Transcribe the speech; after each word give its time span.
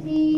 Trinity. 0.00 0.37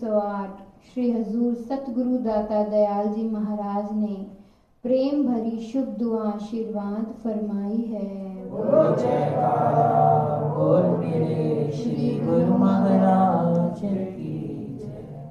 108 0.00 0.92
Shri 0.92 1.10
हजूर 1.10 1.54
सतगुरु 1.54 2.18
दाता 2.18 2.60
दयाल 2.64 3.08
जी 3.08 3.24
महाराज 3.30 3.88
ने 3.92 4.14
प्रेम 4.84 5.22
भरी 5.26 5.58
शुभ 5.62 5.88
दुआ 5.98 6.22
आशीर्वाद 6.28 7.06
फरमाई 7.24 7.82
है। 7.90 8.06
बोलो 8.50 8.84
बोल 10.54 10.86
श्री 11.72 12.08
गुरु 12.20 12.56
महाराज 12.58 13.80
की 13.82 14.38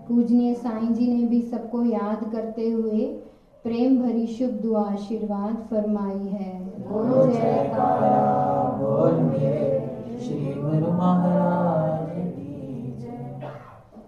पूजनीय 0.10 0.54
साईं 0.54 0.94
जी 0.94 1.08
ने 1.14 1.24
भी 1.28 1.42
सबको 1.42 1.84
याद 1.86 2.22
करते 2.32 2.70
हुए 2.70 3.06
प्रेम 3.66 4.02
भरी 4.04 4.28
शुभ 4.28 4.52
दुआ 4.62 4.84
आशीर्वाद 4.92 5.56
फरमाई 5.72 6.28
है। 6.28 6.54
बोलो 6.90 7.26
जयकारा 7.26 8.20
बोल 8.82 9.16
मेरे 9.24 9.68
श्री 10.20 10.54
गुरु 10.62 10.92
महाराज 10.94 11.89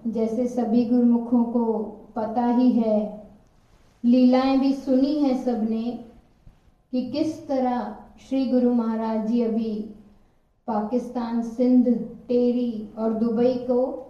जैसे 0.07 0.47
सभी 0.47 0.85
गुरुमुखों 0.85 1.44
को 1.44 1.81
पता 2.16 2.45
ही 2.47 2.71
है, 2.71 3.30
लीलाएँ 4.03 4.58
भी 4.59 4.73
सुनी 4.73 5.16
है 5.16 5.43
सबने, 5.43 5.83
कि 6.93 7.02
किस 7.11 7.47
तरह 7.47 7.95
श्री 8.19 8.45
गुरु 8.45 8.73
महाराज 8.73 9.27
जी 9.27 9.41
अभी 9.41 9.73
पाकिस्तान, 10.67 11.41
सिंध, 11.41 11.88
टेरी 12.27 12.89
और 12.97 13.13
दुबई 13.13 13.53
को 13.53 14.08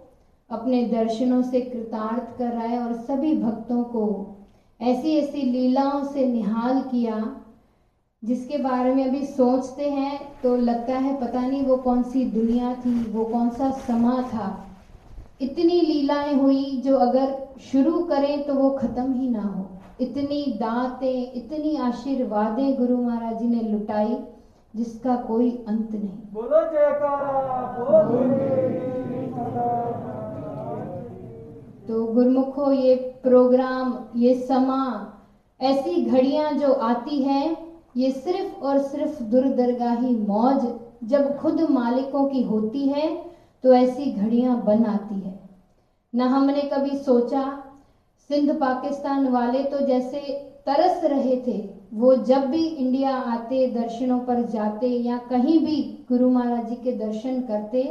अपने 0.50 0.82
दर्शनों 0.84 1.42
से 1.42 1.60
कृतार्थ 1.60 2.38
कर 2.38 2.52
रहा 2.52 2.64
है 2.64 2.78
और 2.78 2.92
सभी 2.94 3.34
भक्तों 3.34 3.84
को 3.84 4.04
ऐसी 4.80 5.16
ऐसी 5.16 5.42
लीलाओं 5.42 6.02
से 6.04 6.26
निहाल 6.26 6.80
किया, 6.82 7.36
जिसके 8.22 8.58
बारे 8.58 8.94
में 8.94 9.04
अभी 9.04 9.24
सोचते 9.26 9.90
हैं 9.90 10.18
तो 10.42 10.56
लगता 10.56 10.96
है 10.96 11.20
पता 11.20 11.46
नहीं 11.46 11.62
वो 11.62 11.76
कौन 11.76 12.02
सी 12.02 12.24
दुनिया 12.24 12.74
थी, 12.74 12.94
वो 13.12 13.24
कौन 13.24 13.50
सा 13.50 13.70
समा 13.70 14.20
था। 14.22 14.71
इतनी 15.42 15.80
लीलाएँ 15.80 16.34
हुई 16.34 16.64
जो 16.84 16.96
अगर 16.98 17.30
शुरू 17.62 18.02
करें 18.04 18.42
तो 18.46 18.54
वो 18.54 18.70
खत्म 18.70 19.12
ही 19.12 19.28
ना 19.30 19.42
हो। 19.42 19.64
इतनी 20.00 20.42
दातें 20.60 21.32
इतनी 21.34 21.76
आशीर्वादें 21.78 22.76
गुरु 22.78 22.96
महाराज 22.98 23.38
जी 23.38 23.48
ने 23.48 23.62
लुटाई 23.62 24.16
जिसका 24.74 25.16
कोई 25.26 25.50
अंत 25.68 25.90
नहीं। 25.94 26.18
बोलो 26.32 26.62
जयकारा 26.72 27.30
तो 31.88 32.04
गुरुमुखो 32.06 32.70
ये 32.72 32.94
प्रोग्राम 33.22 33.94
ये 34.16 34.34
समा 34.40 34.82
ऐसी 35.60 36.04
घड़ियाँ 36.04 36.52
जो 36.52 36.72
आती 36.82 37.22
हैं 37.22 37.46
ये 37.96 38.10
सिर्फ़ 38.10 38.64
और 38.64 38.78
सिर्फ़ 38.82 39.22
दुर्दरगाही 39.22 40.14
मौज 40.26 40.66
जब 41.08 41.36
खुद 41.36 41.60
मालिकों 41.70 42.24
की 42.26 42.42
होती 42.42 42.86
है 42.88 43.06
तो 43.64 43.72
ऐसी 43.74 44.10
घड़ियाँ 44.12 44.62
बन 44.64 44.84
आती 44.84 45.20
है। 45.20 45.38
न 46.12 46.20
हमने 46.20 46.62
कभी 46.62 46.96
सोचा, 46.96 47.44
सिंध 48.30 48.50
पाकिस्तान 48.60 49.26
वाले 49.28 49.62
तो 49.64 49.86
जैसे 49.86 50.20
तरस 50.66 51.04
रहे 51.04 51.36
थे, 51.46 51.58
वो 51.92 52.14
जब 52.14 52.44
भी 52.46 52.64
इंडिया 52.64 53.10
आते, 53.10 53.66
दर्शनों 53.66 54.18
पर 54.20 54.42
जाते, 54.42 54.86
या 54.86 55.16
कहीं 55.30 55.58
भी 55.64 55.82
गुरु 56.08 56.28
महाराज 56.30 56.68
जी 56.68 56.74
के 56.74 56.92
दर्शन 56.98 57.40
करते, 57.42 57.82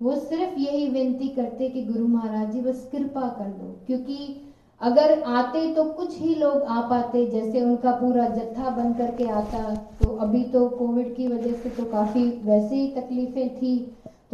वो 0.00 0.14
सिर्फ़ 0.16 0.58
यही 0.58 0.86
विनती 0.88 1.28
करते 1.28 1.68
कि 1.68 1.82
गुरु 1.84 2.06
महाराज 2.06 2.52
जी, 2.52 2.60
बस 2.60 2.88
कृपा 2.92 3.28
कर 3.28 3.48
दो 3.50 3.74
क्योंकि 3.86 4.40
अगर 4.80 5.22
आते 5.22 5.66
तो 5.74 5.84
कुछ 5.90 6.18
ही 6.20 6.34
लोग 6.34 6.62
आ 6.62 6.80
पाते, 6.80 7.26
जैसे 7.26 7.60
उनका 7.60 7.90
पूरा 7.90 8.28
जत्था 8.28 8.70
बन 8.70 8.92
करके 8.92 9.28
आता 9.30 9.74
तो 9.74 10.16
अभी 10.16 10.42
तो 10.44 10.68
कोविड 10.68 11.14
की 11.16 11.28
वजह 11.28 11.52
से 11.52 11.70
तो 11.70 11.84
काफ़ी 11.84 12.24
वैसे 12.44 12.74
ही 12.74 12.88
तकलीफें 12.92 13.56
थी। 13.56 13.76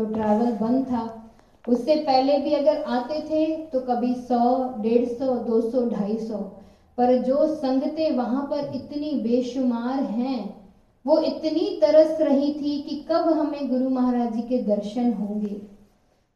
तो 0.00 0.04
ट्रैवल 0.04 0.52
बंद 0.52 0.84
था। 0.84 1.32
उससे 1.68 1.94
पहले 1.96 2.38
भी 2.38 2.52
अगर 2.54 2.82
आते 2.82 3.20
थे 3.20 3.56
तो 3.56 3.80
कभी 3.80 4.14
सौ, 4.14 4.74
डेढ़ 4.78 5.08
सौ, 5.08 5.34
दो 5.34 5.60
सौ, 5.60 5.88
ढाई 5.90 6.16
सौ। 6.18 6.36
पर 6.98 7.16
जो 7.16 7.46
संगतें 7.46 8.16
वहाँ 8.16 8.42
पर 8.42 8.72
इतनी 8.74 9.10
बेशुमार 9.20 10.02
हैं, 10.02 10.70
वो 11.06 11.18
इतनी 11.18 11.78
तरस 11.82 12.20
रही 12.20 12.52
थी 12.54 12.80
कि 12.82 13.06
कब 13.10 13.28
हमें 13.28 13.68
गुरु 13.70 13.90
महाराज 13.90 14.32
जी 14.32 14.40
के 14.40 14.58
दर्शन 14.58 15.12
होंगे। 15.12 15.60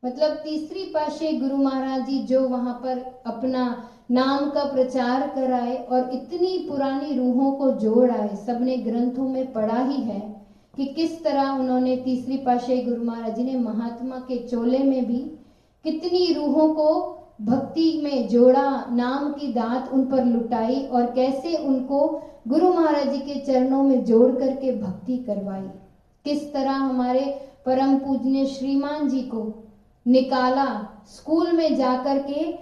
मतलब 0.05 0.31
तीसरी 0.31 0.85
पाशे 0.85 1.33
गुरु 1.33 1.57
महाराज 1.57 2.07
जी 2.07 2.19
जो 2.19 2.49
वहाँ 2.49 2.75
पर 2.75 3.23
अपना 3.27 3.91
नाम 4.11 4.51
का 4.51 4.65
प्रचार 4.65 5.29
कराए 5.29 5.77
और 5.77 6.11
इतनी 6.13 6.59
पुरानी 6.71 7.15
रूहों 7.15 7.53
को 7.53 7.71
जोड़ 7.71 8.11
आए, 8.11 8.37
सबने 8.37 8.77
ग्रंथों 8.77 9.29
में 9.29 9.53
पढ़ा 9.53 9.85
ही 9.85 10.03
है। 10.03 10.34
कि 10.77 10.85
किस 10.87 11.23
तरह 11.25 11.51
उन्होंने 11.51 11.97
तीसरी 11.97 12.37
पाशाही 12.37 12.83
गुरु 12.83 13.05
महाराज 13.05 13.37
जी 13.37 13.45
ने 13.45 13.59
महात्मा 13.61 14.17
के 14.29 14.39
चोले 14.49 14.79
में 14.79 15.05
भी 15.07 15.19
कितनी 15.85 16.33
रूहों 16.35 16.69
को 16.75 16.91
भक्ति 17.43 18.01
में 18.05 18.29
जोड़ा, 18.29 18.85
नाम 18.93 19.33
की 19.33 19.53
दात 19.53 19.91
उन 19.93 20.05
पर 20.07 20.25
लुटाई 20.25 20.81
और 20.83 21.07
कैसे 21.13 21.57
उनको 21.59 22.01
गुरु 22.49 22.73
महाराज 22.73 23.09
जी 23.13 23.19
के 23.19 23.41
चरणों 23.43 23.83
में 23.83 24.05
जोड़ 24.05 24.31
करके 24.33 24.73
भक्ति 24.81 25.17
करवाई। 25.19 25.63
किस 26.25 26.53
तरह 26.53 26.73
हमारे 26.73 27.25
परम 27.67 27.97
पूजनीय 27.99 28.47
श्रीमान 28.47 29.09
जी 29.09 29.21
को 29.25 29.43
निकाला, 30.07 30.67
स्कूल 31.07 31.53
में 31.53 31.75
जाकर 31.77 32.19
के, 32.21 32.53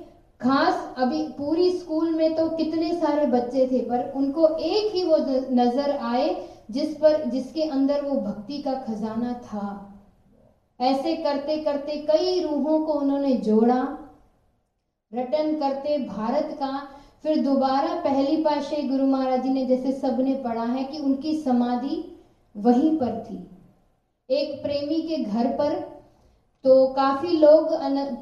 खास 0.40 0.94
अभी 0.98 1.22
पूरी 1.32 1.70
स्कूल 1.72 2.10
में 2.10 2.34
तो 2.36 2.48
कितने 2.50 2.92
सारे 2.92 3.26
बच्चे 3.28 3.66
थे, 3.66 3.78
पर 3.80 4.12
उनको 4.16 4.46
एक 4.48 4.94
ही 4.94 5.04
वो 5.04 5.16
नज़र 5.54 5.96
आए 6.02 6.28
जिस 6.70 6.94
पर, 6.96 7.24
जिसके 7.24 7.62
अंदर 7.62 8.02
वो 8.02 8.20
भक्ति 8.20 8.58
का 8.58 8.74
खजाना 8.82 9.32
था। 9.44 9.88
ऐसे 10.80 11.14
करते 11.16 11.56
करते 11.56 11.96
कई 12.06 12.40
रूहों 12.40 12.78
को 12.80 12.92
उन्होंने 12.92 13.34
जोड़ा। 13.38 13.80
रटन 15.12 15.54
करते 15.60 15.98
भारत 15.98 16.48
का, 16.52 16.88
फिर 17.22 17.42
दोबारा 17.42 17.94
पहली 17.94 18.36
पाशे 18.36 18.82
गुरु 18.82 19.06
महाराज 19.06 19.42
जी 19.42 19.50
ने 19.50 19.64
जैसे 19.66 19.92
सबने 19.92 20.34
पढ़ा 20.34 20.64
है 20.64 20.84
कि 20.84 20.98
उनकी 20.98 21.34
समाधि 21.34 22.04
वहीं 22.56 22.96
पर 22.98 23.18
थी। 23.20 23.36
एक 24.28 24.62
प्रेमी 24.62 25.00
के 25.02 25.16
घर 25.16 25.46
पर 25.48 25.80
तो 26.64 26.86
काफ़ी 26.86 27.28
लोग 27.28 27.72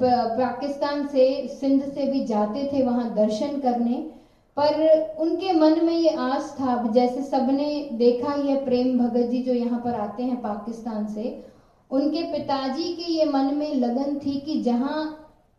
पाकिस्तान 0.02 1.06
से, 1.06 1.48
सिंध 1.48 1.82
से 1.84 2.06
भी 2.06 2.24
जाते 2.24 2.68
थे 2.72 2.82
वहाँ 2.82 3.14
दर्शन 3.14 3.60
करने। 3.60 4.19
पर 4.60 5.16
उनके 5.20 5.52
मन 5.52 5.84
में 5.84 5.92
ये 5.94 6.10
आस 6.10 6.54
था, 6.60 6.90
जैसे 6.92 7.22
सबने 7.22 7.88
देखा 7.94 8.32
ही 8.32 8.48
है 8.48 8.64
प्रेम 8.64 8.98
भगत 8.98 9.28
जी 9.30 9.42
जो 9.42 9.52
यहाँ 9.54 9.80
पर 9.84 9.94
आते 10.00 10.22
हैं 10.22 10.40
पाकिस्तान 10.42 11.06
से। 11.06 11.44
उनके 11.90 12.22
पिताजी 12.32 12.92
के 12.94 13.12
ये 13.12 13.24
मन 13.26 13.54
में 13.54 13.74
लगन 13.74 14.18
थी 14.18 14.38
कि 14.40 14.60
जहाँ 14.62 15.04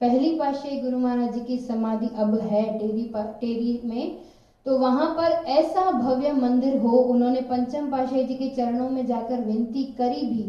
पहली 0.01 0.29
पाशे 0.39 0.79
गुरु 0.81 0.97
महाराज 0.99 1.33
जी 1.33 1.39
की 1.45 1.57
समाधि 1.59 2.09
अब 2.17 2.39
है 2.41 2.63
टेरी 2.79 3.03
टेरी 3.15 3.81
में 3.85 4.17
तो 4.65 4.77
वहाँ 4.79 5.07
पर 5.17 5.31
ऐसा 5.49 5.91
भव्य 5.91 6.31
मंदिर 6.33 6.77
हो, 6.77 6.89
उन्होंने 6.89 7.41
पंचम 7.41 7.89
पाशाही 7.91 8.23
जी 8.23 8.35
के 8.35 8.49
चरणों 8.55 8.89
में 8.89 9.05
जाकर 9.05 9.41
विनती 9.41 9.83
करी 9.97 10.25
भी 10.25 10.43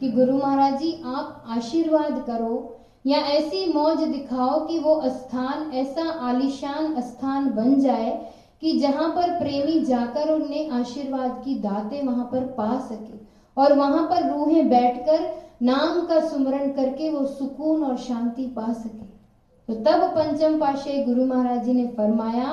कि 0.00 0.10
गुरु 0.12 0.36
महाराज 0.36 0.78
जी, 0.80 0.92
आप 1.06 1.44
आशीर्वाद 1.48 2.24
करो 2.26 2.77
या 3.04 3.18
ऐसी 3.18 3.72
मौज 3.72 4.02
दिखाओ 4.02 4.58
कि 4.66 4.78
वो 4.78 5.00
स्थान, 5.06 5.70
ऐसा 5.74 6.02
आलिशान 6.02 7.00
स्थान 7.00 7.50
बन 7.50 7.80
जाए 7.80 8.10
कि 8.62 8.78
जहाँ 8.78 9.08
पर 9.08 9.38
प्रेमी 9.38 9.80
जाकर 9.80 10.32
उन्हें 10.34 10.70
आशीर्वाद 10.70 11.42
की 11.44 11.54
दातें 11.58 12.02
वहाँ 12.02 12.24
पर 12.24 12.44
पा 12.56 12.78
सके। 12.80 13.18
और 13.56 13.72
वहाँ 13.72 14.06
पर 14.10 14.28
रूहें 14.30 14.68
बैठकर 14.68 15.28
नाम 15.62 16.00
का 16.06 16.20
सुमरण 16.28 16.70
करके 16.72 17.10
वो 17.10 17.24
सुकून 17.26 17.84
और 17.84 17.96
शांति 17.98 18.46
पा 18.46 18.72
सके। 18.72 19.06
तो 19.68 19.74
तब 19.74 20.04
पंचम 20.08 20.58
पाशे 20.58 21.02
गुरु 21.04 21.24
महाराज 21.24 21.64
जी 21.64 21.72
ने 21.72 21.86
फरमाया 21.86 22.52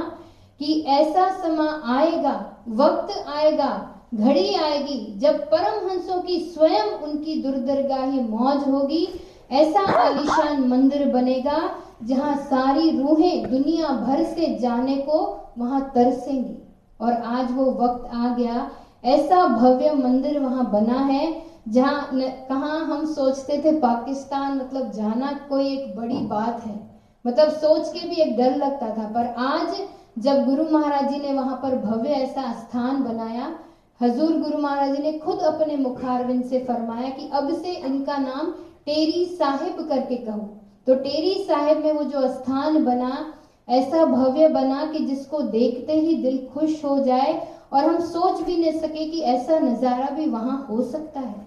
कि 0.60 0.80
ऐसा 0.82 1.30
समा 1.42 1.70
आएगा, 1.86 2.64
वक्त 2.68 3.28
आएगा, 3.28 3.92
घड़ी 4.14 4.54
आएगी, 4.54 5.20
जब 5.20 5.40
परम 5.52 5.90
हंसों 5.90 6.22
की 6.22 6.40
स्वयं 6.40 6.92
उनकी 7.04 7.42
दुर्दरगाही 7.44 8.20
मौज 8.20 8.68
होगी 8.68 9.08
ऐसा 9.52 9.82
आलिशान 10.02 10.68
मंदिर 10.68 11.08
बनेगा 11.10 11.58
जहाँ 12.04 12.36
सारी 12.44 12.90
रूहें 12.92 13.50
दुनिया 13.52 13.88
भर 13.98 14.24
से 14.26 14.54
जाने 14.60 14.96
को 14.98 15.20
वहाँ 15.58 15.82
तरसेंगी। 15.96 16.58
और 17.00 17.14
आज 17.14 17.52
वो 17.52 17.66
वक्त 17.74 18.16
आ 18.16 18.36
गया। 18.36 18.70
ऐसा 19.06 19.46
भव्य 19.48 19.92
मंदिर 19.94 20.40
वहाँ 20.40 20.70
बना 20.72 21.00
है 21.02 21.26
जहाँ 21.68 22.10
कहा 22.14 22.78
हम 22.86 23.06
सोचते 23.06 23.58
थे 23.58 23.72
पाकिस्तान 23.80 24.58
मतलब 24.58 24.92
जाना 24.92 25.32
कोई 25.50 25.68
एक 25.68 25.96
बड़ी 25.98 26.18
बात 26.28 26.66
है। 26.66 26.80
मतलब 27.26 27.50
सोच 27.52 27.88
के 27.90 28.08
भी 28.10 28.22
एक 28.22 28.38
डर 28.38 28.56
लगता 28.56 28.90
था। 28.90 29.08
पर 29.10 29.34
आज 29.40 29.76
जब 30.20 30.46
गुरु 30.46 30.64
महाराज 30.72 31.10
जी 31.14 31.20
ने 31.20 31.34
वहाँ 31.34 31.60
पर 31.64 31.76
भव्य 31.78 32.10
ऐसा 32.10 32.52
स्थान 32.54 33.04
बनाया, 33.04 33.54
हजूर 34.02 34.32
गुरु 34.34 34.58
महाराज 34.58 34.96
जी 34.96 35.04
ने 35.04 35.12
खुद 35.20 35.40
अपने 35.44 35.78
मुखारविंद 35.78 36.44
से 36.46 36.60
फरमाया 36.60 37.10
कि 37.10 37.30
अब 37.34 37.54
से 37.54 37.72
इनका 37.72 38.18
नाम 38.18 38.54
टेरी 38.88 39.26
साहिब 39.28 39.88
करके 39.90 40.16
कहो। 40.16 40.50
तो 40.88 40.96
टेरी 40.96 41.34
साहिब 41.44 41.78
में 41.78 41.92
वो 41.92 42.04
जो 42.04 42.28
स्थान 42.28 42.84
बना, 42.86 43.34
ऐसा 43.68 44.06
भव्य 44.06 44.48
बना 44.48 44.86
कि 44.86 45.00
जिसको 45.06 45.42
देखते 45.42 45.94
ही 45.94 46.16
दिल 46.16 46.38
खुश 46.54 46.84
हो 46.86 46.98
जाए 47.00 47.34
और 47.74 47.84
हम 47.84 48.00
सोच 48.06 48.42
भी 48.42 48.58
नहीं 48.58 48.80
सके 48.80 49.06
कि 49.06 49.22
ऐसा 49.22 49.60
नज़ारा 49.60 50.10
भी 50.10 50.26
वहाँ 50.26 50.66
हो 50.70 50.82
सकता 50.82 51.20
है। 51.20 51.44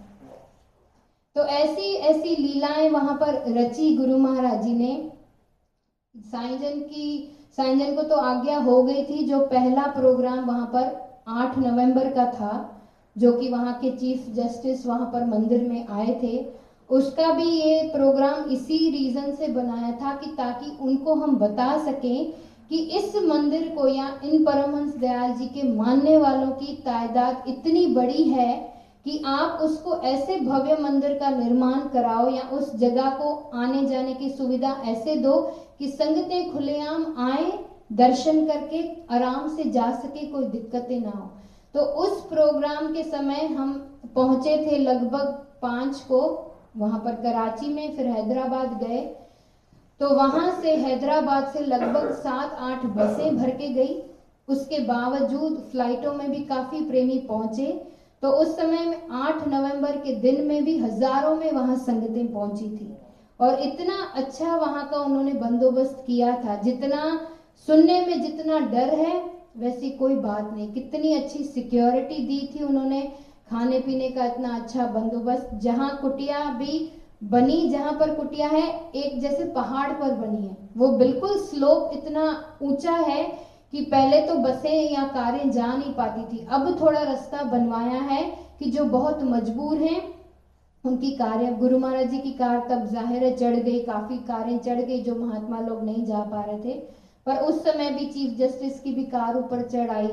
तो 1.36 1.44
ऐसी 1.44 1.92
ऐसी 1.94 2.34
लीलाएँ 2.36 2.88
वहाँ 2.90 3.14
पर 3.14 3.42
रची 3.58 3.94
गुरु 3.96 4.16
महाराज 4.18 4.62
जी 4.64 4.72
ने। 4.72 5.10
साईजन 6.14 6.80
की 6.80 7.34
साईजन 7.56 7.94
को 7.94 8.02
तो 8.02 8.14
आज्ञा 8.14 8.58
हो 8.58 8.82
गई 8.82 9.02
थी 9.04 9.24
जो 9.24 9.38
पहला 9.46 9.86
प्रोग्राम 9.92 10.44
वहाँ 10.44 10.66
पर 10.66 10.84
8 11.28 11.58
नवंबर 11.58 12.12
का 12.14 12.24
था, 12.32 12.52
जो 13.16 13.32
कि 13.32 13.48
वहाँ 13.48 13.72
के 13.74 13.90
चीफ 13.90 14.28
जस्टिस 14.34 14.86
वहाँ 14.86 15.10
पर 15.12 15.24
मंदिर 15.26 15.62
में 15.62 15.86
आए 15.86 16.18
थे। 16.22 16.36
उसका 16.90 17.30
भी 17.32 17.44
ये 17.44 17.82
प्रोग्राम 17.88 18.50
इसी 18.50 18.90
रीजन 18.90 19.32
से 19.32 19.48
बनाया 19.48 19.92
था 19.92 20.14
कि 20.16 20.30
ताकि 20.30 20.76
उनको 20.80 21.14
हम 21.14 21.36
बता 21.36 21.84
सकें 21.84 22.32
कि 22.68 22.78
इस 22.78 23.16
मंदिर 23.16 23.68
को 23.68 23.88
या 23.88 24.20
इन 24.24 24.44
परमहंस 24.44 24.96
दयाल 24.96 25.32
जी 25.32 25.46
के 25.46 25.62
मानने 25.62 26.16
वालों 26.16 26.50
की 26.52 26.74
तादाद 26.76 27.44
इतनी 27.48 27.86
बड़ी 27.86 28.22
है 28.22 28.78
कि 29.04 29.22
आप 29.26 29.58
उसको 29.62 29.96
ऐसे 29.96 30.36
भव्य 30.40 30.76
मंदिर 30.80 31.14
का 31.14 31.30
निर्माण 31.30 31.88
कराओ 31.88 32.28
या 32.28 32.42
उस 32.42 32.74
जगह 32.74 33.10
को 33.10 33.50
आने 33.54 33.84
जाने 33.86 34.14
की 34.14 34.28
सुविधा 34.30 34.82
ऐसे 34.84 35.16
दो 35.16 35.40
कि 35.78 35.88
संगतें 35.88 36.52
खुलेआम 36.52 37.14
आए, 37.18 37.58
दर्शन 37.92 38.46
करके 38.46 38.82
आराम 39.14 39.48
से 39.48 39.64
जा 39.64 39.90
सके, 39.90 40.26
कोई 40.26 40.44
दिक्कतें 40.44 41.00
ना 41.00 41.10
हो। 41.10 41.30
तो 41.74 41.80
उस 41.80 42.20
प्रोग्राम 42.28 42.92
के 42.92 43.02
समय 43.02 43.46
हम 43.46 43.72
पहुँचे 44.14 44.56
थे 44.66 44.78
लगभग 44.78 45.44
पाँच 45.62 45.96
को 46.00 46.44
वहाँ 46.76 46.98
पर 46.98 47.14
कराची 47.14 47.68
में 47.68 47.96
फिर 47.96 48.06
हैदराबाद 48.06 48.78
गए। 48.82 49.00
तो 50.00 50.12
वहाँ 50.14 50.60
से 50.62 50.74
हैदराबाद 50.76 51.46
से 51.52 51.60
लगभग 51.60 52.10
सात, 52.14 52.52
आठ 52.52 52.84
बसें 52.86 53.36
भर 53.36 53.50
के 53.50 53.68
गई। 53.68 54.00
उसके 54.48 54.78
बावजूद 54.78 55.56
फ्लाइटों 55.72 56.12
में 56.12 56.30
भी 56.30 56.38
काफ़ी 56.46 56.80
प्रेमी 56.80 57.18
पहुँचे। 57.18 57.72
तो 58.22 58.28
उस 58.32 58.56
समय 58.56 58.84
में 58.86 59.08
8 59.12 59.46
नवंबर 59.48 59.96
के 59.96 60.12
दिन 60.12 60.44
में 60.44 60.64
भी 60.64 60.76
हज़ारों 60.78 61.34
में 61.34 61.50
वहाँ 61.52 61.76
संगतें 61.76 62.32
पहुँची 62.32 62.68
थी। 62.68 62.94
और 63.40 63.60
इतना 63.62 63.94
अच्छा 64.16 64.54
वहाँ 64.56 64.88
का 64.90 64.98
उन्होंने 64.98 65.32
बंदोबस्त 65.32 66.02
किया 66.06 66.34
था। 66.34 66.54
जितना 66.54 67.02
सुनने 67.68 68.00
में 68.00 68.20
जितना 68.22 68.58
डर 68.60 68.94
है, 68.94 69.18
वैसी 69.56 69.90
कोई 69.90 70.14
बात 70.16 70.52
नहीं। 70.52 70.72
कितनी 70.72 71.12
अच्छी 71.14 71.42
सिक्योरिटी 71.44 72.18
दी 72.18 72.50
थी 72.54 72.62
उन्होंने। 72.62 73.00
खाने 73.50 73.78
पीने 73.78 74.08
का 74.08 74.24
इतना 74.24 74.54
अच्छा 74.56 74.86
बंदोबस्त 74.86 75.50
जहाँ 75.54 75.98
कुटिया 76.00 76.48
भी 76.50 76.90
बनी, 77.22 77.68
जहाँ 77.70 77.92
पर 77.92 78.14
कुटिया 78.14 78.48
है, 78.48 78.92
एक 78.94 79.20
जैसे 79.20 79.44
पहाड़ 79.46 79.90
पर 79.92 80.14
बनी 80.16 80.46
है। 80.46 80.56
वो 80.76 80.90
बिल्कुल 80.90 81.36
स्लोप 81.38 81.90
इतना 81.94 82.58
ऊँचा 82.62 82.92
है 82.92 83.26
कि 83.72 83.80
पहले 83.86 84.20
तो 84.20 84.34
बसें 84.36 84.90
या 84.90 85.04
कारें 85.06 85.50
जा 85.50 85.74
नहीं 85.74 85.92
पाती 85.94 86.24
थी। 86.26 86.44
अब 86.46 86.76
थोड़ा 86.80 87.02
रास्ता 87.02 87.42
बनवाया 87.44 88.00
है 88.02 88.22
कि 88.60 88.66
जो 88.68 88.84
बहुत 88.86 89.22
मजबूर 89.24 89.78
हैं, 89.78 90.00
उनकी 90.84 91.10
कारें, 91.12 91.58
गुरु 91.58 91.78
महाराज 91.78 92.10
जी 92.10 92.18
की 92.18 92.30
कार 92.32 92.66
तब 92.68 92.86
ज़ाहिर 92.86 93.22
है 93.24 93.30
चढ़ 93.32 93.56
गई, 93.56 93.78
काफ़ी 93.80 94.18
कारें 94.18 94.58
चढ़ 94.58 94.80
गई 94.80 95.00
जो 95.00 95.14
महात्मा 95.16 95.60
लोग 95.60 95.82
नहीं 95.82 96.04
जा 96.04 96.22
पा 96.22 96.42
रहे 96.42 96.58
थे। 96.58 96.80
पर 97.26 97.36
उस 97.38 97.62
समय 97.62 97.90
भी 97.90 98.04
चीफ 98.06 98.36
जस्टिस 98.38 98.78
की 98.80 98.92
भी 98.92 99.02
कार 99.06 99.36
ऊपर 99.36 99.62
चढ़ 99.62 99.90
आई। 99.90 100.12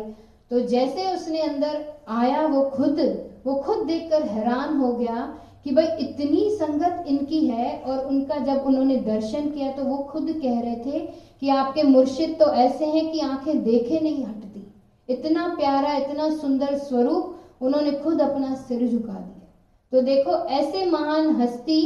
तो 0.52 0.60
जैसे 0.68 1.06
उसने 1.14 1.42
अंदर 1.42 1.84
आया 2.10 2.46
वो 2.48 2.62
खुद 2.70 3.00
वो 3.46 3.56
खुद 3.56 3.86
देखकर 3.88 4.24
हैरान 4.24 4.78
हो 4.78 4.92
गया 4.92 5.22
कि 5.64 5.72
भाई 5.72 5.86
इतनी 6.00 6.50
संगत 6.58 7.06
इनकी 7.08 7.46
है 7.48 7.78
और 7.80 8.06
उनका 8.06 8.38
जब 8.46 8.66
उन्होंने 8.68 8.96
दर्शन 8.98 9.50
किया 9.50 9.72
तो 9.72 9.84
वो 9.84 9.98
खुद 10.04 10.32
कह 10.44 10.60
रहे 10.60 10.76
थे 10.76 11.00
कि 11.42 11.50
आपके 11.50 11.84
मुर्शिद 11.84 12.36
तो 12.40 12.52
ऐसे 12.54 12.86
हैं 12.86 13.12
कि 13.12 13.20
आँखें 13.20 13.64
देखे 13.64 14.00
नहीं 14.00 14.24
हटती। 14.26 14.62
इतना 15.10 15.48
प्यारा 15.58 15.96
इतना 15.96 16.30
सुंदर 16.38 16.78
स्वरूप 16.78 17.64
उन्होंने 17.64 17.92
खुद 17.94 18.22
अपना 18.22 18.54
सिर 18.58 18.88
झुका 18.88 19.14
दिया। 19.14 19.48
तो 19.92 20.02
देखो 20.02 20.38
ऐसे 20.50 20.86
महान 20.86 21.36
हस्ती 21.42 21.82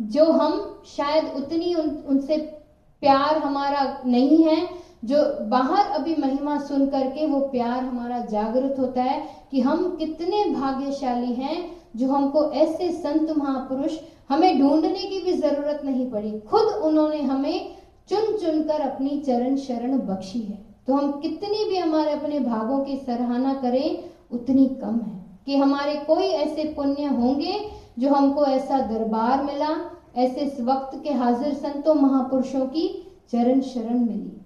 जो 0.00 0.24
हम 0.24 0.82
शायद 0.86 1.32
उतनी 1.36 1.74
उन, 1.74 1.88
उनसे 2.08 2.36
प्यार 3.02 3.38
हमारा 3.38 4.02
नहीं 4.06 4.42
है 4.44 4.56
जो 5.04 5.46
बाहर 5.48 5.86
अभी 5.86 6.16
महिमा 6.18 6.58
सुन 6.58 6.86
करके 6.86 7.26
वो 7.26 7.40
प्यार 7.40 7.84
हमारा 7.84 8.18
जागृत 8.18 8.76
होता 8.78 9.02
है 9.02 9.26
कि 9.50 9.60
हम 9.60 9.96
कितने 9.96 10.44
भाग्यशाली 10.44 11.32
हैं 11.32 11.76
जो 11.96 12.08
हमको 12.08 12.52
ऐसे 12.52 12.90
संत 12.90 13.30
महापुरुष 13.38 13.98
हमें 14.28 14.60
ढूँढने 14.60 14.98
की 14.98 15.22
भी 15.22 15.32
ज़रूरत 15.32 15.82
नहीं 15.84 16.10
पड़ी। 16.10 16.40
खुद 16.40 16.62
उन्होंने 16.62 17.22
हमें 17.22 17.76
चुन 18.08 18.36
चुन 18.36 18.62
कर 18.62 18.80
अपनी 18.80 19.22
चरण 19.26 19.56
शरण 19.56 19.98
बख्शी 19.98 20.40
है। 20.40 20.64
तो 20.86 20.94
हम 20.94 21.12
कितनी 21.12 21.64
भी 21.64 21.76
हमारे 21.76 22.12
अपने 22.12 22.40
भागों 22.40 22.78
की 22.78 22.96
सराहना 22.96 23.54
करें, 23.54 24.04
उतनी 24.32 24.66
कम 24.66 25.00
है। 25.00 25.24
कि 25.46 25.56
हमारे 25.56 25.94
कोई 25.94 26.24
ऐसे 26.24 26.64
पुण्य 26.64 27.04
होंगे 27.04 27.70
जो 27.98 28.08
हमको 28.08 28.44
ऐसा 28.44 28.78
दरबार 28.78 29.42
मिला, 29.42 29.90
ऐसे 30.16 30.40
इस 30.40 30.60
वक्त 30.60 31.00
के 31.04 31.12
हाजिर 31.12 31.54
संतों 31.54 31.94
महापुरुषों 31.94 32.66
की 32.66 33.12
चरण 33.32 33.60
शरण 33.60 33.98
मिली। 33.98 34.43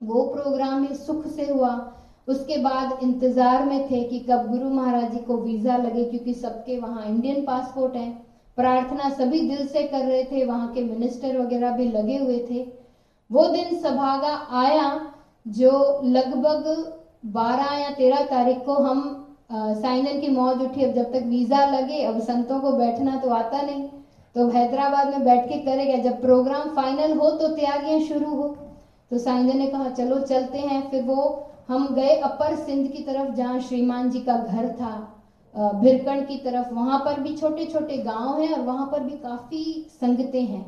वो 0.00 0.22
प्रोग्राम 0.26 0.84
ही 0.84 0.94
सुख 0.96 1.26
से 1.26 1.48
हुआ। 1.48 1.70
उसके 2.28 2.56
बाद 2.58 2.98
इंतज़ार 3.02 3.64
में 3.64 3.86
थे 3.86 4.02
कि 4.02 4.18
कब 4.20 4.46
गुरु 4.48 4.68
महाराज 4.70 5.10
जी 5.12 5.18
को 5.20 5.36
वीज़ा 5.38 5.76
लगे, 5.76 6.04
क्योंकि 6.04 6.34
सबके 6.34 6.78
वहाँ 6.78 7.04
इंडियन 7.04 7.44
पासपोर्ट 7.44 7.96
है। 7.96 8.10
प्रार्थना 8.58 9.08
सभी 9.10 9.40
दिल 9.48 9.66
से 9.66 9.82
कर 9.84 10.04
रहे 10.04 10.22
थे, 10.24 10.44
वहाँ 10.44 10.72
के 10.72 10.82
मिनिस्टर 10.82 11.38
वगैरह 11.38 11.70
भी 11.70 11.84
लगे 11.86 12.16
हुए 12.18 12.38
थे। 12.50 12.62
वो 13.30 13.46
दिन 13.48 13.76
सभागा 13.76 14.34
आया, 14.54 15.00
जो 15.46 16.00
लगभग 16.04 16.66
12 17.32 17.72
या 17.74 17.90
13 17.92 18.24
तारीख 18.26 18.64
को 18.66 18.74
हम 18.74 19.20
साइनल 19.52 20.20
की 20.20 20.28
मौज 20.30 20.62
उठी। 20.62 20.84
अब 20.84 20.92
जब 20.92 21.12
तक 21.12 21.22
वीज़ा 21.24 21.64
लगे, 21.66 22.02
अब 22.02 22.20
संतों 22.22 22.60
को 22.60 22.72
बैठना 22.72 23.16
तो 23.16 23.30
आता 23.32 23.62
नहीं। 23.62 23.82
तो 24.34 24.46
हैदराबाद 24.48 25.08
में 25.08 25.24
बैठ 25.24 25.48
के 25.48 25.58
करेगा। 25.64 25.96
जब 26.02 26.20
प्रोग्राम 26.20 26.68
फाइनल 26.76 27.12
हो 27.16 27.30
तो 27.32 27.48
तैयारियाँ 27.48 28.00
शुरू 28.02 28.34
हो। 28.34 28.48
तो 29.10 29.18
साइंजन 29.18 29.58
ने 29.58 29.66
कहा, 29.66 29.88
चलो, 29.88 30.20
चलते 30.20 30.58
हैं। 30.58 30.90
फिर 30.90 31.02
वो, 31.02 31.50
हम 31.68 31.94
गए 31.94 32.14
अपर 32.18 32.54
सिंध 32.56 32.88
की 32.92 33.02
तरफ़, 33.02 33.34
जहाँ 33.34 33.60
श्रीमान 33.60 34.10
जी 34.10 34.20
का 34.20 34.36
घर 34.36 34.68
था। 34.68 35.10
भिरकण 35.54 36.20
की 36.20 36.36
तरफ़। 36.36 36.72
वहाँ 36.74 36.98
पर 36.98 37.20
भी 37.20 37.36
छोटे 37.36 37.64
छोटे 37.64 37.96
गाँव 37.98 38.38
हैं 38.40 38.52
और 38.52 38.60
वहाँ 38.60 38.88
पर 38.92 39.00
भी 39.00 39.12
काफ़ी 39.12 39.86
संगतें 40.00 40.42
हैं। 40.42 40.64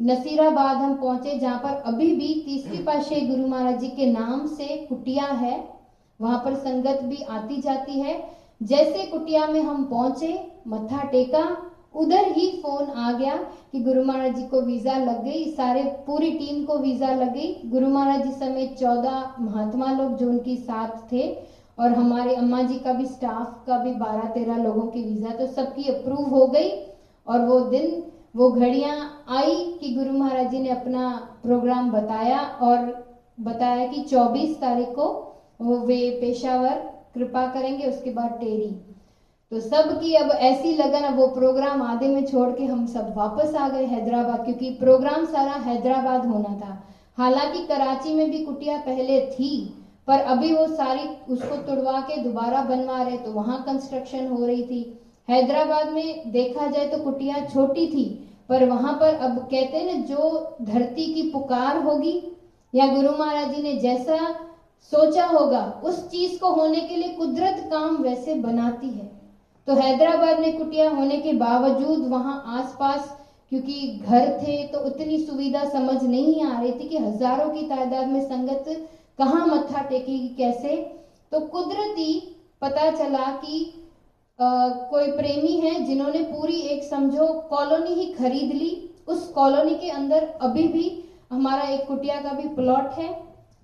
नसीराबाद 0.00 0.76
हम 0.76 0.94
पहुँचे, 0.94 1.38
जहाँ 1.38 1.58
पर 1.58 1.74
अभी 1.86 2.12
भी 2.12 2.42
तीसरी 2.46 2.78
पाशे 2.78 3.20
गुरु 3.20 3.46
महाराज 3.46 3.78
जी 3.80 3.88
के 3.88 4.06
नाम 4.06 4.46
से 4.46 4.76
कुटिया 4.88 5.26
है। 5.26 5.56
वहाँ 6.20 6.38
पर 6.44 6.54
संगत 6.54 7.00
भी 7.02 7.20
आती 7.20 7.60
जाती 7.60 8.00
है। 8.00 8.20
जैसे 8.62 9.04
कुटिया 9.04 9.46
में 9.46 9.60
हम 9.60 9.84
पहुँचे, 9.84 10.48
मत्था 10.66 11.02
टेका 11.02 11.44
उधर 11.96 12.30
ही 12.32 12.46
फ़ोन 12.62 12.90
आ 12.90 13.10
गया 13.12 13.36
कि 13.72 13.80
गुरु 13.82 14.04
महाराज 14.04 14.34
जी 14.36 14.46
को 14.46 14.60
वीज़ा 14.62 14.96
लग 14.98 15.22
गई, 15.24 15.44
सारे 15.52 15.82
पूरी 16.06 16.30
टीम 16.32 16.64
को 16.64 16.78
वीज़ा 16.78 17.12
लग 17.12 17.32
गई। 17.34 17.54
गुरु 17.66 17.88
महाराज 17.88 18.24
जी 18.24 18.32
समेत 18.34 18.76
चौदह 18.78 19.34
महात्मा 19.40 19.92
लोग 19.92 20.16
जो 20.16 20.28
उनकी 20.30 20.56
साथ 20.58 21.12
थे 21.12 21.28
और 21.78 21.92
हमारे 21.92 22.34
अम्मा 22.34 22.62
जी 22.62 22.78
का 22.78 22.92
भी 22.92 23.06
स्टाफ 23.06 23.64
का 23.66 23.78
भी 23.78 23.92
बारह 23.94 24.28
तेरह 24.30 24.56
लोगों 24.58 24.86
की 24.88 25.02
वीज़ा 25.04 25.34
तो 25.36 25.46
सबकी 25.48 25.88
अप्रूव 25.90 26.28
हो 26.30 26.46
गई। 26.48 26.70
और 27.26 27.44
वो 27.46 27.58
दिन, 27.60 28.02
वो 28.36 28.50
घड़ियाँ 28.50 29.24
आई 29.30 29.54
कि 29.80 29.94
गुरु 29.94 30.12
महाराज 30.12 30.50
जी 30.50 30.58
ने 30.60 30.70
अपना 30.70 31.08
प्रोग्राम 31.42 31.90
बताया 31.90 32.40
और 32.62 32.92
बताया 33.40 33.86
कि 33.86 34.02
24 34.04 34.54
तारीख 34.60 34.88
को 34.88 35.06
वो 35.60 35.78
वे 35.78 35.98
पेशावर 36.20 36.74
कृपा 37.14 37.46
करेंगे, 37.46 37.86
उसके 37.86 38.10
बाद 38.10 38.30
टेरी 38.40 38.68
तो 39.52 39.58
सब 39.60 39.90
की 40.00 40.14
अब 40.14 40.30
ऐसी 40.30 40.72
लगन, 40.72 41.00
अब 41.00 41.16
वो 41.16 41.26
प्रोग्राम 41.28 41.82
आधे 41.82 42.08
में 42.08 42.24
छोड़ 42.26 42.50
के 42.50 42.64
हम 42.64 42.86
सब 42.86 43.12
वापस 43.16 43.54
आ 43.54 43.68
गए 43.68 43.84
हैदराबाद, 43.84 44.44
क्योंकि 44.44 44.70
प्रोग्राम 44.70 45.24
सारा 45.24 45.52
हैदराबाद 45.66 46.26
होना 46.26 46.54
था। 46.60 46.82
हालाँकि 47.18 47.66
कराची 47.66 48.14
में 48.14 48.30
भी 48.30 48.38
कुटिया 48.38 48.78
पहले 48.78 49.20
थी, 49.28 49.50
पर 50.08 50.20
अभी 50.26 50.52
वो 50.52 50.66
सारी 50.66 51.08
उसको 51.32 51.56
तुड़वा 51.66 52.00
के 52.00 52.16
दोबारा 52.22 52.62
बनवा 52.64 53.00
रहे 53.02 53.16
तो 53.16 53.32
वहाँ 53.32 53.62
कंस्ट्रक्शन 53.66 54.26
हो 54.28 54.44
रही 54.44 54.62
थी। 54.62 54.82
हैदराबाद 55.28 55.92
में 55.92 56.30
देखा 56.32 56.66
जाए 56.66 56.88
तो 56.88 56.98
कुटिया 56.98 57.44
छोटी 57.44 57.86
थी, 57.86 58.04
पर 58.48 58.64
वहाँ 58.64 58.92
पर 58.92 59.14
अब 59.16 59.38
कहते 59.40 59.78
हैं 59.78 60.04
जो 60.06 60.56
धरती 60.62 61.12
की 61.14 61.30
पुकार 61.30 61.82
होगी, 61.82 62.20
या 62.74 62.86
गुरु 62.86 63.12
महाराज 63.12 63.54
जी 63.54 63.62
ने 63.62 63.76
जैसा 63.76 64.18
सोचा 64.92 65.24
होगा, 65.26 65.64
उस 65.84 66.08
चीज़ 66.10 66.38
को 66.40 66.52
होने 66.52 66.80
के 66.80 66.96
लिए 66.96 67.12
कुदरत 67.14 67.66
काम 67.70 67.96
वैसे 67.96 68.34
बनाती 68.36 68.88
है। 68.88 69.14
तो 69.66 69.74
हैदराबाद 69.74 70.40
में 70.40 70.56
कुटिया 70.58 70.88
होने 70.90 71.16
के 71.18 71.32
बावजूद 71.34 72.06
वहाँ 72.08 72.42
आसपास 72.58 73.16
क्योंकि 73.52 73.86
घर 74.02 74.28
थे 74.42 74.62
तो 74.68 74.78
उतनी 74.80 75.18
सुविधा 75.18 75.64
समझ 75.70 76.02
नहीं 76.02 76.42
आ 76.44 76.58
रही 76.60 76.72
थी 76.72 76.88
कि 76.88 76.98
हज़ारों 76.98 77.48
की 77.50 77.62
तादाद 77.68 78.06
में 78.08 78.20
संगत 78.22 78.64
कहाँ 79.18 79.46
मत्था 79.46 79.80
टेकेगी 79.82 80.28
कैसे? 80.36 80.74
तो 81.32 81.40
कुदरती 81.40 82.12
पता 82.62 82.90
चला 82.90 83.30
कि 83.34 83.82
आ, 84.38 84.68
कोई 84.90 85.10
प्रेमी 85.10 85.52
है 85.56 85.82
जिन्होंने 85.84 86.20
पूरी 86.22 86.56
एक 86.72 86.82
समझो 86.84 87.26
कॉलोनी 87.50 87.94
ही 87.94 88.06
खरीद 88.12 88.52
ली। 88.52 88.70
उस 89.08 89.26
कॉलोनी 89.28 89.74
के 89.74 89.88
अंदर 89.90 90.26
अभी 90.42 90.66
भी 90.68 90.90
हमारा 91.32 91.62
एक 91.64 91.86
कुटिया 91.86 92.20
का 92.20 92.32
भी 92.32 92.48
प्लॉट 92.54 92.98
है 92.98 93.08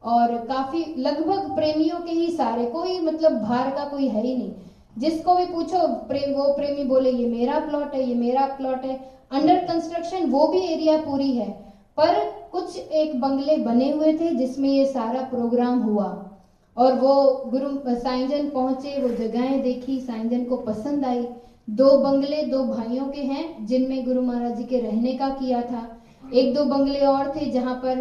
और 0.02 0.36
काफ़ी 0.46 0.84
लगभग 0.98 1.54
प्रेमियों 1.56 1.98
के 1.98 2.12
ही 2.12 2.30
सारे 2.30 2.64
कोई 2.68 2.98
मतलब 3.00 3.40
भार 3.40 3.70
का 3.70 3.84
कोई 3.84 4.08
है 4.08 4.22
ही 4.22 4.34
नहीं। 4.36 4.52
जिसको 4.98 5.34
भी 5.34 5.44
पूछो, 5.44 5.88
प्रेम, 5.88 6.34
वो 6.34 6.52
प्रेमी 6.52 6.84
बोले, 6.84 7.10
ये 7.10 7.28
मेरा 7.28 7.58
प्लॉट 7.58 7.94
है, 7.94 8.08
ये 8.08 8.14
मेरा 8.14 8.46
प्लॉट 8.46 8.84
है। 8.84 9.12
अंडर 9.32 9.56
कंस्ट्रक्शन 9.56 10.26
वो 10.26 10.46
भी 10.46 10.58
एरिया 10.58 10.96
पूरी 10.96 11.32
है। 11.32 11.50
पर 11.96 12.14
कुछ 12.52 12.78
एक 12.78 13.20
बंगले 13.20 13.56
बने 13.56 13.90
हुए 13.90 14.12
थे 14.12 14.30
जिसमें 14.30 14.68
ये 14.68 14.86
सारा 14.86 15.22
प्रोग्राम 15.22 15.78
हुआ। 15.78 16.28
और 16.76 16.92
वो 16.92 17.42
गुरु 17.46 17.94
साइंजन 17.94 18.50
पहुँचे, 18.50 19.02
वो 19.02 19.08
जगहें 19.08 19.62
देखी 19.62 20.00
साइंजन 20.00 20.44
को 20.44 20.56
पसंद 20.56 21.04
आई। 21.04 21.28
दो 21.70 21.98
बंगले 21.98 22.42
दो 22.42 22.64
भाइयों 22.64 23.04
के 23.04 23.20
हैं, 23.20 23.66
जिनमें 23.66 24.04
गुरु 24.04 24.22
महाराज 24.22 24.56
जी 24.56 24.64
के 24.64 24.78
रहने 24.78 25.12
का 25.12 25.28
किया 25.28 25.62
था। 25.62 25.98
एक 26.34 26.54
दो 26.54 26.64
बंगले 26.64 27.00
और 27.00 27.32
थे 27.36 27.50
जहाँ 27.50 27.74
पर 27.74 27.96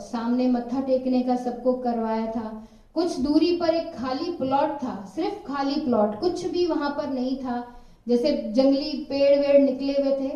सामने 0.00 0.46
मत्था 0.46 0.80
टेकने 0.80 1.22
का 1.22 1.36
सबको 1.36 1.72
करवाया 1.72 2.26
था। 2.26 2.64
कुछ 2.94 3.18
दूरी 3.18 3.56
पर 3.56 3.74
एक 3.74 3.94
खाली 3.94 4.30
प्लॉट 4.32 4.76
था, 4.76 4.94
सिर्फ़ 5.14 5.46
खाली 5.46 5.80
प्लॉट, 5.80 6.18
कुछ 6.20 6.44
भी 6.46 6.66
वहाँ 6.66 6.90
पर 6.90 7.10
नहीं 7.10 7.36
था, 7.36 7.62
जैसे 8.06 8.32
जंगली 8.54 8.92
पेड़ 9.08 9.38
वेड़ 9.40 9.60
निकले 9.60 9.92
हुए 9.92 10.12
थे। 10.12 10.28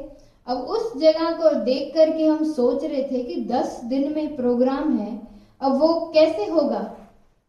अब 0.46 0.58
उस 0.58 0.96
जगह 0.96 1.30
को 1.32 1.54
देख 1.54 1.92
करके 1.94 2.26
हम 2.26 2.44
सोच 2.44 2.84
रहे 2.84 3.02
थे 3.02 3.22
कि 3.22 3.40
दस 3.44 3.80
दिन 3.84 4.12
में 4.12 4.36
प्रोग्राम 4.36 4.96
है, 4.98 5.20
अब 5.60 5.78
वो 5.78 5.94
कैसे 6.14 6.46
होगा? 6.46 6.96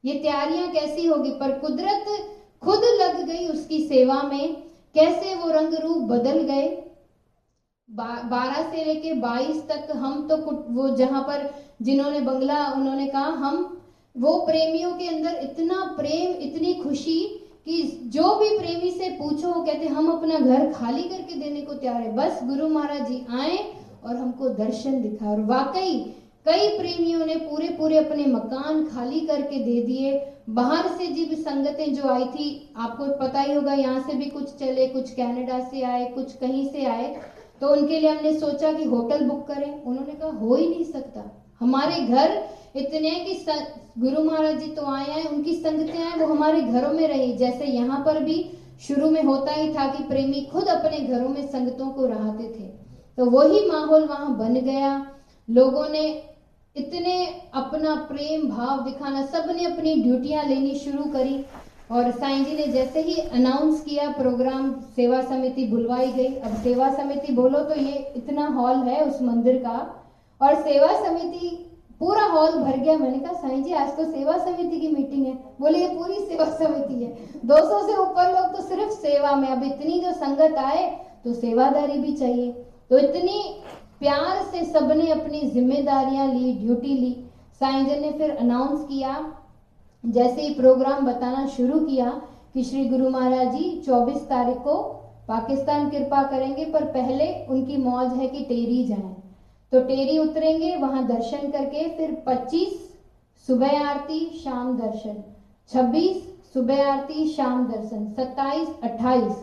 ये 0.04 0.14
तैयारियाँ 0.14 0.68
कैसी 0.72 1.06
होगी? 1.06 1.32
पर 1.32 1.58
कुदरत 1.60 2.06
खुद 2.62 2.84
लग 3.02 3.26
गई 3.26 3.48
उसकी 3.48 3.80
सेवा 3.80 4.22
में, 4.24 4.56
कैसे 4.96 5.34
वो 5.36 5.50
रंग 5.52 5.74
रूप 5.74 6.04
बदल 6.04 6.42
गए? 6.44 6.68
बारह 7.90 8.62
से 8.72 8.84
लेके 8.86 9.14
बाईस 9.14 9.68
तक 9.68 9.88
हम 9.92 10.28
तो 10.28 10.38
वो 10.74 10.90
जहाँ 10.96 11.22
पर 11.22 11.50
जिन्होंने 11.82 12.20
बंगला, 12.20 12.66
उन्होंने 12.68 13.08
कहा, 13.08 13.22
हम 13.22 13.76
वो 14.16 14.40
प्रेमियों 14.40 14.92
के 14.92 15.08
अंदर 15.08 15.40
इतना 15.44 15.96
प्रेम, 15.98 16.32
इतनी 16.32 16.74
खुशी 16.74 17.20
कि 17.66 17.82
जो 18.06 18.36
भी 18.36 18.58
प्रेमी 18.58 18.92
से 18.92 19.10
पूछो, 19.10 19.48
वो 19.48 19.64
कहते, 19.64 19.88
हम 19.88 20.12
अपना 20.12 20.40
घर 20.40 20.72
खाली 20.74 21.04
करके 21.04 21.36
देने 21.36 21.62
को 21.62 21.74
तैयार 21.74 22.02
है। 22.02 22.16
बस 22.16 22.40
गुरु 22.44 22.68
महाराज 22.68 23.08
जी 23.08 23.26
आए 23.30 23.58
और 24.04 24.16
हमको 24.16 24.50
दर्शन 24.50 25.02
दिखा 25.02 25.30
और 25.32 25.40
वाकई 25.40 26.16
कई 26.46 26.68
प्रेमियों 26.78 27.26
ने 27.26 27.36
पूरे 27.36 27.68
पूरे 27.70 27.98
अपने 27.98 28.26
मकान 28.26 28.86
खाली 28.86 29.20
करके 29.20 29.64
दे 29.64 29.82
दिए। 29.82 30.32
बाहर 30.50 30.88
से 30.88 31.08
जी 31.08 31.36
संगतें 31.36 31.94
जो 31.94 32.10
आई 32.10 32.26
थी, 32.26 32.74
आपको 32.78 33.06
पता 33.06 33.42
ही 33.42 33.54
होगा, 33.54 33.74
यहाँ 33.74 34.00
से 34.00 34.14
भी 34.14 34.26
कुछ 34.26 34.56
चले, 34.56 34.88
कुछ 34.88 35.12
कनाडा 35.12 35.60
से 35.60 35.82
आए, 35.82 36.06
कुछ 36.06 36.36
कहीं 36.36 36.70
से 36.70 36.86
आए। 36.86 37.16
तो 37.62 37.68
उनके 37.68 38.00
लिए 38.00 38.10
हमने 38.10 38.40
सोचा 38.40 38.74
कि 38.74 38.84
होटल 38.84 39.26
बुक 39.26 39.48
करें। 39.48 39.84
उन्होंने 39.84 40.14
कहा, 40.14 40.30
हो 40.30 40.56
ही 40.56 40.68
नहीं 40.70 40.84
सकता। 40.84 41.39
हमारे 41.62 42.00
घर 42.02 42.38
इतने 42.76 43.10
कि 43.20 43.34
गुरु 43.98 44.24
महाराज 44.24 44.60
जी 44.60 44.72
तो 44.72 44.86
आए 44.86 45.10
हैं, 45.12 45.26
उनकी 45.26 45.54
संगतें 45.56 46.04
आए 46.04 46.18
वो 46.20 46.26
हमारे 46.26 46.62
घरों 46.62 46.92
में 46.94 47.08
रही। 47.08 47.34
जैसे 47.34 47.66
यहाँ 47.66 48.04
पर 48.06 48.20
भी 48.24 48.44
शुरू 48.88 49.10
में 49.10 49.24
होता 49.24 49.52
ही 49.52 49.74
था 49.74 49.88
कि 49.88 50.04
प्रेमी 50.04 50.42
खुद 50.52 50.68
अपने 50.68 51.00
घरों 51.00 51.30
में 51.30 51.48
संगतों 51.48 51.90
को 51.90 52.06
रहते 52.06 52.44
थे। 52.50 52.68
तो 53.18 53.26
वही 53.26 53.66
माहौल 53.68 54.06
वहाँ 54.06 54.38
बन 54.38 54.54
गया। 54.56 54.92
लोगों 55.48 55.88
ने 55.90 56.08
इतने 56.76 57.26
अपना 57.54 57.96
प्रेम 58.10 58.48
भाव 58.50 58.84
दिखाना, 58.86 59.26
सबने 59.26 59.66
अपनी 59.66 59.96
ड्यूटियाँ 59.96 60.44
लेनी 60.44 60.76
शुरू 60.76 61.04
करी। 61.04 61.44
और 61.92 62.12
साईं 62.12 62.44
जी 62.46 62.56
ने 62.56 62.66
जैसे 62.68 63.02
ही 63.02 63.16
अनाउंस 63.16 63.82
किया 63.82 64.10
प्रोग्राम 64.12 64.72
सेवा 64.96 65.22
समिति 65.22 65.66
बुलवाई 65.68 66.12
गई। 66.12 66.34
अब 66.36 66.56
सेवा 66.64 66.90
समिति 66.96 67.34
बोलो 67.34 67.60
तो 67.60 67.76
ये 67.76 68.14
इतना 68.18 68.48
हॉल 68.48 68.78
है 68.80 69.00
उस 69.06 69.22
मंदिर 69.22 69.58
का। 69.58 69.99
और 70.42 70.56
सेवा 70.56 70.88
समिति, 71.00 71.66
पूरा 72.02 72.24
हॉल 72.24 72.52
भर 72.54 72.78
गया। 72.78 72.98
मैंने 72.98 73.18
कहा, 73.20 73.34
साईं 73.34 73.64
जी, 73.64 73.74
आज 73.74 73.96
तो 73.98 74.04
सेवा 74.06 74.38
समिति 74.38 74.80
की 74.80 74.88
मीटिंग 74.88 75.26
है। 75.26 75.34
बोले, 75.62 75.80
ये 75.80 75.88
पूरी 75.96 76.20
सेवा 76.20 76.46
समिति 76.46 77.04
है। 77.04 77.12
200 77.46 77.82
से 77.88 77.96
ऊपर 77.98 78.32
लोग 78.34 78.56
तो 78.56 78.64
सिर्फ़ 78.64 78.92
सेवा 78.92 79.36
में 79.36 79.48
अब 79.48 79.64
इतनी 79.64 80.00
जो 80.00 80.12
संगत 80.14 80.58
आए 80.58 80.86
तो 81.24 81.34
सेवादारी 81.34 81.98
भी 81.98 82.14
चाहिए। 82.14 82.52
तो 82.90 82.98
इतनी 82.98 83.42
प्यार 84.00 84.42
से 84.44 84.64
सबने 84.66 85.12
अपनी 85.12 85.42
जिम्मेदारियाँ 85.42 86.28
ली, 86.28 86.54
ड्यूटी 86.54 86.94
ली। 86.94 87.16
साईं 87.62 87.86
जी 87.86 88.00
ने 88.00 88.12
फिर 88.12 88.36
अनाउंस 88.38 88.88
किया। 88.88 89.34
जैसे 90.04 90.42
ही 90.42 90.54
प्रोग्राम 90.54 91.06
बताना 91.06 91.46
शुरू 91.48 91.80
किया 91.80 92.10
कि 92.54 92.64
श्री 92.64 92.86
गुरु 92.86 93.10
महाराज 93.10 93.56
जी 93.56 93.70
24 93.86 94.22
तारीख 94.30 94.58
को 94.58 94.76
पाकिस्तान 95.28 95.90
कृपा 95.90 96.22
करेंगे, 96.24 96.66
पर 96.66 96.86
पहले 96.86 97.34
उनकी 97.50 97.78
मौज 97.78 98.14
है 98.14 98.28
कि 98.28 98.44
टेरी 98.46 98.84
जाएँ 98.84 99.16
तो 99.72 99.80
टेरी 99.80 100.18
उतरेंगे 100.18 100.76
वहाँ 100.76 101.06
दर्शन 101.08 101.50
करके 101.52 101.88
फिर 101.98 102.12
25 102.28 102.72
सुबह 103.48 103.90
आरती 103.90 104.20
शाम 104.44 104.78
दर्शन। 104.78 105.24
26 105.72 106.16
सुबह 106.54 106.92
आरती 106.92 107.28
शाम 107.34 107.66
दर्शन। 107.66 108.06
27 108.14 108.70
28 108.84 109.36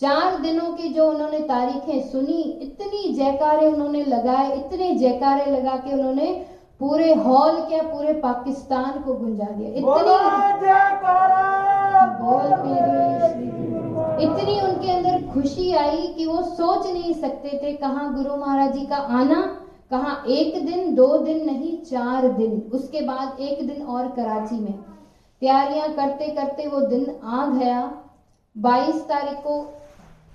चार 0.00 0.38
दिनों 0.40 0.72
की 0.72 0.88
जो 0.88 1.08
उन्होंने 1.10 1.38
तारीखें 1.40 2.08
सुनी 2.10 2.42
इतनी 2.62 3.12
जयकारे 3.14 3.66
उन्होंने 3.66 4.04
लगाए 4.04 4.56
इतने 4.56 4.94
जयकारे 4.94 5.50
लगा 5.50 5.76
के 5.76 5.92
उन्होंने 5.92 6.32
पूरे 6.80 7.12
हॉल 7.16 7.60
क्या 7.68 7.82
पूरे 7.82 8.12
पाकिस्तान 8.22 8.98
को 9.02 9.14
गुंजा 9.14 9.50
दिया। 9.50 9.68
इतनी 9.70 9.82
बोल 12.22 12.46
इतनी 14.24 14.60
उनके 14.60 14.90
अंदर 14.90 15.22
खुशी 15.32 15.72
आई 15.74 16.06
कि 16.16 16.26
वो 16.26 16.42
सोच 16.42 16.86
नहीं 16.86 17.12
सकते 17.14 17.60
थे 17.62 17.72
कहा 17.74 18.08
गुरु 18.12 18.36
महाराज 18.36 18.72
जी 18.72 18.84
का 18.86 18.96
आना। 18.96 19.40
कहा, 19.90 20.24
एक 20.28 20.66
दिन, 20.66 20.94
दो 20.94 21.16
दिन 21.18 21.44
नहीं, 21.46 21.82
चार 21.82 22.28
दिन। 22.28 22.70
उसके 22.74 23.00
बाद 23.00 23.40
एक 23.40 23.66
दिन 23.66 23.82
और 23.82 24.08
कराची 24.08 24.60
में। 24.60 24.72
तैयारियाँ 25.40 25.92
करते 25.92 26.28
करते 26.28 26.66
वो 26.66 26.80
दिन 26.80 27.18
आ 27.24 27.46
गया। 27.46 28.02
22 28.56 29.02
तारीख 29.02 29.34
को 29.34 29.72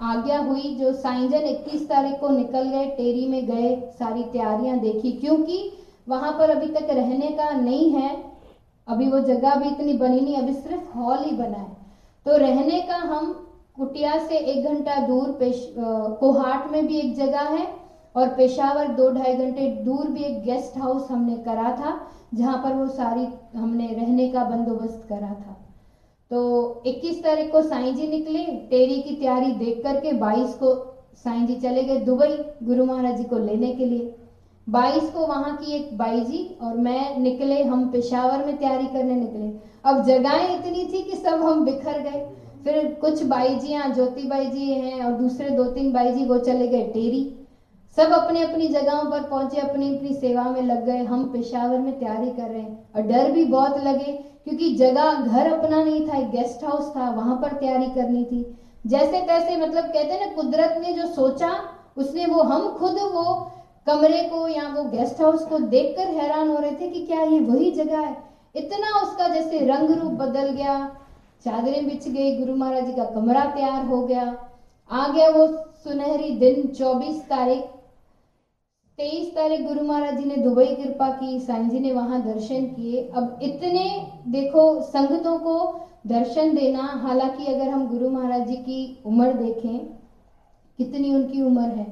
आज्ञा 0.02 0.40
हुई, 0.40 0.76
जो 0.76 0.94
साइंजन 0.94 1.38
21 1.38 1.90
तारीख 1.90 2.20
को 2.20 2.30
निकल 2.30 2.64
गए 2.64 2.86
टेरी 2.86 3.28
में 3.28 3.46
गए, 3.46 3.76
सारी 4.00 4.24
तैयारियाँ 4.24 4.80
देखी, 4.80 5.12
क्योंकि 5.12 5.72
वहाँ 6.10 6.32
पर 6.32 6.50
अभी 6.50 6.68
तक 6.68 6.88
रहने 6.90 7.28
का 7.28 7.50
नहीं 7.52 7.92
है। 7.92 8.32
अभी 8.88 9.08
वो 9.08 9.20
जगह 9.20 9.56
भी 9.56 9.68
इतनी 9.68 9.94
बनी 9.94 10.22
नहीं, 10.22 10.38
अभी 10.38 10.54
सिर्फ़ 10.54 10.98
हॉल 10.98 11.18
ही 11.18 11.32
बना 11.32 11.58
है। 11.58 11.76
तो 12.26 12.38
रहने 12.38 12.82
का 12.82 12.96
हम 12.96 13.48
कुटिया 13.78 14.18
से 14.18 14.38
एक 14.38 14.66
घंटा 14.66 14.96
दूर, 15.08 15.32
पेश 15.32 15.74
कोहाट 16.20 16.72
में 16.72 16.88
भी 16.88 17.00
एक 17.00 17.16
जगह 17.16 17.40
है। 17.40 17.81
और 18.16 18.28
पेशावर 18.28 18.88
दो 18.88 19.10
ढाई 19.12 19.36
घंटे 19.36 19.68
दूर 19.86 20.08
भी 20.08 20.24
एक 20.24 20.44
गेस्ट 20.44 20.78
हाउस 20.78 21.12
हमने 21.12 21.36
करा 21.36 21.72
था, 21.72 22.08
जहाँ 22.34 22.58
पर 22.58 22.74
वो 22.74 22.88
सारी 22.88 23.28
हमने 23.58 23.88
रहने 23.88 24.30
का 24.30 24.44
बंदोबस्त 24.44 25.06
करा 25.10 25.34
था। 25.34 25.58
तो 26.32 26.84
21 26.86 27.24
तारीख 27.24 27.52
को 27.52 27.62
साईं 27.62 27.96
जी 27.96 28.08
निकले, 28.08 28.44
टेरी 28.44 29.02
की 29.02 29.16
तैयारी 29.16 29.52
देख 29.52 29.84
करके 29.84 30.12
22 30.14 30.54
को 30.54 30.76
साईं 31.24 31.46
जी 31.48 31.56
चले 31.56 31.84
गए 31.84 31.98
दुबई 31.98 32.38
गुरु 32.64 32.86
महाराज 32.86 33.18
जी 33.18 33.24
को 33.24 33.38
लेने 33.38 33.74
के 33.74 33.86
लिए। 33.86 34.16
बाईस 34.70 35.10
को 35.10 35.20
वहाँ 35.20 35.58
की 35.58 35.72
एक 35.72 35.98
बाई 35.98 36.20
जी 36.22 36.58
और 36.62 36.78
मैं 36.78 37.18
निकले, 37.20 37.64
हम 37.64 37.90
पेशावर 37.90 38.46
में 38.46 38.58
तैयारी 38.58 38.88
करने 38.88 39.16
निकले। 39.16 39.52
अब 39.84 40.04
जगहें 40.04 40.60
इतनी 40.60 40.86
थी 40.86 41.02
कि 41.02 41.18
सब 41.18 41.44
हम 41.44 41.66
बिखर 41.66 42.00
गए। 42.00 42.26
फिर 42.64 42.94
कुछ 43.02 43.24
बाई 43.24 43.56
जी 43.56 43.94
ज्योति 43.94 44.24
बाई 44.24 44.46
जी 44.46 44.74
हैं 44.74 45.06
और 45.06 45.12
दूसरे 45.12 45.50
दो 45.50 45.64
तीन 45.64 45.92
बाई 45.92 46.12
जी 46.12 46.26
वो 46.26 46.38
चले 46.38 46.68
गए 46.68 46.84
टेरी। 46.84 47.41
सब 47.96 48.12
अपने 48.12 48.42
अपनी 48.44 48.68
जगहों 48.68 49.12
पर 49.12 49.24
पहुँचे, 49.24 49.58
अपनी 49.58 49.98
अपनी 49.98 50.14
सेवा 50.14 50.44
में 50.44 50.62
लग 50.62 50.86
गए। 50.86 50.98
हम 50.98 51.24
पेशावर 51.24 51.80
में 51.80 52.00
तैयारी 52.00 52.30
कर 52.30 52.50
रहे 52.50 52.62
हैं। 52.62 52.90
और 52.96 53.02
डर 53.02 53.32
भी 53.32 53.46
बहुत 53.46 53.78
लगे, 53.84 54.14
क्योंकि 54.44 54.76
जगह, 54.76 55.12
घर 55.12 55.54
अपना 55.54 55.84
नहीं 55.84 56.08
था, 56.08 56.18
एक 56.18 56.30
गेस्ट 56.30 56.66
हाउस 56.66 56.96
था, 56.96 57.10
वहाँ 57.10 57.36
पर 57.36 57.52
तैयारी 57.54 57.86
करनी 57.86 58.26
थी। 58.26 58.58
जैसे 58.88 59.22
तैसे 59.22 59.58
मतलब 59.58 59.84
कहते 59.84 60.14
हैं 60.14 60.28
ना, 60.28 60.42
कुदरत 60.42 60.76
ने 60.82 60.94
जो 60.94 61.06
सोचा, 61.06 61.60
उसने 61.98 62.26
वो, 62.26 62.42
हम 62.42 62.78
खुद 62.78 62.92
वो 62.92 63.52
कमरे 63.88 64.24
को 64.24 64.48
या 64.48 64.74
वो 64.78 64.84
गेस्ट 64.84 65.22
हाउस 65.22 65.46
को 65.46 65.60
देखकर 65.60 66.08
हैरान 66.08 66.50
हो 66.50 66.58
रहे 66.58 66.72
थे 66.72 66.88
कि 66.88 67.06
क्या 67.06 67.22
ये 67.22 67.40
वही 67.40 67.72
जगह 67.72 68.00
है? 68.00 68.18
इतना 68.56 69.02
उसका 69.02 69.28
जैसे 69.28 69.60
रंग 69.60 69.92
रूप 69.92 70.12
बदल 70.12 70.50
गया, 70.50 70.98
चादरें 71.46 71.86
बिछ 71.86 72.08
गई, 72.08 72.38
गुरु 72.38 72.56
महाराज 72.56 72.86
जी 72.86 72.94
का 72.94 73.04
कमरा 73.04 73.46
तैयार 73.46 73.86
हो 73.86 74.02
गया। 74.02 74.38
आ 74.92 75.08
गया 75.08 75.30
वो 75.30 75.48
सुनहरी 75.84 76.30
दिन 76.32 76.68
24 76.68 77.22
तारीख। 77.22 77.64
23 79.02 79.30
तारीख 79.36 79.62
गुरु 79.68 79.84
महाराज 79.84 80.18
जी 80.18 80.26
ने 80.26 80.36
दुबई 80.36 80.66
कृपा 80.66 81.10
की, 81.10 81.40
साईं 81.40 81.70
जी 81.70 81.80
ने 81.80 81.92
वहाँ 81.92 82.22
दर्शन 82.22 82.66
किए। 82.66 83.02
अब 83.16 83.40
इतने, 83.42 83.86
देखो, 84.28 84.82
संगतों 84.82 85.38
को 85.40 85.56
दर्शन 86.08 86.54
देना, 86.56 86.84
हालाँकि 87.04 87.46
अगर 87.46 87.70
हम 87.70 87.88
गुरु 87.88 88.10
महाराज 88.10 88.48
जी 88.48 88.56
की 88.56 89.02
उम्र 89.06 89.34
देखें, 89.34 89.78
कितनी 90.80 91.14
उनकी 91.16 91.42
उम्र 91.42 91.62
है, 91.62 91.86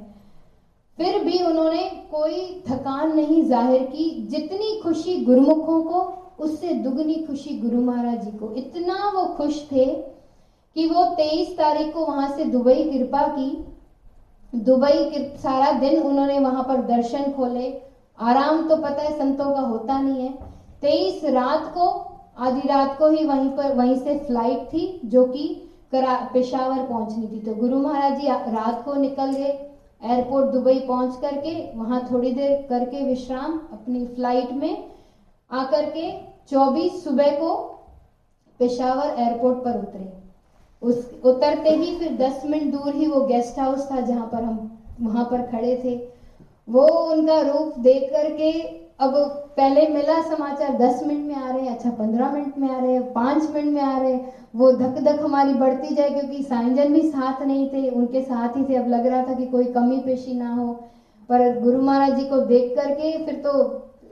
फिर 0.98 1.24
भी 1.24 1.42
उन्होंने 1.44 1.90
कोई 2.12 2.64
थकान 2.70 3.16
नहीं 3.16 3.44
ज़ाहिर 3.44 3.84
की। 3.84 4.10
जितनी 4.28 4.80
खुशी 4.84 5.16
गुरुमुखों 5.26 5.82
को, 5.84 6.02
उससे 6.40 6.74
दुगनी 6.74 7.16
खुशी 7.16 7.58
गुरु 7.58 7.82
महाराज 7.82 8.24
जी 8.26 8.38
को। 8.38 8.54
इतना 8.54 9.12
वो 9.16 9.26
खुश 9.36 9.66
थे 9.72 9.86
कि 10.76 10.86
वो 10.88 11.06
तेईस 11.16 11.58
तारीख 11.58 11.94
को 11.94 12.06
वहाँ 12.06 12.30
से 12.38 12.46
दुबई 12.46 12.84
कृपा 12.84 13.28
की 13.28 13.50
दुबई 14.54 15.04
के 15.06 15.24
सारा 15.38 15.72
दिन 15.72 16.00
उन्होंने 16.00 16.40
वहाँ 16.40 16.64
पर 16.64 16.82
दर्शन 16.86 17.32
खोले। 17.32 17.70
आराम 18.18 18.68
तो 18.70 18.76
पता 18.76 19.02
है 19.02 19.18
संतों 19.18 19.54
का 19.54 19.62
होता 19.62 20.00
नहीं 20.00 20.22
है। 20.22 20.32
तेईस 20.82 21.24
रात 21.26 21.72
को, 21.74 21.88
आधी 22.38 22.68
रात 22.68 22.98
को 23.00 23.10
ही 23.10 23.24
वहीं 23.24 23.50
पर, 23.50 23.74
वहीं 23.74 23.96
से 23.96 24.18
फ़्लाइट 24.18 24.68
थी, 24.74 25.02
जो 25.06 25.24
कि 25.24 25.48
करा, 25.92 26.14
पेशावर 26.34 26.84
पहुंचनी 26.84 27.28
थी। 27.28 27.40
तो 27.42 27.54
गुरु 27.56 27.80
महाराज 27.80 28.18
जी 28.18 28.28
रात 28.28 28.84
को 28.86 28.96
निकल 28.96 29.32
गए 29.32 29.58
एयरपोर्ट 30.02 30.46
दुबई 30.46 30.80
पहुँच 30.80 31.16
करके, 31.16 31.54
वहाँ 31.78 32.06
थोड़ी 32.12 32.32
देर 32.32 32.56
करके 32.70 33.04
विश्राम, 33.04 33.58
अपनी 33.74 34.06
फ़्लाइट 34.06 34.52
में 34.52 34.90
आकर 35.52 35.90
के 35.90 36.12
24 36.48 37.04
सुबह 37.04 37.32
को 37.32 37.56
पेशावर 38.60 39.20
एयरपोर्ट 39.20 39.58
पर 39.58 39.78
उतरे। 39.78 40.19
उस 40.82 41.22
उतरते 41.26 41.70
ही 41.70 41.96
फिर 42.00 42.16
10 42.18 42.46
मिनट 42.46 42.74
दूर 42.74 42.96
ही 42.96 43.08
वो 43.08 43.22
गेस्ट 43.26 43.60
हाउस 43.60 43.92
था 43.92 44.02
जहाँ 44.02 44.28
पर 44.28 44.44
हम, 44.44 44.70
वहाँ 45.02 45.24
पर 45.26 45.42
खड़े 45.48 45.76
थे। 45.84 45.96
वो 46.68 46.86
उनका 47.12 47.40
रूप 47.42 47.80
देख 47.80 48.10
करके 48.12 48.52
अब 49.00 49.14
पहले 49.58 49.88
मिला 49.88 50.22
समाचार, 50.22 50.78
दस 50.78 51.02
मिनट 51.08 51.26
में 51.28 51.36
आ 51.36 51.50
रहे 51.50 51.62
हैं 51.62 51.76
अच्छा 51.76 51.90
पंद्रह 51.90 52.32
मिनट 52.32 52.58
में 52.58 52.70
आ 52.70 52.80
रहे 52.80 52.94
हैं, 52.94 53.04
पाँच 53.14 53.50
मिनट 53.52 53.74
में 53.74 53.82
आ 53.82 53.98
रहे 53.98 54.12
हैं। 54.14 54.34
वो 54.56 54.72
धक 54.74 55.00
धक 55.02 55.20
हमारी 55.24 55.54
बढ़ती 55.54 55.96
जाए 55.96 56.10
क्योंकि 56.10 56.44
साइंजन 56.44 56.94
भी 56.94 57.02
साथ 57.02 57.42
नहीं 57.42 57.68
थे, 57.70 57.90
उनके 57.90 58.22
साथ 58.22 58.58
ही 58.58 58.64
थे। 58.64 58.76
अब 58.76 58.88
लग 58.90 59.06
रहा 59.06 59.24
था 59.24 59.34
कि 59.34 59.46
कोई 59.46 59.66
कमी 59.74 60.00
पेशी 60.00 60.34
ना 60.34 60.54
हो। 60.54 60.74
पर 61.30 61.60
गुरु 61.62 61.82
महाराज 61.82 62.16
जी 62.16 62.26
को 62.26 62.38
देख 62.46 62.76
करके 62.76 63.12
फिर 63.26 63.36
तो 63.46 63.52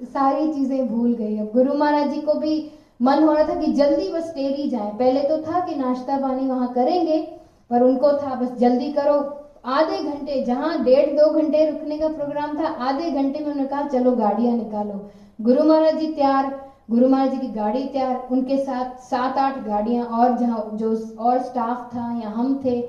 सारी 0.05 0.51
चीज़ें 0.53 0.87
भूल 0.87 1.13
गई। 1.13 1.37
अब 1.37 1.51
गुरु 1.53 1.73
महाराज 1.73 2.11
जी 2.13 2.21
को 2.21 2.33
भी 2.33 2.59
मन 2.99 3.23
हो 3.23 3.31
रहा 3.33 3.47
था 3.47 3.55
कि 3.55 3.71
जल्दी 3.73 4.07
बस 4.09 4.31
टेरी 4.35 4.69
जाए। 4.69 4.91
पहले 4.91 5.21
तो 5.21 5.37
था 5.41 5.59
कि 5.59 5.75
नाश्ता 5.75 6.17
पानी 6.17 6.47
वहाँ 6.47 6.73
करेंगे, 6.73 7.19
पर 7.69 7.81
उनको 7.81 8.11
था, 8.13 8.35
बस 8.35 8.51
जल्दी 8.51 8.91
करो। 8.91 9.19
आधे 9.65 9.99
घंटे, 9.99 10.43
जहाँ 10.45 10.83
डेढ़ 10.83 11.09
दो 11.09 11.29
घंटे 11.31 11.69
रुकने 11.69 11.97
का 11.97 12.07
प्रोग्राम 12.07 12.57
था, 12.59 12.67
आधे 12.67 13.09
घंटे 13.11 13.39
में 13.39 13.45
उन्होंने 13.45 13.67
कहा, 13.69 13.87
चलो 13.87 14.11
गाड़ियाँ 14.11 14.55
निकालो। 14.55 15.09
गुरु 15.41 15.63
महाराज 15.63 15.97
जी 15.97 16.07
तैयार, 16.07 16.45
गुरु 16.91 17.07
महाराज 17.07 17.31
जी 17.31 17.37
की 17.37 17.47
गाड़ी 17.47 17.83
तैयार, 17.83 18.27
उनके 18.31 18.57
साथ 18.57 18.97
सात 18.99 19.37
आठ 19.37 19.65
गाड़ियाँ 19.65 20.05
और 20.05 20.37
जहाँ 20.37 20.69
जो 20.73 20.95
और 21.19 21.39
स्टाफ 21.39 21.89
था, 21.95 22.11
या 22.21 22.29
हम 22.29 22.61
थे, 22.65 22.81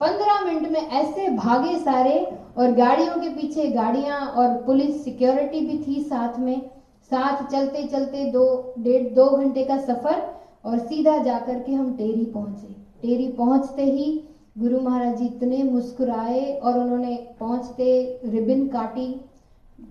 पंद्रह 0.00 0.44
मिनट 0.44 0.70
में 0.70 0.80
ऐसे 0.80 1.28
भागे 1.28 1.78
सारे, 1.78 2.18
और 2.56 2.72
गाड़ियों 2.72 3.14
के 3.16 3.28
पीछे 3.28 3.68
गाड़ियाँ 3.70 4.20
और 4.20 4.48
पुलिस 4.56 5.04
सिक्योरिटी 5.04 5.60
भी 5.60 5.78
थी 5.78 6.02
साथ 6.02 6.38
में। 6.38 6.70
साथ 7.10 7.44
चलते 7.52 7.82
चलते 7.84 8.24
दो, 8.32 8.74
डेढ़, 8.78 9.08
दो 9.14 9.28
घंटे 9.28 9.64
का 9.64 9.76
सफ़र 9.78 10.22
और 10.64 10.78
सीधा 10.78 11.16
जाकर 11.18 11.58
के 11.58 11.72
हम 11.72 11.92
टेरी 11.96 12.24
पहुँचे। 12.26 12.74
टेरी 13.02 13.26
पहुँचते 13.28 13.84
ही 13.84 14.22
गुरु 14.58 14.80
महाराज 14.80 15.16
जी 15.18 15.26
इतने 15.26 15.62
मुस्कुराए 15.62 16.40
और 16.54 16.78
उन्होंने 16.78 17.16
पहुँचते 17.40 18.20
रिबिन 18.24 18.66
काटी, 18.68 19.06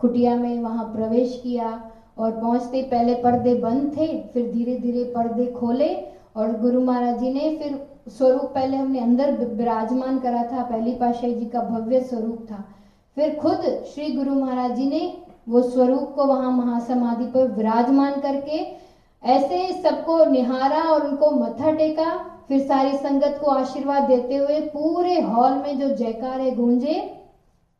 कुटिया 0.02 0.36
में 0.36 0.62
वहाँ 0.62 0.86
प्रवेश 0.93 1.39
किया 1.43 1.69
और 2.17 2.32
पहुँचते 2.32 2.82
पहले 2.84 3.15
पर्दे 3.15 3.54
बंद 3.56 3.91
थे, 3.97 4.08
फिर 4.24 4.52
धीरे 4.52 4.76
धीरे 4.80 5.04
पर्दे 5.15 5.45
खोले 5.52 5.93
और 6.36 6.60
गुरु 6.60 6.82
महाराज 6.82 7.19
जी 7.19 7.34
ने 7.34 7.56
फिर 7.58 7.80
स्वरूप 8.10 8.52
पहले 8.56 8.78
हमने 8.78 9.00
अंदर 9.00 9.32
विराजमान 9.47 10.19
करा 10.19 10.43
था, 10.43 10.63
पहली 10.63 10.91
पाशाही 10.95 11.34
जी 11.36 11.45
का 11.45 11.62
भव्य 11.62 12.02
स्वरूप 12.02 12.45
था। 12.52 12.63
फिर 13.17 13.36
खुद 13.36 13.65
श्री 13.86 14.12
गुरु 14.13 14.34
महाराज 14.36 14.76
जी 14.76 14.86
ने 14.89 15.02
वो 15.47 15.62
स्वरूप 15.62 16.13
को 16.15 16.25
वहाँ 16.25 16.51
महासमाधि 16.51 17.25
पर 17.25 17.51
विराजमान 17.51 18.19
करके 18.21 18.60
ऐसे 19.23 19.82
सबको 19.82 20.23
निहारा 20.25 20.82
और 20.84 21.08
उनको 21.08 21.32
मथा 21.32 21.71
टेका, 21.71 22.12
फिर 22.47 22.60
सारी 22.60 22.97
संगत 22.97 23.38
को 23.41 23.51
आशीर्वाद 23.51 24.04
देते 24.04 24.36
हुए 24.36 24.60
पूरे 24.69 25.19
हॉल 25.21 25.54
में 25.54 25.80
जो 25.80 25.89
जयकारे 25.89 26.51
गूंजे, 26.51 26.95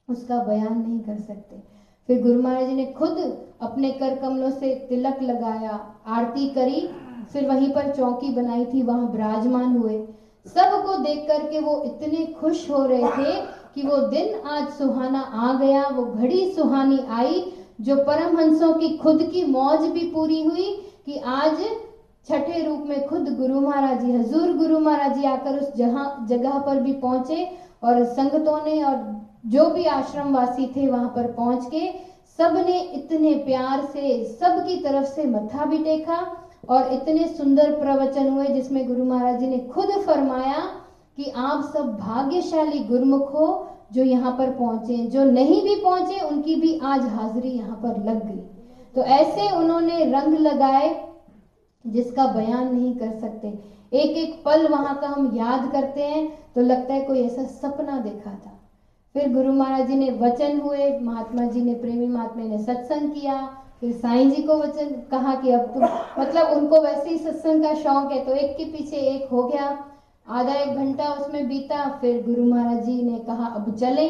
उसका 0.08 0.44
बयान 0.44 0.78
नहीं 0.78 1.00
कर 1.00 1.18
सकते। 1.18 1.62
फिर 2.10 2.22
गुरु 2.24 2.42
महाराज 2.42 2.68
जी 2.68 2.74
ने 2.74 2.86
खुद 2.86 3.18
अपने 3.62 3.92
कर 3.92 4.16
कमलों 4.16 4.50
से 4.52 4.74
तिलक 4.90 5.22
लगाया, 5.22 5.80
आरती 6.08 6.48
करी, 6.50 6.88
फिर 7.34 7.48
वहीं 7.48 7.72
पर 7.74 7.94
चौकी 7.96 8.34
बनाई 8.34 8.66
थी, 8.66 8.82
वहाँ 8.82 9.08
विराजमान 9.08 9.78
हुए। 9.78 9.98
सबको 10.46 10.98
देख 10.98 11.28
करके 11.28 11.60
वो 11.60 11.82
इतने 11.86 12.26
खुश 12.40 12.70
हो 12.70 12.86
रहे 12.86 13.12
थे 13.18 13.40
कि 13.76 13.82
वो 13.82 13.98
दिन 13.98 14.34
आज 14.48 14.70
सुहाना 14.70 15.20
आ 15.20 15.54
गया, 15.54 15.88
वो 15.88 16.04
घड़ी 16.04 16.52
सुहानी 16.52 17.00
आई, 17.10 17.44
जो 17.82 17.96
परमहंसों 17.96 18.74
की 18.74 18.90
खुद 18.98 19.24
की 19.34 19.44
मौज 19.46 19.88
भी 19.92 20.12
पूरी 20.12 20.44
हुई 20.44 20.72
कि 21.06 21.18
आज 21.18 21.64
छठे 22.30 22.64
रूप 22.66 22.84
में 22.88 23.08
खुद 23.08 23.30
गुरु 23.38 23.62
महाराज 23.62 24.02
जी, 24.02 24.12
हजूर 24.12 24.54
गुरु 24.58 24.80
महाराज 24.80 25.18
जी 25.18 25.26
आकर 25.26 25.60
उस 25.60 25.76
जहाँ, 25.76 26.26
जगह 26.30 26.60
पर 26.60 26.80
भी 26.80 26.94
पहुँचे 26.94 27.50
और 27.84 28.04
संगतों 28.06 28.58
ने 28.66 28.82
और 28.84 29.22
जो 29.46 29.70
भी 29.70 29.86
आश्रम 29.86 30.36
वासी 30.36 30.68
थे 30.76 30.88
वहाँ 30.88 31.10
पर 31.16 31.32
पहुँच 31.32 31.66
के 31.66 31.88
सबने 32.40 32.80
इतने 32.80 33.34
प्यार 33.46 33.86
से, 33.86 34.24
सबकी 34.26 34.78
तरफ़ 34.78 35.06
से 35.06 35.26
मथा 35.26 35.66
भी 35.66 35.78
टेका 35.78 36.20
और 36.70 36.94
इतने 36.94 37.28
सुंदर 37.28 37.72
प्रवचन 37.72 38.30
हुए 38.30 38.46
जिसमें 38.46 38.88
गुरु 38.88 39.06
महाराज 39.06 39.40
जी 39.40 39.48
ने 39.48 39.60
खुद 39.74 39.92
फरमाया 40.08 40.62
कि 41.18 41.32
आप 41.38 41.64
सब 41.74 41.98
भाग्यशाली 41.98 42.80
गुरमुख 42.86 43.34
हो 43.34 43.48
जो 43.94 44.04
यहाँ 44.04 44.32
पर 44.38 44.52
पहुँचे। 44.52 44.98
जो 45.06 45.24
नहीं 45.26 45.62
भी 45.64 45.76
पहुँचे, 45.76 46.20
उनकी 46.22 46.56
भी 46.56 46.78
आज 46.80 47.02
हाजिरी 47.10 47.50
यहाँ 47.50 47.76
पर 47.78 48.04
लग 48.04 48.26
गई। 48.26 48.42
तो 48.96 49.02
ऐसे 49.02 49.50
उन्होंने 49.58 50.06
रंग 50.06 50.38
लगाए, 50.40 50.90
जिसका 51.86 52.26
बयान 52.28 52.74
नहीं 52.74 52.94
कर 52.96 53.12
सकते। 53.20 53.48
एक 53.94 54.18
एक 54.18 54.42
पल 54.46 54.68
वहाँ 54.68 54.96
का 54.96 55.08
हम 55.08 55.32
याद 55.36 55.72
करते 55.72 56.04
हैं 56.04 56.28
तो 56.56 56.62
लगता 56.62 56.94
है 56.94 57.02
कोई 57.02 57.22
ऐसा 57.22 57.44
सपना 57.44 57.98
देखा 58.00 58.32
था। 58.32 58.58
फिर 59.16 59.34
गुरु 59.34 59.54
महाराज 59.54 59.88
जी 59.88 59.96
ने 59.96 60.10
वचन 60.20 60.60
हुए, 60.60 61.00
महात्मा 61.00 61.46
जी 61.46 61.62
ने 61.62 61.74
प्रेमी 61.76 62.08
महात्मा 62.08 62.44
ने 62.44 62.58
सत्संग 62.60 63.12
किया, 63.12 63.36
फिर 63.80 63.92
साईं 63.94 64.30
जी 64.30 64.42
को 64.44 64.58
वचन 64.58 64.90
कहा 65.12 65.34
कि 65.36 65.52
अब 65.52 65.66
तुम 65.74 65.84
मतलब 66.20 66.58
उनको 66.58 66.82
वैसे 66.82 67.10
ही 67.10 67.18
सत्संग 67.18 67.64
का 67.64 67.74
शौक 67.76 68.12
है 68.12 68.24
तो 68.26 68.34
एक 68.34 68.56
के 68.58 68.66
पीछे 68.68 68.98
एक 69.08 69.30
हो 69.32 69.44
गया। 69.44 69.70
आधा 70.32 70.54
एक 70.54 70.76
घंटा 70.76 71.08
उसमें 71.14 71.48
बीता, 71.48 71.88
फिर 72.02 72.24
गुरु 72.26 72.44
महाराज 72.46 72.84
जी 72.86 73.02
ने 73.02 73.18
कहा, 73.20 73.46
अब 73.46 73.76
चले। 73.76 74.10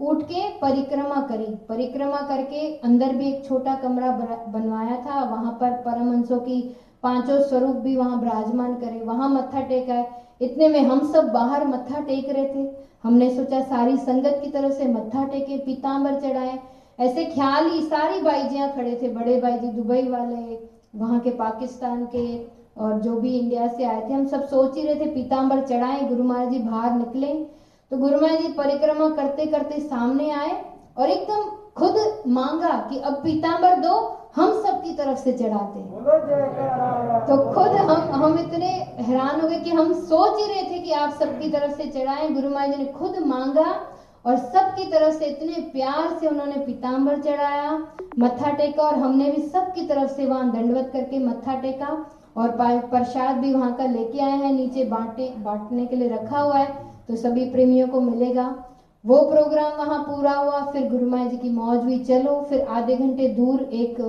उठ 0.00 0.22
के 0.22 0.48
परिक्रमा 0.58 1.20
करी। 1.20 1.46
परिक्रमा 1.68 2.20
करके 2.20 2.60
अंदर 2.76 3.14
भी 3.16 3.26
एक 3.28 3.44
छोटा 3.44 3.74
कमरा 3.74 4.10
बनवाया 4.48 4.96
था। 4.96 5.22
वहाँ 5.24 5.52
पर 5.52 5.72
परमहंसों 5.82 6.38
की 6.38 6.60
पाँचों 7.02 7.40
स्वरूप 7.40 7.76
भी 7.76 7.96
वहाँ 7.96 8.16
विराजमान 8.16 8.74
करे। 8.74 9.00
वहाँ 9.00 9.28
मत्था 9.28 9.60
टेका 9.60 9.94
है। 9.94 10.08
इतने 10.40 10.68
में 10.68 10.80
हम 10.80 11.12
सब 11.12 11.28
बाहर 11.28 11.66
मत्था 11.66 12.00
टेक 12.00 12.28
रहे 12.28 12.44
थे। 12.44 12.68
हमने 13.02 13.30
सोचा, 13.30 13.60
सारी 13.60 13.96
संगत 13.96 14.40
की 14.44 14.50
तरफ़ 14.50 14.72
से 14.72 14.86
मत्था 14.86 15.24
टेके 15.24 15.58
पीताम्बर 15.58 16.20
चढ़ाए। 16.20 16.58
ऐसे 17.00 17.24
ख्याल 17.24 17.70
ही 17.70 17.82
सारी 17.82 18.20
बाईजियाँ 18.20 18.72
खड़े 18.72 18.98
थे। 19.02 19.08
बड़े 19.08 19.40
बाई 19.40 19.58
जी 19.58 19.68
दुबई 19.68 20.02
वाले, 20.08 20.58
वहाँ 20.96 21.20
के 21.20 21.30
पाकिस्तान 21.30 22.04
के। 22.06 22.59
और 22.80 22.98
जो 23.00 23.16
भी 23.16 23.38
इंडिया 23.38 23.66
से 23.68 23.84
आए 23.84 24.00
थे, 24.00 24.12
हम 24.12 24.26
सब 24.26 24.44
सोच 24.46 24.76
ही 24.76 24.82
रहे 24.82 24.94
थे 24.96 25.10
पीताम्बर 25.14 25.60
चढ़ाए, 25.62 26.00
गुरु 26.08 26.24
महाराज 26.24 26.50
जी 26.50 26.58
बाहर 26.60 26.92
निकले। 26.92 27.32
तो 27.90 27.96
गुरु 27.98 28.20
महाराज 28.20 28.42
जी 28.42 28.52
परिक्रमा 28.54 29.08
करते 29.16 29.46
करते 29.46 29.80
सामने 29.80 30.30
आए 30.32 30.52
और 30.98 31.08
एकदम 31.08 31.50
खुद 31.76 31.96
मांगा 32.28 32.72
कि 32.90 32.98
अब 33.00 33.14
पीताम्बर 33.24 33.76
दो, 33.80 33.98
हम 34.36 34.52
सबकी 34.62 34.92
तरफ़ 34.94 35.18
से 35.18 35.32
चढ़ाते। 35.32 35.80
तो 37.26 37.36
खुद 37.52 37.72
हम 37.80 38.10
हम 38.14 38.38
इतने 38.38 38.66
हैरान 39.00 39.40
हो 39.40 39.48
गए 39.48 39.58
कि 39.60 39.70
हम 39.70 39.92
सोच 40.02 40.38
ही 40.40 40.46
रहे 40.46 40.62
थे 40.64 40.78
कि 40.78 40.92
आप 40.94 41.14
सबकी 41.20 41.50
तरफ़ 41.50 41.76
से 41.76 41.88
चढ़ाएँ। 41.88 42.28
गुरु 42.34 42.50
महाराज 42.50 42.70
जी 42.70 42.82
ने 42.82 42.92
खुद 42.92 43.18
मांगा 43.26 43.70
और 44.26 44.36
सबकी 44.36 44.84
तरफ़ 44.90 45.14
से 45.14 45.26
इतने 45.26 45.60
प्यार 45.72 46.08
से 46.20 46.28
उन्होंने 46.28 46.64
पीताम्बर 46.66 47.20
चढ़ाया, 47.20 47.72
मत्था 48.18 48.50
टेका 48.52 48.82
और 48.82 48.94
हमने 48.94 49.30
भी 49.30 49.42
सबकी 49.48 49.86
तरफ़ 49.88 50.10
से 50.10 50.26
वहाँ 50.26 50.50
दंडवत 50.52 50.90
करके 50.92 51.18
मत्था 51.18 51.54
टेका। 51.60 51.90
और 52.36 52.56
प्रसाद 52.86 53.36
भी 53.36 53.52
वहाँ 53.52 53.74
का 53.76 53.86
लेके 53.86 54.20
आए 54.20 54.36
हैं, 54.38 54.52
नीचे 54.52 54.84
बांटे, 54.86 55.28
बांटने 55.38 55.86
के 55.86 55.96
लिए 55.96 56.08
रखा 56.08 56.38
हुआ 56.38 56.58
है 56.58 56.88
तो 57.08 57.16
सभी 57.16 57.44
प्रेमियों 57.50 57.86
को 57.88 58.00
मिलेगा। 58.00 58.44
वो 59.04 59.16
प्रोग्राम 59.30 59.72
वहाँ 59.76 59.98
पूरा 60.00 60.32
हुआ, 60.32 60.60
फिर 60.62 60.88
गुरु 60.88 61.06
महाराज 61.06 61.30
जी 61.30 61.36
की 61.38 61.50
मौज 61.50 61.78
हुई, 61.78 61.98
चलो, 62.00 62.40
फिर 62.48 62.60
आधे 62.62 62.96
घंटे 62.96 63.28
दूर 63.28 63.60
एक 63.62 64.00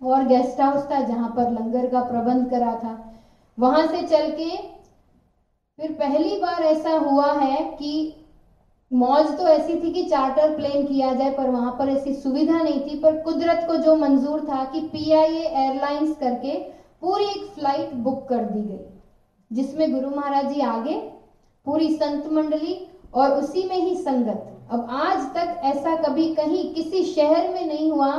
और 0.00 0.24
गेस्ट 0.26 0.60
हाउस 0.60 0.90
था, 0.90 1.00
जहाँ 1.00 1.28
पर 1.36 1.50
लंगर 1.52 1.86
का 1.86 2.00
प्रबंध 2.02 2.48
करा 2.50 2.74
था। 2.74 2.94
वहाँ 3.58 3.86
से 3.86 4.02
चल 4.02 4.30
के 4.30 4.50
फिर 5.78 5.92
पहली 5.92 6.36
बार 6.36 6.62
ऐसा 6.64 6.90
हुआ 7.00 7.32
है 7.32 7.58
कि 7.72 8.14
मौज 8.90 9.26
तो 9.38 9.46
ऐसी 9.48 9.74
थी 9.74 9.92
कि 9.92 10.02
चार्टर 10.04 10.54
प्लेन 10.56 10.86
किया 10.86 11.12
जाए, 11.14 11.30
पर 11.30 11.50
वहाँ 11.50 11.74
पर 11.78 11.88
ऐसी 11.88 12.14
सुविधा 12.14 12.62
नहीं 12.62 12.80
थी, 12.82 12.98
पर 12.98 13.20
कुदरत 13.22 13.64
को 13.68 13.76
जो 13.76 13.96
मंजूर 13.96 14.40
था 14.40 14.64
कि 14.64 14.80
पीआईए 14.82 15.42
एयरलाइंस 15.42 16.16
करके 16.16 16.56
पूरी 17.02 17.24
एक 17.24 17.44
फ़्लाइट 17.54 17.92
बुक 17.96 18.26
कर 18.28 18.44
दी 18.44 18.60
गई, 18.60 18.84
जिसमें 19.50 19.92
गुरु 19.92 20.10
महाराज 20.10 20.52
जी 20.54 20.60
आगे, 20.62 20.94
पूरी 21.66 21.88
संत 21.90 22.32
मंडली 22.32 22.76
और 23.14 23.30
उसी 23.32 23.62
में 23.64 23.76
ही 23.76 23.94
संगत। 23.96 24.44
अब 24.70 24.88
आज 24.92 25.20
तक 25.34 25.60
ऐसा 25.66 25.94
कभी 25.98 26.34
कहीं 26.34 26.72
किसी 26.74 27.02
शहर 27.04 27.48
में 27.48 27.66
नहीं 27.66 27.90
हुआ 27.90 28.10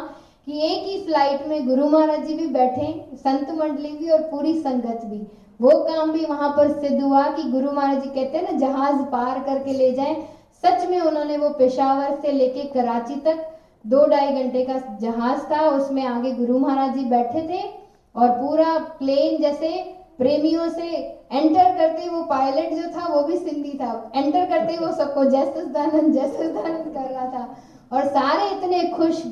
कि 0.47 0.59
एक 0.65 0.83
ही 0.85 0.99
फ़्लाइट 1.05 1.47
में 1.47 1.67
गुरु 1.67 1.89
महाराज 1.89 2.25
जी 2.27 2.33
भी 2.33 2.47
बैठे, 2.47 2.93
संत 3.15 3.51
मंडली 3.51 3.91
भी 3.91 4.09
और 4.09 4.21
पूरी 4.21 4.53
संगत 4.55 5.01
भी। 5.05 5.21
वो 5.59 5.69
काम 5.85 6.11
भी 6.11 6.25
वहाँ 6.25 6.49
पर 6.57 6.71
सिद्ध 6.73 7.01
हुआ 7.01 7.23
कि 7.29 7.43
गुरु 7.51 7.71
महाराज 7.71 8.03
जी 8.03 8.09
कहते 8.09 8.37
हैं 8.37 8.43
ना, 8.43 8.57
जहाज़ 8.59 9.01
पार 9.07 9.39
करके 9.39 9.73
ले 9.73 9.91
जाए। 9.91 10.15
सच 10.63 10.89
में 10.89 10.99
उन्होंने 10.99 11.37
वो 11.37 11.49
पेशावर 11.49 12.15
से 12.21 12.31
लेके 12.31 12.63
कराची 12.71 13.15
तक 13.21 13.45
दो 13.85 14.05
ढाई 14.07 14.33
घंटे 14.33 14.63
का 14.65 14.77
जहाज़ 15.01 15.43
था, 15.43 15.67
उसमें 15.69 16.03
आगे 16.05 16.31
गुरु 16.33 16.57
महाराज 16.59 16.93
जी 16.95 17.05
बैठे 17.07 17.41
थे। 17.43 17.61
और 18.15 18.29
पूरा 18.31 18.77
प्लेन 18.99 19.41
जैसे 19.41 19.69
प्रेमियों 20.17 20.67
से 20.69 20.87
एंटर 21.31 21.77
करते 21.77 22.09
वो 22.09 22.21
पायलट 22.25 22.73
जो 22.73 22.87
था 22.91 23.07
वो 23.07 23.21
भी 23.23 23.37
सिंधी 23.37 23.73
था। 23.73 24.11
एंटर 24.15 24.45
करते 24.45 24.77
वो 24.77 24.91
सबको 24.93 25.23
जय 25.25 25.45
सचदानंद 25.45 26.13
जय 26.13 26.27
सचदानंद 26.29 26.93
कर 26.93 27.11
रहा 27.11 27.25
था। 27.25 27.47
और 27.91 28.07
सारे 28.07 28.49
इतने 28.49 28.83
खुश 28.89 29.23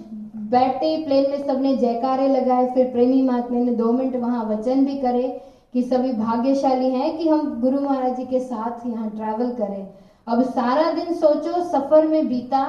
बैठे 0.52 0.96
प्लेन 1.06 1.30
में 1.32 1.46
सबने 1.48 1.76
जयकारे 1.78 2.28
लगाए। 2.28 2.70
फिर 2.74 2.92
प्रेमी 2.92 3.22
महात्मा 3.22 3.60
ने 3.60 3.72
दो 3.74 3.92
मिनट 3.92 4.16
वहाँ 4.16 4.44
वचन 4.46 4.86
भी 4.86 4.98
करे 4.98 5.28
कि 5.74 5.82
सभी 5.84 6.12
भाग्यशाली 6.14 6.90
हैं 6.90 7.18
कि 7.18 7.30
हम 7.30 7.60
गुरु 7.62 7.80
महाराज 7.80 8.16
जी 8.18 8.26
के 8.26 8.40
साथ 8.40 8.86
यहाँ 8.88 9.10
ट्रैवल 9.10 9.52
करें। 9.56 9.88
अब 10.28 10.44
सारा 10.44 10.92
दिन 10.92 11.14
सोचो 11.16 11.64
सफ़र 11.64 12.08
में 12.08 12.28
बीता 12.28 12.66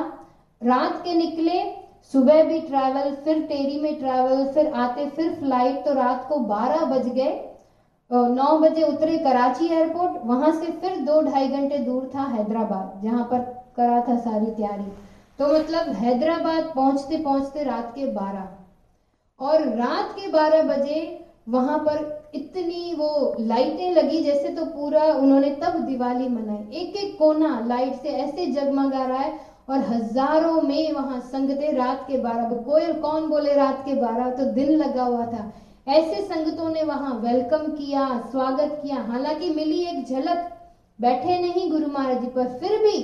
रात 0.60 1.00
के 1.04 1.14
निकले 1.14 1.60
सुबह 2.12 2.42
भी 2.42 2.58
ट्रैवल 2.60 3.10
फिर 3.24 3.42
टेरी 3.42 3.76
में 3.78 3.98
ट्रैवल 3.98 4.44
फिर 4.54 4.66
आते, 4.74 5.06
फिर 5.06 5.32
फ़्लाइट 5.32 5.84
तो 5.84 5.94
रात 5.94 6.26
को 6.28 6.38
12 6.46 6.84
बज 6.86 7.08
गए। 7.10 7.32
नौ 8.10 8.56
बजे 8.58 8.82
उतरे 8.84 9.16
कराची 9.18 9.66
एयरपोर्ट 9.66 10.24
वहाँ 10.24 10.52
से 10.52 10.70
फिर 10.80 10.96
दो 11.06 11.20
ढाई 11.22 11.48
घंटे 11.48 11.78
दूर 11.80 12.10
था 12.14 12.24
हैदराबाद, 12.26 13.00
जहाँ 13.02 13.24
पर 13.24 13.38
करा 13.76 14.00
था 14.02 14.16
सारी 14.18 14.50
तैयारी। 14.52 14.86
तो 15.38 15.48
मतलब 15.48 15.92
हैदराबाद 15.94 16.72
पहुँचते 16.74 17.16
पहुँचते 17.18 17.64
रात 17.64 17.92
के 17.94 18.06
12 18.12 18.48
और 19.40 19.66
रात 19.74 20.12
के 20.12 20.28
12 20.28 20.62
बजे 20.68 21.00
वहाँ 21.48 21.78
पर 21.78 22.06
इतनी 22.34 22.92
वो 22.94 23.34
लाइटें 23.40 23.90
लगी 23.90 24.20
जैसे 24.20 24.48
तो 24.50 24.64
पूरा 24.66 25.04
उन्होंने 25.14 25.50
तब 25.60 25.78
दिवाली 25.80 26.28
मनाई। 26.28 26.80
एक 26.80 26.96
एक 26.96 27.16
कोना 27.18 27.58
लाइट 27.60 27.94
से 27.94 28.08
ऐसे 28.14 28.46
जगमगा 28.48 29.04
रहा 29.04 29.18
है 29.18 29.32
और 29.68 29.78
हज़ारों 29.84 30.60
में 30.62 30.92
वहाँ 30.92 31.20
संगते 31.22 31.72
रात 31.72 32.04
के 32.08 32.18
बारह 32.18 32.54
कोई 32.64 32.92
कौन 32.92 33.28
बोले 33.28 33.54
रात 33.54 33.82
के 33.84 33.94
बारह? 33.94 34.30
तो 34.30 34.44
दिन 34.44 34.70
लगा 34.72 35.02
हुआ 35.02 35.26
था। 35.26 35.52
ऐसे 35.88 36.22
संगतों 36.22 36.68
ने 36.68 36.82
वहाँ 36.82 37.14
वेलकम 37.20 37.66
किया, 37.68 38.06
स्वागत 38.30 38.80
किया। 38.82 38.96
हालाँकि 39.02 39.50
मिली 39.50 39.80
एक 39.82 40.04
झलक, 40.04 40.50
बैठे 40.98 41.38
नहीं 41.38 41.70
गुरु 41.70 41.86
महाराज 41.88 42.20
जी, 42.20 42.26
पर 42.26 42.58
फिर 42.60 42.78
भी 42.78 42.96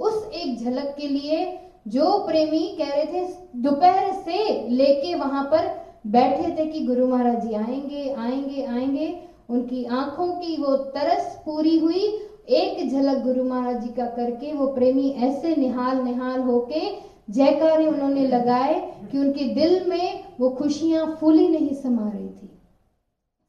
उस 0.00 0.24
एक 0.26 0.64
झलक 0.64 0.94
के 0.98 1.08
लिए 1.08 1.58
जो 1.88 2.18
प्रेमी 2.26 2.66
कह 2.78 2.94
रहे 2.94 3.04
थे, 3.04 3.26
दोपहर 3.56 4.12
से 4.14 4.68
लेके 4.68 5.14
वहाँ 5.14 5.44
पर 5.44 5.70
बैठे 6.06 6.54
थे 6.56 6.66
कि 6.66 6.80
गुरु 6.86 7.06
महाराज 7.06 7.46
जी 7.46 7.54
आएँगे 7.54 8.14
आएँगे 8.18 8.64
आएँगे। 8.64 9.14
उनकी 9.50 9.84
आँखों 9.84 10.26
की 10.32 10.56
वो 10.56 10.76
तरस 10.94 11.24
पूरी 11.44 11.78
हुई 11.78 12.06
एक 12.52 12.90
झलक 12.90 13.22
गुरु 13.22 13.44
महाराज 13.44 13.82
जी 13.82 13.88
का 13.88 14.06
करके 14.06 14.52
वो 14.52 14.66
प्रेमी 14.66 15.10
ऐसे 15.10 15.56
निहाल 15.56 16.02
निहाल 16.02 16.40
होके 16.40 16.80
जयकारे 17.30 17.86
उन्होंने 17.86 18.26
लगाए 18.26 18.74
कि 19.12 19.18
उनके 19.18 19.44
दिल 19.54 19.86
में 19.86 20.24
वो 20.40 20.50
खुशियाँ 20.50 21.16
फूली 21.20 21.48
नहीं 21.48 21.74
समा 21.74 22.10
रही 22.10 22.28
थी। 22.28 22.50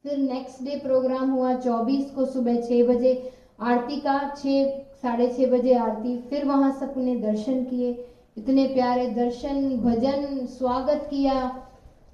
फिर 0.06 0.18
नेक्स्ट 0.18 0.64
डे 0.64 0.80
प्रोग्राम 0.80 1.32
हुआ 1.32 1.54
24 1.56 2.10
को 2.12 2.26
सुबह 2.26 2.62
छह 2.62 2.84
बजे, 2.84 3.32
आरती 3.62 3.96
का 3.96 4.36
छः 4.38 4.80
साढ़े 5.02 5.28
छः 5.28 5.52
बजे 5.52 5.74
आरती, 5.74 6.18
फिर 6.30 6.46
वहाँ 6.46 6.72
सबने 6.80 7.16
दर्शन 7.16 7.64
किए। 7.64 7.92
इतने 8.38 8.68
प्यारे 8.68 9.08
दर्शन, 9.08 9.78
भजन, 9.78 10.46
स्वागत 10.46 11.08
किया। 11.10 11.64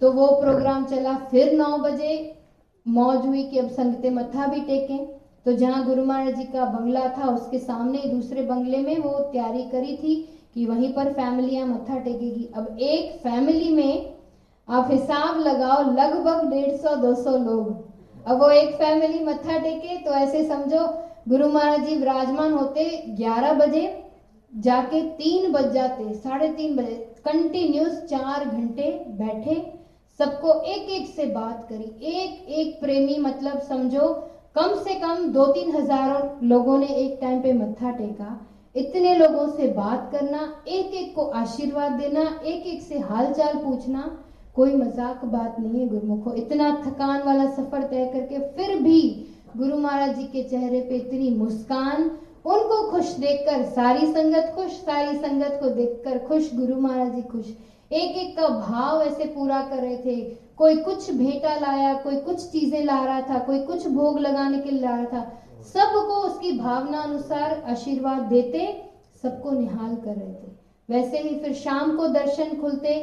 तो 0.01 0.11
वो 0.11 0.27
प्रोग्राम 0.27 0.85
चला 0.85 1.15
फिर 1.31 1.53
नौ 1.53 1.77
बजे, 1.77 2.35
मौज 2.87 3.25
हुई 3.25 3.43
कि 3.43 3.59
अब 3.59 3.69
संगते 3.69 4.09
मत्था 4.09 4.47
भी 4.47 4.61
टेकें। 4.61 5.18
तो 5.49 5.53
जहाँ 5.55 5.83
गुरु 5.85 6.03
महाराज 6.05 6.35
जी 6.35 6.43
का 6.43 6.65
बंगला 6.65 7.07
था, 7.09 7.27
उसके 7.27 7.59
सामने 7.59 7.99
दूसरे 8.07 8.41
बंगले 8.41 8.77
में 8.77 8.97
वो 8.97 9.11
तैयारी 9.31 9.63
करी 9.69 9.95
थी 9.97 10.15
कि 10.53 10.65
वहीं 10.65 10.91
पर 10.93 11.11
फैमिलियाँ 11.13 11.65
मत्था 11.67 11.97
टेकेगी। 11.97 12.49
अब 12.55 12.77
एक 12.79 13.17
फैमिली 13.19 13.71
में 13.75 14.13
आप 14.67 14.91
हिसाब 14.91 15.39
लगाओ, 15.39 15.81
लगभग 15.93 16.49
डेढ़ 16.49 16.75
सौ, 16.75 16.95
दो 16.95 17.13
सौ 17.15 17.35
लोग। 17.39 18.27
अब 18.27 18.41
वो 18.41 18.49
एक 18.51 18.75
फैमिली 18.75 19.23
मत्था 19.23 19.57
टेके 19.57 19.97
तो 19.97 20.11
ऐसे 20.11 20.43
समझो, 20.49 20.85
गुरु 21.29 21.49
महाराज 21.49 21.85
जी 21.87 21.95
विराजमान 21.95 22.53
होते 22.53 22.87
ग्यारह 23.17 23.53
बजे, 23.55 23.83
जाके 24.53 25.01
तीन 25.17 25.51
बज 25.51 25.73
जाते, 25.73 26.13
साढ़े 26.13 26.53
तीन 26.53 26.75
बजे। 26.75 26.95
कंटिन्यूस 27.25 28.01
चार 28.05 28.45
घंटे 28.45 28.91
बैठे, 29.17 29.61
सबको 30.19 30.59
एक 30.63 30.89
एक 30.91 31.13
से 31.15 31.25
बात 31.33 31.67
करी। 31.69 31.93
एक 32.17 32.49
एक 32.49 32.79
प्रेमी 32.81 33.17
मतलब 33.21 33.59
समझो 33.59 34.17
कम 34.55 34.73
से 34.75 34.93
कम 34.95 35.25
दो 35.33 35.45
तीन 35.45 35.75
हज़ारों 35.75 36.47
लोगों 36.47 36.77
ने 36.77 36.87
एक 36.87 37.17
टाइम 37.21 37.41
पे 37.41 37.51
मत्था 37.53 37.91
टेका। 37.91 38.39
इतने 38.75 39.13
लोगों 39.15 39.47
से 39.49 39.67
बात 39.73 40.09
करना 40.11 40.41
एक 40.67 40.93
एक 40.93 41.13
को 41.15 41.25
आशीर्वाद 41.37 41.91
देना 41.91 42.21
एक 42.21 42.65
एक 42.67 42.81
से 42.81 42.99
हालचाल 43.01 43.55
पूछना, 43.55 44.01
कोई 44.55 44.75
मज़ाक 44.75 45.23
बात 45.27 45.59
नहीं 45.59 45.79
है 45.79 45.87
गुरुमुखो। 45.87 46.33
इतना 46.35 46.69
थकान 46.85 47.21
वाला 47.23 47.45
सफ़र 47.47 47.83
तय 47.83 48.05
करके 48.13 48.39
फिर 48.55 48.75
भी 48.81 49.01
गुरु 49.57 49.77
महाराज 49.77 50.15
जी 50.15 50.23
के 50.25 50.43
चेहरे 50.43 50.81
पे 50.81 50.95
इतनी 50.97 51.29
मुस्कान, 51.35 52.03
उनको 52.45 52.89
खुश 52.91 53.15
देखकर, 53.17 53.63
सारी 53.65 54.11
संगत 54.13 54.51
खुश, 54.55 54.71
सारी 54.71 55.17
संगत 55.17 55.59
को 55.61 55.69
देखकर 55.71 56.17
खुश, 56.27 56.53
गुरु 56.55 56.79
महाराज 56.81 57.15
जी 57.15 57.21
खुश। 57.23 57.55
एक 57.91 58.17
एक 58.17 58.35
का 58.37 58.47
भाव 58.49 59.01
ऐसे 59.01 59.25
पूरा 59.25 59.61
कर 59.61 59.77
रहे 59.77 59.97
थे। 59.97 60.15
कोई 60.57 60.75
कुछ 60.77 61.09
भेंटा 61.11 61.53
लाया, 61.55 61.93
कोई 61.95 62.15
कुछ 62.17 62.45
चीज़ें 62.51 62.83
ला 62.85 63.03
रहा 63.05 63.21
था, 63.21 63.39
कोई 63.39 63.59
कुछ 63.61 63.87
भोग 63.87 64.19
लगाने 64.19 64.59
के 64.59 64.71
लिए 64.71 64.81
ला 64.81 64.95
रहा 64.95 65.05
था। 65.13 65.61
सबको 65.65 66.21
उसकी 66.23 66.51
भावना 66.59 66.99
अनुसार 66.99 67.63
आशीर्वाद 67.69 68.21
देते, 68.25 68.67
सबको 69.23 69.51
निहाल 69.51 69.95
कर 69.95 70.15
रहे 70.15 70.33
थे। 70.33 70.57
वैसे 70.89 71.17
ही 71.19 71.35
फिर 71.39 71.53
शाम 71.55 71.95
को 71.97 72.07
दर्शन 72.09 72.55
खुलते, 72.61 72.93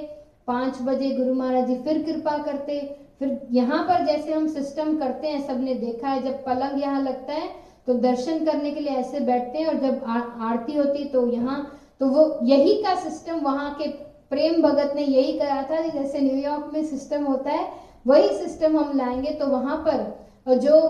पाँच 0.47 0.81
बजे 0.83 1.11
गुरु 1.11 1.35
महाराज 1.35 1.67
जी 1.69 1.77
फिर 1.83 2.03
कृपा 2.03 2.37
करते। 2.45 2.81
फिर 3.19 3.39
यहाँ 3.53 3.83
पर 3.85 4.05
जैसे 4.07 4.33
हम 4.33 4.47
सिस्टम 4.49 4.97
करते 4.99 5.29
हैं, 5.29 5.47
सबने 5.47 5.75
देखा 5.77 6.09
है, 6.09 6.23
जब 6.23 6.45
पलंग 6.45 6.81
यहाँ 6.81 7.03
लगता 7.03 7.33
है 7.33 7.49
तो 7.87 7.95
दर्शन 8.01 8.45
करने 8.45 8.71
के 8.71 8.81
लिए 8.81 8.97
ऐसे 8.97 9.21
बैठते 9.23 9.59
हैं 9.59 9.67
और 9.67 9.79
जब 9.81 10.05
आरती 10.43 10.75
होती 10.75 11.05
तो 11.09 11.27
यहाँ 11.27 11.59
तो 12.01 12.07
वो 12.09 12.39
यही 12.45 12.75
का 12.83 12.95
सिस्टम 13.01 13.39
वहाँ 13.41 13.75
के 13.75 13.89
प्रेम 14.31 14.63
भगत 14.63 14.93
ने 14.97 15.03
यही 15.03 15.33
करा 15.39 15.63
था 15.63 15.81
जैसे 15.83 16.21
न्यूयॉर्क 16.21 16.71
में 16.73 16.85
सिस्टम 16.85 17.25
होता 17.25 17.51
है, 17.51 17.69
वही 18.07 18.29
सिस्टम 18.39 18.79
हम 18.79 18.97
लाएँगे 18.97 19.31
तो 19.31 19.47
वहाँ 19.47 19.77
पर 19.87 20.57
जो 20.57 20.81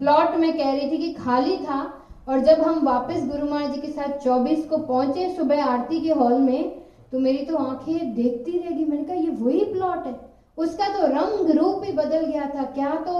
प्लॉट 0.00 0.34
में 0.36 0.52
कह 0.52 0.70
रही 0.70 0.90
थी 0.90 0.98
कि 0.98 1.12
खाली 1.14 1.56
था, 1.58 1.80
और 2.28 2.40
जब 2.40 2.60
हम 2.60 2.84
वापस 2.84 3.24
गुरु 3.26 3.46
महाराज 3.46 3.74
जी 3.74 3.80
के 3.80 3.88
साथ 3.88 4.18
24 4.20 4.64
को 4.64 4.76
पहुँचे 4.78 5.28
सुबह 5.36 5.64
आरती 5.64 6.00
के 6.00 6.12
हॉल 6.12 6.38
में 6.40 6.70
तो 7.12 7.18
मेरी 7.18 7.44
तो 7.46 7.56
आँखें 7.56 8.14
देखती 8.14 8.58
रहेगी। 8.58 8.84
मैंने 8.84 9.04
कहा, 9.04 9.14
ये 9.14 9.30
वही 9.30 9.64
प्लॉट 9.72 10.06
है। 10.06 10.14
उसका 10.58 10.88
तो 10.88 11.06
रंग 11.08 11.50
रूप 11.58 11.82
ही 11.84 11.92
बदल 11.92 12.26
गया 12.26 12.50
था। 12.54 12.62
क्या 12.72 12.94
तो 13.06 13.14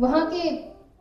वहाँ 0.00 0.26
के 0.26 0.50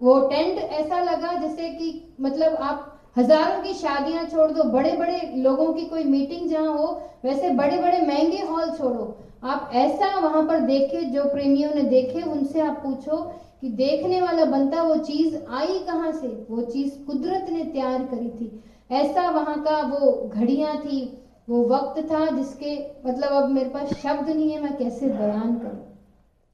वो 0.02 0.20
टेंट 0.30 0.58
ऐसा 0.60 1.00
लगा 1.02 1.34
जैसे 1.40 1.70
कि 1.70 2.16
मतलब 2.22 2.56
आप 2.56 2.88
हज़ारों 3.18 3.62
की 3.64 3.74
शादियाँ 3.74 4.26
छोड़ 4.26 4.52
दो 4.52 4.64
बड़े 4.64 4.92
बड़े 4.98 5.22
लोगों 5.36 5.74
की 5.74 5.84
कोई 5.86 6.04
मीटिंग 6.04 6.50
जहाँ 6.50 6.74
हो, 6.74 7.02
वैसे 7.26 7.50
बड़े 7.50 7.78
बड़े 7.78 8.00
महँगे 8.02 8.42
हॉल 8.42 8.70
छोड़ो। 8.70 9.16
आप 9.44 9.70
ऐसा 9.74 10.18
वहाँ 10.20 10.42
पर 10.48 10.60
देखे 10.60 11.04
जो 11.06 11.26
प्रेमियों 11.26 11.72
ने 11.72 11.84
देखे, 11.84 12.22
उनसे 12.22 12.60
आप 12.60 12.80
पूछो 12.84 13.22
कि 13.62 13.70
देखने 13.70 14.22
वाला 14.22 14.46
बनता 14.46 14.82
वो 14.82 14.96
चीज़ 14.98 15.36
आई 15.50 15.80
कहाँ 15.80 16.12
से? 16.12 16.28
वो 16.50 16.62
चीज़ 16.62 16.98
कुदरत 17.08 17.50
ने 17.50 17.64
तैयार 17.64 18.04
करी 18.04 18.30
थी। 18.30 18.52
ऐसा 18.92 19.30
वहाँ 19.30 19.58
का 19.62 19.82
वो 19.82 20.30
घड़ियाँ 20.34 20.76
थी, 20.78 21.04
वो 21.48 21.64
वक्त 21.66 22.02
था 22.12 22.30
जिसके 22.30 22.76
मतलब 23.06 23.34
अब 23.34 23.50
मेरे 23.50 23.70
पास 23.70 23.94
शब्द 23.94 24.30
नहीं 24.30 24.52
है, 24.52 24.62
मैं 24.62 24.78
कैसे 24.78 25.08
बयान 25.08 25.56
करूँ? 25.56 25.86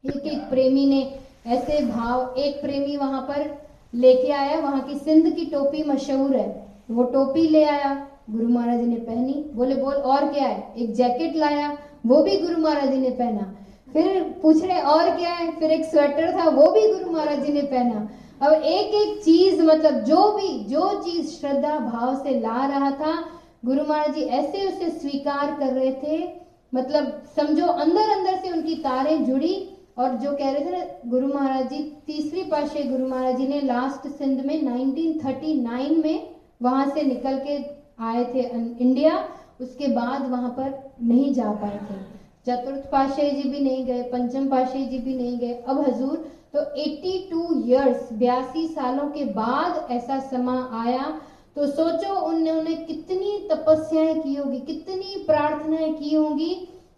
एक 0.03 0.27
एक 0.27 0.49
प्रेमी 0.49 0.85
ने 0.85 1.01
ऐसे 1.45 1.81
भाव, 1.81 2.33
एक 2.37 2.61
प्रेमी 2.61 2.95
वहाँ 2.97 3.21
पर 3.21 3.66
लेके 3.95 4.31
आया, 4.31 4.59
वहाँ 4.59 4.81
की 4.81 4.95
सिंध 4.95 5.35
की 5.35 5.45
टोपी 5.45 5.83
मशहूर 5.83 6.35
है। 6.35 6.67
वो 6.91 7.03
टोपी 7.03 7.47
ले 7.47 7.63
आया, 7.63 8.07
गुरु 8.29 8.49
महाराज 8.49 8.79
जी 8.79 8.85
ने 8.85 8.95
पहनी, 8.95 9.51
बोले, 9.53 9.75
बोल, 9.75 9.93
और 9.93 10.27
क्या 10.27 10.43
है? 10.43 10.73
एक 10.77 10.93
जैकेट 10.93 11.35
लाया, 11.35 11.77
वो 12.05 12.23
भी 12.23 12.37
गुरु 12.37 12.57
महाराज 12.57 12.89
जी 12.89 12.97
ने 12.97 13.09
पहना। 13.09 13.55
फिर 13.93 14.35
पूछ 14.43 14.63
रहे, 14.63 14.81
और 14.81 15.15
क्या 15.15 15.29
है? 15.29 15.51
फिर 15.51 15.71
एक 15.71 15.85
स्वेटर 15.85 16.39
था, 16.39 16.49
वो 16.49 16.71
भी 16.71 16.93
गुरु 16.93 17.11
महाराज 17.11 17.45
जी 17.45 17.53
ने 17.53 17.61
पहना। 17.61 18.09
अब 18.41 18.53
एक 18.53 18.87
एक 18.87 19.23
चीज़ 19.23 19.61
मतलब 19.61 19.93
जो 19.93 20.31
भी, 20.31 20.65
जो 20.65 21.01
चीज़ 21.03 21.27
श्रद्धा 21.27 21.79
भाव 21.79 22.15
से 22.15 22.39
ला 22.39 22.65
रहा 22.65 22.91
था, 22.91 23.25
गुरु 23.65 23.83
महाराज 23.89 24.15
जी 24.15 24.21
ऐसे 24.21 24.67
उसे 24.67 24.89
स्वीकार 24.89 25.57
कर 25.59 25.67
रहे 25.67 25.91
थे। 25.91 26.29
मतलब 26.75 27.23
समझो 27.35 27.65
अंदर 27.65 28.09
अंदर 28.09 28.35
से 28.35 28.51
उनकी 28.51 28.75
तारें 28.75 29.25
जुड़ी 29.25 29.69
और 29.97 30.15
जो 30.15 30.31
कह 30.31 30.51
रहे 30.51 30.65
थे 30.65 30.71
ना, 30.71 30.83
गुरु 31.05 31.27
महाराज 31.27 31.69
जी, 31.69 31.77
तीसरी 32.07 32.43
पाशे 32.43 32.83
गुरु 32.83 33.07
महाराज 33.07 33.37
जी 33.37 33.47
ने 33.47 33.61
लास्ट 33.61 34.07
सिंध 34.07 34.45
में 34.45 34.61
1939 34.61 36.03
में 36.03 36.29
वहाँ 36.61 36.89
से 36.89 37.03
निकल 37.03 37.39
के 37.39 37.57
आए 38.03 38.23
थे 38.25 38.41
इंडिया 38.79 39.17
उसके 39.61 39.87
बाद 39.87 40.29
वहाँ 40.29 40.49
पर 40.49 40.93
नहीं 41.03 41.33
जा 41.33 41.51
पाए 41.51 41.77
थे। 41.77 41.99
चतुर्थ 42.47 42.89
पाशाही 42.91 43.31
जी 43.31 43.49
भी 43.49 43.59
नहीं 43.59 43.85
गए, 43.85 44.01
पंचम 44.03 44.47
पाशाही 44.47 44.85
जी 44.85 44.97
भी 44.97 45.15
नहीं 45.15 45.37
गए। 45.37 45.53
अब 45.67 45.79
हजूर 45.87 46.31
तो 46.53 46.59
82 46.81 47.67
इयर्स 47.67 48.13
बयासी 48.13 48.67
सालों 48.67 49.09
के 49.09 49.25
बाद 49.33 49.87
ऐसा 49.91 50.19
समा 50.19 50.57
आया। 50.83 51.19
तो 51.55 51.67
सोचो 51.67 52.13
उन्होंने 52.19 52.75
कितनी 52.75 53.47
तपस्याएँ 53.51 54.19
की 54.21 54.35
होगी, 54.35 54.59
कितनी 54.59 55.23
प्रार्थनाएँ 55.27 55.93
की 55.93 56.15
होंगी 56.15 56.53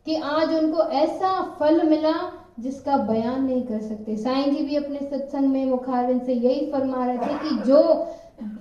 कि 0.06 0.16
आज 0.16 0.54
उनको 0.54 0.84
ऐसा 0.84 1.42
फल 1.60 1.82
मिला 1.90 2.14
जिसका 2.60 2.98
बयान 2.98 3.44
नहीं 3.44 3.64
कर 3.64 3.82
सकते। 3.82 4.16
साईं 4.18 4.56
जी 4.56 4.64
भी 4.64 4.76
अपने 4.76 5.00
सत्संग 5.00 5.48
में 5.48 5.66
मुखारविंद 5.66 6.22
से 6.22 6.34
यही 6.34 6.72
फरमा 6.72 7.06
रहे 7.06 7.18
थे 7.18 7.38
कि 7.40 7.56
जो 7.64 7.82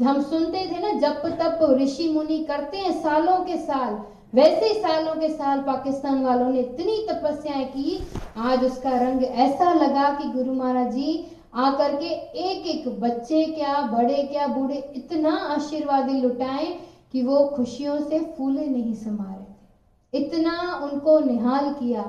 हम 0.04 0.22
सुनते 0.22 0.66
थे 0.66 0.78
ना, 0.82 0.92
जप 1.00 1.22
तप 1.40 1.58
ऋषि 1.80 2.08
मुनि 2.08 2.38
करते 2.44 2.78
हैं 2.78 2.92
सालों 3.02 3.38
के 3.38 3.56
साल, 3.56 3.98
वैसे 4.34 4.72
सालों 4.74 5.14
के 5.14 5.28
साल 5.28 5.61
पाकिस्तान 5.61 6.24
वालों 6.24 6.48
ने 6.48 6.61
इतनी 6.61 7.06
तपस्याएँ 7.11 7.64
की, 7.64 7.98
आज 8.37 8.64
उसका 8.64 8.98
रंग 8.98 9.24
ऐसा 9.24 9.72
लगा 9.72 10.08
कि 10.14 10.28
गुरु 10.28 10.52
महाराज 10.52 10.92
जी, 10.94 11.24
आकर 11.54 11.96
के 11.96 12.08
एक 12.44 12.66
एक 12.66 12.88
बच्चे 13.00 13.44
क्या, 13.44 13.80
बड़े 13.92 14.22
क्या, 14.22 14.46
बूढ़े 14.46 14.92
इतना 14.96 15.37
आशीर्वादी 15.54 16.20
लुटाए 16.20 16.66
कि 17.12 17.22
वो 17.22 17.38
खुशियों 17.46 18.00
से 18.00 18.18
फूले 18.38 18.66
नहीं 18.66 18.94
समा 18.94 19.24
रहे 19.24 19.46
इतना 20.12 20.80
उनको 20.84 21.18
निहाल 21.20 21.72
किया। 21.72 22.02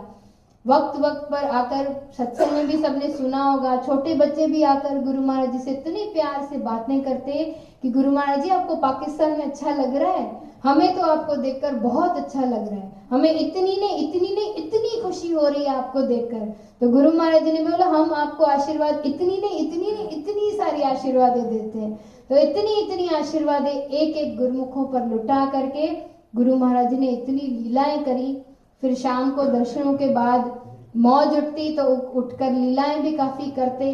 वक्त 0.69 0.99
वक्त 0.99 1.27
पर 1.31 1.45
आकर 1.49 1.85
सत्संग 2.17 2.51
में 2.51 2.67
भी 2.67 2.77
सबने 2.77 3.09
सुना 3.09 3.43
होगा। 3.43 3.75
छोटे 3.77 4.15
बच्चे 4.15 4.47
भी 4.47 4.63
आकर 4.63 4.99
गुरु 5.03 5.21
महाराज 5.21 5.51
जी 5.51 5.59
से 5.59 5.71
इतने 5.71 6.05
प्यार 6.13 6.41
से 6.49 6.57
बातें 6.57 7.01
करते 7.01 7.43
कि 7.81 7.89
गुरु 7.89 8.11
महाराज 8.11 8.43
जी, 8.43 8.49
आपको 8.49 8.75
पाकिस्तान 8.75 9.31
में 9.31 9.45
अच्छा 9.45 9.75
लग 9.75 9.95
रहा 9.95 10.11
है? 10.11 10.49
हमें 10.63 10.95
तो 10.95 11.01
आपको 11.01 11.35
देखकर 11.35 11.75
बहुत 11.75 12.17
अच्छा 12.17 12.41
लग 12.41 12.67
रहा 12.67 12.79
है। 12.79 12.91
हमें 13.11 13.31
इतनी 13.31 13.75
ने 13.77 13.89
इतनी 13.97 14.35
ने, 14.35 14.45
इतनी 14.53 15.01
खुशी 15.01 15.31
हो 15.31 15.47
रही 15.47 15.63
है 15.63 15.75
आपको 15.75 16.01
देखकर। 16.01 16.45
तो 16.81 16.89
गुरु 16.89 17.11
महाराज 17.11 17.43
जी 17.43 17.51
ने 17.51 17.63
बोला, 17.63 17.85
हम 17.85 18.13
आपको 18.13 18.43
आशीर्वाद, 18.43 19.01
इतनी 19.05 19.37
ने 19.37 19.49
इतनी 19.57 19.91
ने, 19.91 20.03
इतनी 20.17 20.51
सारी 20.51 20.81
आशीर्वाद 20.81 21.37
देते 21.37 21.79
हैं। 21.79 21.99
तो 22.29 22.37
इतनी 22.37 22.73
इतनी 22.81 23.07
आशीर्वाद 23.15 23.67
एक 23.67 24.17
एक 24.17 24.37
गुरुमुखों 24.37 24.83
पर 24.83 25.05
लुटा 25.05 25.45
करके 25.45 25.87
गुरु 26.35 26.55
महाराज 26.55 26.89
जी 26.89 26.97
ने 26.97 27.07
इतनी 27.07 27.41
लीलाएँ 27.41 28.03
करी। 28.03 28.37
फिर 28.81 28.95
शाम 28.95 29.31
को 29.31 29.43
दर्शनों 29.43 29.93
के 29.93 30.07
बाद 30.07 30.51
मौज 30.97 31.37
उठती 31.37 31.75
तो 31.77 31.83
उठकर 32.19 32.51
लीलाएँ 32.51 33.01
भी 33.01 33.11
काफ़ी 33.11 33.51
करते। 33.51 33.91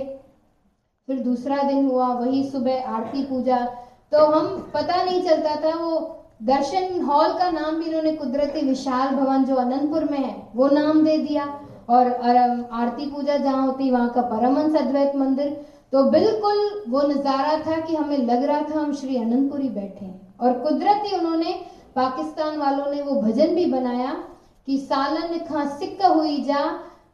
फिर 1.07 1.19
दूसरा 1.19 1.61
दिन 1.63 1.85
हुआ, 1.85 2.07
वही 2.07 2.43
सुबह 2.43 2.85
आरती 2.87 3.23
पूजा। 3.23 3.57
तो 4.11 4.25
हम, 4.25 4.71
पता 4.73 5.03
नहीं 5.03 5.21
चलता 5.21 5.55
था, 5.55 5.75
वो 5.75 6.21
दर्शन 6.43 7.01
हॉल 7.01 7.33
का 7.33 7.49
नाम 7.51 7.75
भी 7.75 7.85
इन्होंने 7.85 8.11
कुदरती 8.11 8.61
विशाल 8.61 9.15
भवन 9.15 9.43
जो 9.45 9.55
अनंतपुर 9.55 10.03
में 10.03 10.17
है, 10.17 10.35
वो 10.55 10.67
नाम 10.67 11.03
दे 11.03 11.17
दिया। 11.17 11.45
और 11.89 12.07
आरती 12.07 13.05
पूजा 13.05 13.37
जहाँ 13.37 13.65
होती, 13.67 13.89
वहाँ 13.91 14.09
का 14.09 14.21
परमहंस 14.21 14.75
अद्वैत 14.75 15.15
मंदिर। 15.15 15.49
तो 15.91 16.03
बिल्कुल 16.03 16.83
वो 16.87 17.01
नज़ारा 17.01 17.57
था 17.57 17.79
कि 17.79 17.95
हमें 17.95 18.17
लग 18.17 18.43
रहा 18.43 18.61
था 18.61 18.79
हम 18.79 18.93
श्री 18.93 19.17
अनंतपुरी 19.17 19.69
बैठे 19.69 20.05
हैं। 20.05 20.35
और 20.41 20.53
कुदरती 20.59 21.15
उन्होंने, 21.17 21.53
पाकिस्तान 21.95 22.57
वालों 22.57 22.91
ने 22.91 23.01
वो 23.01 23.21
भजन 23.21 23.55
भी 23.55 23.65
बनाया। 23.65 24.15
कि 24.67 24.77
सालन 24.79 25.37
खां 25.39 25.67
सिक 25.69 26.01
हुई 26.05 26.41
जा, 26.41 26.63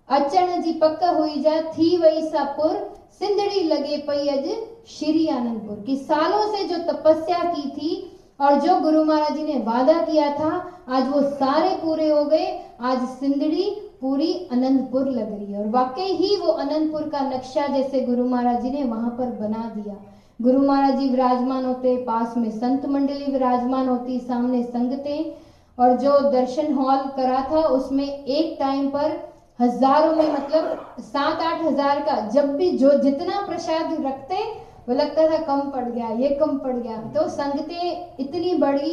अचण 0.10 0.62
जी 0.62 0.72
पक 0.74 1.04
हुई 1.18 1.42
जा, 1.42 1.62
थी 1.62 1.98
वही 1.98 2.22
सापुर 2.22 2.74
सिंधड़ी 3.20 3.62
लगे 3.64 3.98
पई 3.98 4.28
अज 4.28 4.48
श्री 4.90 5.28
आनंदपुर। 5.28 5.84
की 5.86 5.96
सालों 5.98 6.46
से 6.52 6.64
जो 6.64 6.78
तपस्या 6.84 7.44
की 7.46 7.70
थी 7.70 7.92
और 8.40 8.60
जो 8.60 8.80
गुरु 8.80 9.04
महाराज 9.04 9.38
जी 9.38 9.44
ने 9.44 9.60
वादा 9.60 10.02
किया 10.02 10.32
था, 10.36 10.52
आज 10.90 11.10
वो 11.10 11.22
सारे 11.22 11.76
पूरे 11.76 12.10
हो 12.10 12.24
गए, 12.26 12.48
आज 12.82 13.08
सिंदड़ी 13.10 13.70
पूरी 14.02 14.34
अनंतपुर 14.52 15.10
लग 15.10 15.32
रही 15.32 15.54
है। 15.54 15.60
और 15.60 15.68
वाकई 15.70 16.14
ही 16.14 16.36
वो 16.36 16.52
अनंतपुर 16.54 17.02
का 17.10 17.20
नक्शा 17.30 17.68
जैसे 17.68 18.02
गुरु 18.02 18.26
महाराज 18.26 18.62
जी 18.62 18.70
ने 18.70 18.84
वहाँ 18.84 19.10
पर 19.10 19.30
बना 19.42 19.72
दिया। 19.76 19.96
गुरु 20.42 20.62
महाराज 20.62 21.00
जी 21.00 21.10
विराजमान 21.10 21.66
होते, 21.66 21.96
पास 21.98 22.38
में 22.38 22.50
संत 22.52 22.86
मंडली 22.86 23.32
विराजमान 23.32 23.90
होती, 23.90 24.20
सामने 24.20 24.64
संगते 24.64 25.36
और 25.82 25.94
जो 25.98 26.18
दर्शन 26.32 26.74
हॉल 26.74 26.98
करा 27.16 27.42
था, 27.52 27.62
उसमें 27.70 28.06
एक 28.06 28.56
टाइम 28.60 28.90
पर 28.90 29.20
हज़ारों 29.60 30.14
में 30.16 30.32
मतलब 30.34 30.96
सात 31.04 31.42
आठ 31.42 31.62
हज़ार 31.64 32.00
का, 32.02 32.20
जब 32.30 32.56
भी 32.56 32.70
जो 32.78 32.92
जितना 33.00 33.42
प्रसाद 33.46 33.94
रखते, 34.06 34.44
वो 34.88 34.96
लगता 34.96 35.28
था 35.28 35.38
कम 35.46 35.70
पड़ 35.72 35.84
गया, 35.86 36.10
ये 36.10 36.30
कम 36.36 36.58
पड़ 36.58 36.76
गया। 36.76 36.98
तो 37.14 37.28
संगतें 37.30 38.18
इतनी 38.20 38.54
बड़ी 38.56 38.92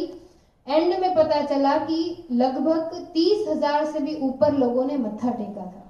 एंड 0.67 0.99
में 0.99 1.13
पता 1.15 1.41
चला 1.41 1.75
कि 1.77 2.27
लगभग 2.31 2.93
तीस 3.13 3.47
हज़ार 3.47 3.85
से 3.85 3.99
भी 3.99 4.15
ऊपर 4.21 4.53
लोगों 4.53 4.85
ने 4.85 4.97
मत्था 4.97 5.29
टेका 5.29 5.61
था। 5.61 5.85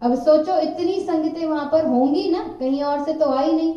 अब 0.00 0.14
सोचो, 0.14 0.58
इतनी 0.60 1.00
संगतें 1.00 1.44
वहाँ 1.46 1.68
पर 1.72 1.86
होंगी 1.86 2.28
ना? 2.30 2.42
कहीं 2.60 2.82
और 2.82 3.04
से 3.04 3.12
तो 3.12 3.30
आई 3.30 3.52
नहीं। 3.52 3.74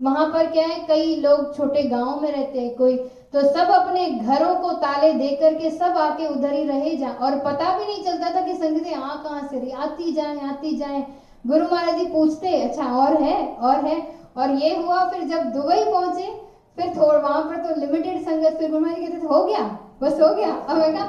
वहाँ 0.00 0.26
पर 0.26 0.46
क्या 0.46 0.66
है, 0.66 0.78
कई 0.88 1.14
लोग 1.16 1.54
छोटे 1.56 1.82
गाँव 1.82 2.20
में 2.20 2.30
रहते 2.30 2.60
हैं, 2.60 2.74
कोई 2.74 2.96
तो 3.34 3.40
सब 3.44 3.70
अपने 3.72 4.06
घरों 4.06 4.54
को 4.56 4.72
ताले 4.80 5.12
दे 5.12 5.28
करके 5.36 5.70
सब 5.70 5.96
आके 5.98 6.26
उधर 6.26 6.52
ही 6.52 6.64
रहे 6.64 6.94
जा। 6.96 7.08
और 7.08 7.38
पता 7.40 7.76
भी 7.78 7.84
नहीं 7.84 8.04
चलता 8.04 8.30
था 8.34 8.40
कि 8.40 8.54
संगतें 8.54 8.94
आ 8.94 9.14
कहाँ 9.14 9.48
से 9.48 9.58
रही। 9.58 9.70
आती 9.72 10.12
जाए 10.12 10.38
आती 10.48 10.76
जाए। 10.76 11.04
गुरु 11.44 11.64
महाराज 11.64 11.98
जी 11.98 12.04
पूछते 12.06 12.60
अच्छा 12.60 12.84
और 12.96 13.22
है 13.22 13.36
और 13.46 13.84
है? 13.86 13.96
और 14.36 14.50
ये 14.52 14.76
हुआ, 14.76 15.04
फिर 15.04 15.24
जब 15.24 15.50
दुबई 15.52 15.84
पहुँचे, 15.84 16.26
फिर 16.78 16.92
थोड़ा 16.96 17.18
वहाँ 17.18 17.42
पर 17.42 17.56
तो 17.58 17.80
लिमिटेड 17.80 18.22
संगत, 18.22 18.56
फिर 18.58 18.70
गुरु 18.70 18.80
महाराज 18.80 19.00
कहते, 19.00 19.26
हो 19.26 19.44
गया, 19.44 19.64
बस 20.00 20.20
हो 20.20 20.34
गया। 20.34 20.52
अब 20.68 20.78
है 20.78 21.08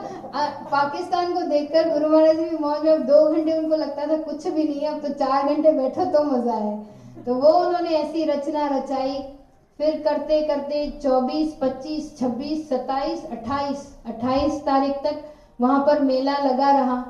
पाकिस्तान 0.72 1.34
को 1.34 1.42
देखकर 1.44 1.90
गुरु 1.90 2.10
महाराज 2.10 2.38
जी 2.38 2.46
भी 2.46 2.58
मौज 2.58 2.84
में 2.84 3.06
दो 3.08 3.24
घंटे 3.28 3.58
उनको 3.58 3.76
लगता 3.76 4.08
था 4.08 4.18
कुछ 4.24 4.48
भी 4.48 4.64
नहीं 4.64 4.80
है, 4.80 4.94
अब 4.94 5.02
तो 5.02 5.14
चार 5.16 5.54
घंटे 5.54 5.72
बैठो 5.74 6.06
तो 6.12 6.24
मज़ा 6.26 6.54
है। 6.56 7.24
तो 7.26 7.36
वो 7.36 7.52
उन्होंने 7.60 7.96
ऐसी 7.98 8.26
रचना 8.26 8.68
रचाई 8.68 9.18
फिर 9.80 10.00
करते 10.00 10.42
करते 10.42 11.00
24, 11.02 11.56
25, 11.62 12.12
26, 12.20 12.68
27, 12.70 13.26
28, 13.32 13.82
28 14.06 14.62
तारीख 14.66 14.96
तक 15.04 15.24
वहाँ 15.62 15.80
पर 15.80 16.02
मेला 16.02 16.38
लगा 16.38 16.72
रहा। 16.72 17.04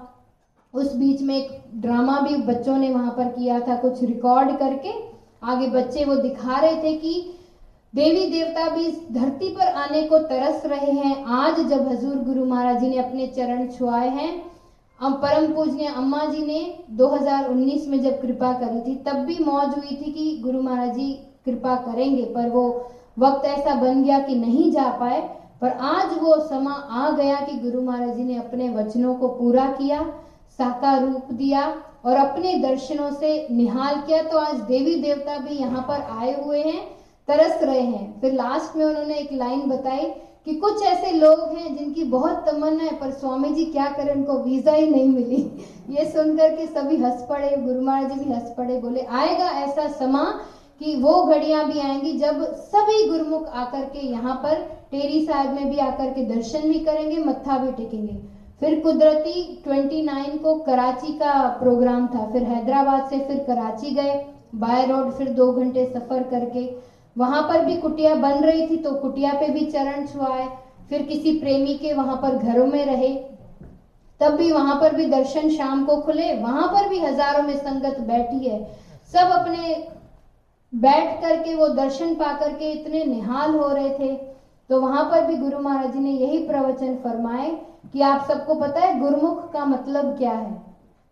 उस 0.73 0.95
बीच 0.95 1.21
में 1.21 1.36
एक 1.36 1.51
ड्रामा 1.82 2.19
भी 2.21 2.36
बच्चों 2.43 2.78
ने 2.78 2.89
वहाँ 2.93 3.12
पर 3.12 3.28
किया 3.32 3.60
था 3.60 3.75
कुछ 3.75 4.04
रिकॉर्ड 4.04 4.58
करके। 4.60 4.93
आगे 5.43 5.67
बच्चे 5.67 6.06
वो 6.06 6.15
दिखा 6.15 6.60
रहे 6.60 6.75
थे 6.84 6.93
कि 6.97 7.13
देवी 7.93 8.25
देवता 8.32 8.69
भी 8.69 8.86
इस 8.86 8.97
धरती 9.12 9.49
पर 9.56 9.67
आने 9.84 10.01
को 10.01 10.17
तरस 10.23 10.65
रहे 10.65 10.91
हैं। 10.91 11.23
आज 11.25 11.60
जब 11.60 11.88
हजूर 11.88 12.15
गुरु 12.23 12.45
महाराज 12.45 12.80
जी 12.80 12.89
ने 12.89 12.97
अपने 12.97 13.28
चरण 13.28 13.67
छुआए 13.67 14.10
हैं 14.10 14.34
परम 14.99 15.54
पूजनीय 15.54 15.88
अम्मा 15.88 16.25
जी 16.25 16.45
ने 16.45 16.60
2019 16.97 17.88
में 17.88 18.01
जब 18.01 18.21
कृपा 18.21 18.51
करी 18.54 18.82
थी 18.82 18.95
तब 19.06 19.15
भी 19.25 19.38
मौज 19.43 19.73
हुई 19.78 19.95
थी 19.95 20.12
कि 20.12 20.38
गुरु 20.43 20.62
महाराज 20.62 20.93
जी 20.95 21.08
कृपा 21.46 21.76
करेंगे। 21.76 22.24
पर 22.26 22.50
वो 22.50 22.68
वक्त 23.20 23.46
ऐसा 23.46 23.76
बन 23.76 24.04
गया 24.04 24.20
कि 24.20 24.36
नहीं 24.36 24.72
जा 24.72 24.88
पाए। 25.00 25.22
पर 25.62 25.70
आज 25.70 26.18
वो 26.22 26.36
समा 26.40 26.72
आ 26.72 27.10
गया 27.10 27.36
कि 27.42 27.58
गुरु 27.60 27.82
महाराज 27.82 28.16
जी 28.18 28.24
ने 28.24 28.36
अपने 28.38 28.70
वचनों 28.70 29.16
को 29.16 29.28
पूरा 29.28 29.66
किया, 29.72 30.02
साकार 30.60 31.02
रूप 31.02 31.32
दिया 31.34 31.64
और 32.06 32.16
अपने 32.18 32.54
दर्शनों 32.60 33.12
से 33.12 33.48
निहाल 33.52 34.02
किया। 34.02 34.22
तो 34.24 34.38
आज 34.38 34.56
देवी 34.56 34.96
देवता 34.96 35.38
भी 35.38 35.56
यहाँ 35.56 35.86
पर 35.88 36.02
आए 36.20 36.44
हुए 36.44 36.62
हैं, 36.62 36.84
तरस 37.28 37.64
रहे 37.64 37.82
हैं। 37.82 38.22
फिर 38.22 38.34
लास्ट 38.34 38.76
में 38.76 38.86
उन्होंने 38.86 39.16
एक 39.16 39.34
लाइन 39.34 39.62
बताई 39.70 40.06
कि 40.46 40.56
कुछ 40.56 40.84
ऐसे 40.84 41.12
लोग 41.12 41.40
हैं 41.58 41.76
जिनकी 41.78 42.04
बहुत 42.04 42.44
तमन्ना 42.48 42.84
है, 42.84 42.96
पर 43.00 43.12
स्वामी 43.12 43.50
जी 43.50 43.66
क्या 43.66 43.86
करें, 43.88 44.14
उनको 44.16 44.34
वीज़ा 44.40 44.72
ही 44.72 44.90
नहीं 44.90 45.08
मिली। 45.08 45.42
ये 45.90 46.06
सुनकर 46.12 46.56
के 46.56 46.66
सभी 46.66 46.98
हंस 46.98 47.26
पड़े, 47.30 47.56
गुरु 47.58 47.82
महाराज 47.82 48.12
जी 48.12 48.26
भी 48.26 48.34
हंस 48.34 48.54
पड़े, 48.58 48.78
बोले, 48.80 49.02
आएगा 49.02 49.50
ऐसा 49.60 49.88
समा 49.88 50.24
कि 50.82 50.96
वो 50.96 51.22
घड़ियाँ 51.24 51.66
भी 51.66 51.80
आएँगी 51.80 52.12
जब 52.20 52.44
सभी 52.64 53.08
गुरुमुख 53.10 53.48
आकर 53.56 53.84
के 53.86 54.08
यहाँ 54.08 54.36
पर 54.44 54.62
टेरी 54.92 55.26
साहब 55.26 55.54
में 55.54 55.70
भी 55.70 55.78
आकर 55.80 56.10
के 56.10 56.26
दर्शन 56.26 56.68
भी 56.70 56.80
करेंगे, 56.80 57.18
मत्था 57.20 57.58
भी 57.58 57.72
टेकेंगे। 57.74 58.18
फिर 58.62 58.80
कुदरती 58.80 59.42
29 59.64 60.38
को 60.40 60.56
कराची 60.62 61.14
का 61.14 61.34
प्रोग्राम 61.60 62.08
था। 62.08 62.26
फिर 62.32 62.44
हैदराबाद 62.44 63.10
से 63.10 63.20
फिर 63.20 63.38
कराची 63.48 63.92
गए, 63.92 64.14
बाय 64.56 64.86
रोड 64.86 65.12
फिर 65.12 65.30
दो 65.32 65.52
घंटे 65.54 65.86
सफ़र 65.86 66.24
करके। 66.24 66.70
वहाँ 67.16 67.42
पर 67.44 67.66
भी 67.66 67.76
कुटिया 67.78 68.16
बन 68.16 68.44
रही 68.44 68.68
थी 68.68 68.78
तो 68.78 68.92
कुटिया 68.92 69.34
पे 69.34 69.48
भी 69.50 69.66
चरण 69.66 70.06
छुआए। 70.08 70.48
फिर 70.90 71.02
किसी 71.04 71.40
प्रेमी 71.40 71.74
के 71.74 71.94
वहाँ 71.94 72.16
पर 72.16 72.36
घरों 72.38 72.66
में 72.68 72.86
रहे। 72.86 73.14
तब 74.22 74.36
भी 74.36 74.52
वहाँ 74.52 74.76
पर 74.76 74.96
भी 74.96 75.06
दर्शन 75.06 75.50
शाम 75.50 75.86
को 75.86 75.96
खुले। 76.02 76.34
वहाँ 76.34 76.68
पर 76.68 76.88
भी 76.90 77.00
हज़ारों 77.00 77.44
में 77.44 77.56
संगत 77.58 78.00
बैठी 78.02 78.48
है। 78.48 78.64
सब 79.14 79.32
अपने 79.32 79.74
बैठ 80.76 81.22
करके 81.22 81.56
वो 81.56 81.68
दर्शन 81.68 82.14
पा 82.16 82.32
करके 82.38 82.72
इतने 82.72 83.04
निहाल 83.06 83.56
हो 83.56 83.68
रहे 83.68 83.90
थे। 83.90 84.16
तो 84.70 84.80
वहाँ 84.82 85.04
पर 85.04 85.26
भी 85.26 85.36
गुरु 85.36 85.60
महाराज 85.60 85.94
जी 85.94 86.00
ने 86.00 86.12
यही 86.12 86.38
प्रवचन 86.48 86.96
फरमाए 86.96 87.50
कि 87.94 88.02
आप 88.02 88.26
सबको 88.28 88.56
पता 88.56 88.82
है 88.82 89.00
गुरुमुख 89.00 89.52
का 89.52 89.66
मतलब 89.66 90.18
क्या 90.18 90.32
है? 90.32 90.62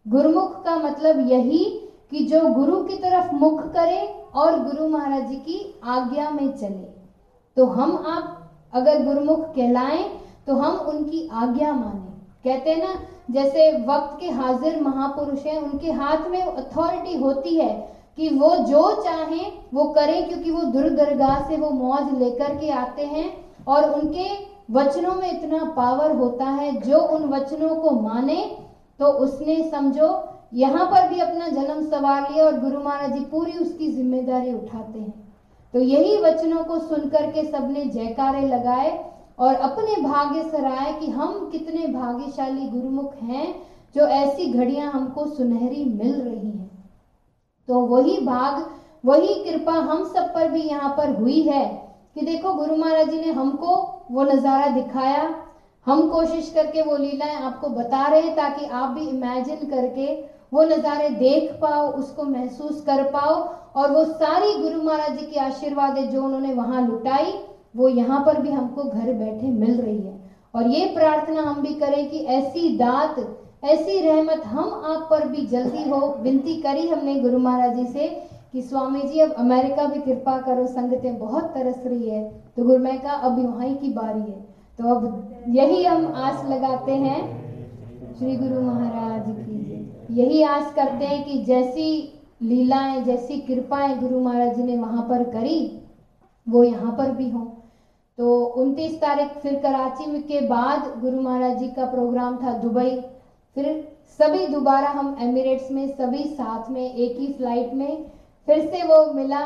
गुरुमुख 0.08 0.64
का 0.64 0.76
मतलब 0.76 1.30
यही 1.30 1.64
कि 2.12 2.24
जो 2.26 2.42
गुरु 2.42 2.84
की 2.84 2.98
तरफ़ 2.98 3.34
मुख 3.36 3.62
करे 3.74 4.02
और 4.36 4.60
गुरु 4.60 4.88
महाराज 4.88 5.28
जी 5.30 5.36
की 5.36 5.80
आज्ञा 5.84 6.30
में 6.30 6.52
चले। 6.58 6.92
तो 7.58 7.66
हम 7.66 8.04
आप 8.08 8.52
अगर 8.74 9.04
गुरुमुख 9.06 9.54
कहलाएँ 9.56 10.04
तो 10.48 10.56
हम 10.56 10.78
उनकी 10.88 11.30
आज्ञा 11.34 11.74
माने। 11.74 12.12
कहते 12.44 12.70
हैं 12.70 12.78
ना, 12.78 12.94
जैसे 13.32 13.72
वक्त 13.88 14.18
के 14.20 14.30
हाजिर 14.30 14.82
महापुरुष 14.82 15.46
हैं, 15.46 15.58
उनके 15.58 15.92
हाथ 15.92 16.30
में 16.30 16.42
अथॉरिटी 16.42 17.18
होती 17.18 17.56
है 17.56 17.94
कि 18.18 18.30
वो 18.32 18.56
जो 18.58 18.82
चाहे, 19.04 19.46
वो 19.74 19.84
करें, 19.92 20.28
क्योंकि 20.28 20.52
वो 20.52 20.62
दुर्दरगाह 20.72 21.48
से 21.50 21.58
वो 21.58 21.70
मौज 21.72 22.18
लेकर 22.20 22.56
के 22.56 22.70
आते 22.72 23.06
हैं 23.06 23.30
और 23.68 23.90
उनके 23.92 24.28
वचनों 24.72 25.14
में 25.16 25.32
इतना 25.32 25.64
पावर 25.76 26.12
होता 26.12 26.46
है, 26.46 26.72
जो 26.82 26.98
उन 26.98 27.24
वचनों 27.30 27.76
को 27.78 27.92
माने 28.02 28.44
तो 29.00 29.06
उसने 29.20 29.58
समझो, 29.72 30.10
यहाँ 30.54 30.86
पर 30.88 31.08
भी 31.10 31.20
अपना 31.20 31.48
जन्म 31.50 31.82
सवार 31.84 32.32
लिया 32.32 32.46
और 32.46 32.60
गुरु 32.60 32.80
महाराज 32.80 33.14
जी 33.14 33.24
पूरी 33.26 33.52
उसकी 33.54 33.92
ज़िम्मेदारी 33.92 34.54
उठाते 34.54 35.00
हैं। 35.00 35.14
तो 35.74 35.80
यही 35.82 36.18
वचनों 36.24 36.64
को 36.64 36.78
सुनकर 36.80 37.32
के 37.32 37.44
सबने 37.44 37.86
जयकारे 37.86 38.46
लगाए 38.48 38.92
और 39.40 39.56
अपने 39.68 40.02
भाग्य 40.02 40.44
सराय 40.44 40.92
कि 41.00 41.10
हम 41.12 41.50
कितने 41.52 41.88
भाग्यशाली 41.90 42.68
गुरुमुख 42.68 43.16
हैं, 43.22 43.54
जो 43.96 44.08
ऐसी 44.08 44.52
घड़ियाँ 44.54 44.92
हमको 44.92 45.26
सुनहरी 45.28 45.84
मिल 45.86 46.14
रही 46.14 46.50
हैं। 46.50 46.70
तो 47.68 47.80
वही 47.88 48.18
भाग 48.26 48.66
वही 49.06 49.34
कृपा 49.44 49.74
हम 49.74 50.04
सब 50.06 50.34
पर 50.34 50.50
भी 50.50 50.62
यहाँ 50.62 50.94
पर 50.98 51.16
हुई 51.16 51.42
है 51.42 51.66
कि 52.16 52.26
देखो 52.26 52.54
गुरु 52.54 52.76
महाराज 52.76 53.10
जी 53.10 53.20
ने 53.20 53.32
हमको 53.32 53.76
वो 54.12 54.24
नज़ारा 54.24 54.68
दिखाया। 54.72 55.24
हम 55.88 56.08
कोशिश 56.10 56.52
करके 56.56 56.82
वो 56.82 56.98
लीलाएँ 56.98 57.36
आपको 57.38 57.70
बता 57.70 58.06
रहे 58.08 58.22
हैं 58.22 58.36
ताकि 58.36 58.66
आप 58.66 58.90
भी 58.90 59.08
इमेजिन 59.08 59.70
करके 59.70 60.14
वो 60.54 60.64
नज़ारे 60.66 61.10
देख 61.12 61.52
पाओ, 61.62 61.88
उसको 61.90 62.24
महसूस 62.24 62.82
कर 62.82 63.04
पाओ 63.12 63.36
और 63.76 63.92
वो 63.92 64.04
सारी 64.06 64.54
गुरु 64.62 64.82
महाराज 64.82 65.18
जी 65.20 65.26
की 65.26 65.40
आशीर्वाद 65.42 65.98
जो 66.00 66.24
उन्होंने 66.24 66.54
वहाँ 66.54 66.88
लुटाई, 66.88 67.34
वो 67.76 67.88
यहाँ 67.90 68.24
पर 68.26 68.42
भी 68.42 68.52
हमको 68.52 68.84
घर 68.84 69.14
बैठे 69.14 69.48
मिल 69.50 69.80
रही 69.82 69.98
है। 69.98 70.22
और 70.56 70.68
ये 70.68 70.86
प्रार्थना 70.96 71.42
हम 71.42 71.62
भी 71.62 71.74
करें 71.76 72.10
कि 72.10 72.24
ऐसी 72.32 72.78
दात 72.78 73.20
ऐसी 73.64 74.00
रहमत 74.02 74.42
हम 74.46 74.82
आप 74.86 75.08
पर 75.10 75.28
भी 75.28 75.46
जल्दी 75.46 75.90
हो। 75.90 76.00
विनती 76.22 76.56
करी 76.62 76.88
हमने 76.90 77.16
गुरु 77.16 77.38
महाराज 77.38 77.76
जी 77.78 77.86
से 77.86 78.08
कि 78.54 78.62
स्वामी 78.62 79.02
जी 79.02 79.20
अब 79.20 79.32
अमेरिका 79.32 79.86
भी 79.86 80.00
कृपा 80.00 80.38
करो, 80.38 80.66
संगतें 80.68 81.20
बहुत 81.20 81.44
तरस 81.44 81.84
रही 81.86 82.10
है। 82.10 82.24
तो 82.58 82.64
गुरु, 82.64 82.78
मैं 82.78 83.00
कहा, 83.02 83.14
अब 83.14 83.58
वहीं 83.58 83.76
की 83.76 83.90
बारी 83.90 84.20
है। 84.20 84.42
तो 84.80 84.96
अब 84.96 85.46
यही 85.48 85.84
हम 85.84 86.14
आस 86.16 86.46
लगाते 86.46 86.92
हैं 86.92 87.22
श्री 88.18 88.36
गुरु 88.36 88.62
महाराज 88.62 89.24
की। 89.28 89.62
यही 90.12 90.44
आस 90.44 90.74
करते 90.74 91.06
हैं 91.06 91.24
कि 91.24 91.38
जैसी 91.44 91.88
लीलाएँ, 92.42 93.02
जैसी 93.04 93.40
कृपाएँ 93.40 93.98
गुरु 94.00 94.20
महाराज 94.20 94.56
जी 94.56 94.64
ने 94.64 94.78
वहाँ 94.78 95.04
पर 95.10 95.24
करी, 95.24 95.82
वो 96.50 96.64
यहाँ 96.64 96.92
पर 96.92 97.12
भी 97.12 97.30
हो। 97.30 97.40
तो 98.18 98.44
उनतीस 98.46 99.02
तारीख 99.02 99.28
फिर 99.28 99.56
कराची 99.56 100.22
के 100.22 100.42
बाद 100.48 100.94
गुरु 101.02 101.22
महाराज 101.22 101.58
जी 101.58 101.68
का 101.68 101.86
प्रोग्राम 101.86 102.38
था 102.38 102.58
दुबई। 102.58 103.02
फिर 103.56 103.88
सभी 104.20 104.46
दोबारा 104.48 104.88
हम 104.90 105.16
एमिरेट्स 105.20 105.72
में, 105.72 105.88
सभी 105.90 106.24
साथ 106.26 106.70
में, 106.72 106.94
एक 106.94 107.20
ही 107.20 107.32
फ़्लाइट 107.34 107.74
में, 107.74 108.04
फिर 108.48 108.62
से 108.62 108.84
वो 108.84 109.06
मिला, 109.14 109.44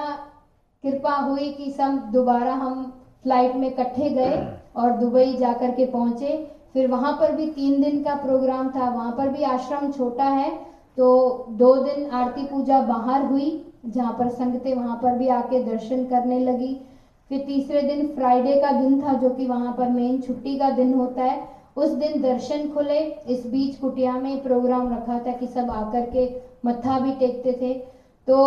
कृपा 0.84 1.16
हुई 1.16 1.50
कि 1.52 1.70
सब 1.72 2.10
दोबारा 2.12 2.54
हम 2.54 2.84
फ़्लाइट 3.24 3.56
में 3.56 3.68
इकट्ठे 3.68 4.10
गए 4.10 4.38
और 4.76 4.92
दुबई 4.92 5.34
जाकर 5.34 5.72
के 5.72 5.86
पहुँचे। 5.86 6.36
फिर 6.74 6.88
वहाँ 6.88 7.12
पर 7.20 7.32
भी 7.32 7.46
तीन 7.48 7.80
दिन 7.82 8.02
का 8.04 8.14
प्रोग्राम 8.16 8.70
था, 8.70 8.90
वहाँ 8.90 9.12
पर 9.12 9.30
भी 9.30 9.44
आश्रम 9.46 9.92
छोटा 9.92 10.26
है 10.26 10.56
तो 10.98 11.46
दो 11.50 11.76
दिन 11.78 12.06
आरती 12.08 12.44
पूजा 12.44 12.80
बाहर 12.82 13.26
हुई, 13.26 13.50
जहाँ 13.86 14.12
पर 14.12 14.30
संगतें 14.30 14.74
वहाँ 14.74 14.96
पर 14.96 15.16
भी 15.16 15.28
आके 15.30 15.60
दर्शन 15.64 16.04
करने 16.06 16.40
लगी। 16.40 16.74
फिर 17.32 17.40
तीसरे 17.40 17.82
दिन 17.82 18.08
फ्राइडे 18.08 18.56
का 18.62 18.72
दिन 18.72 19.02
था, 19.02 19.14
जो 19.14 19.30
कि 19.30 19.46
वहाँ 19.48 19.72
पर 19.78 19.90
मेन 19.90 20.20
छुट्टी 20.22 20.58
का 20.58 20.70
दिन 20.70 20.94
होता 20.94 21.24
है। 21.24 21.57
उस 21.78 21.90
दिन 21.94 22.22
दर्शन 22.22 22.68
खुले। 22.70 23.00
इस 23.28 23.46
बीच 23.48 23.76
कुटिया 23.78 24.14
में 24.14 24.42
प्रोग्राम 24.44 24.92
रखा 24.94 25.20
था 25.20 25.32
कि 25.32 25.48
सब 25.48 25.70
आकर 25.72 26.10
के 26.10 26.30
मत्था 26.66 27.00
भी 27.00 27.12
टेकते 27.16 27.52
थे। 27.62 27.74
तो 28.28 28.38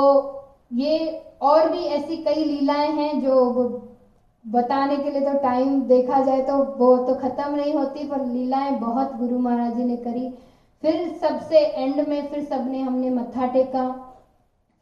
ये 0.72 1.22
और 1.42 1.68
भी 1.68 1.84
ऐसी 1.88 2.16
कई 2.16 2.44
लीलाएँ 2.44 2.90
हैं 2.92 3.20
जो 3.20 3.36
बताने 4.44 4.96
के 4.96 5.10
लिए 5.10 5.20
तो 5.20 5.32
टाइम 5.38 5.80
देखा 5.84 6.20
जाए 6.24 6.42
तो 6.42 6.56
वो 6.76 6.96
तो 6.98 7.14
खत्म 7.16 7.54
नहीं 7.54 7.72
होती, 7.74 8.04
पर 8.04 8.24
लीलाएँ 8.26 8.70
बहुत 8.78 9.16
गुरु 9.16 9.38
महाराज 9.38 9.74
जी 9.76 9.84
ने 9.84 9.96
करी। 9.98 10.28
फिर 10.82 11.08
सबसे 11.20 11.58
एंड 11.58 12.08
में 12.08 12.30
फिर 12.30 12.44
सबने 12.44 12.80
हमने 12.80 13.10
मत्था 13.10 13.46
टेका। 13.46 13.88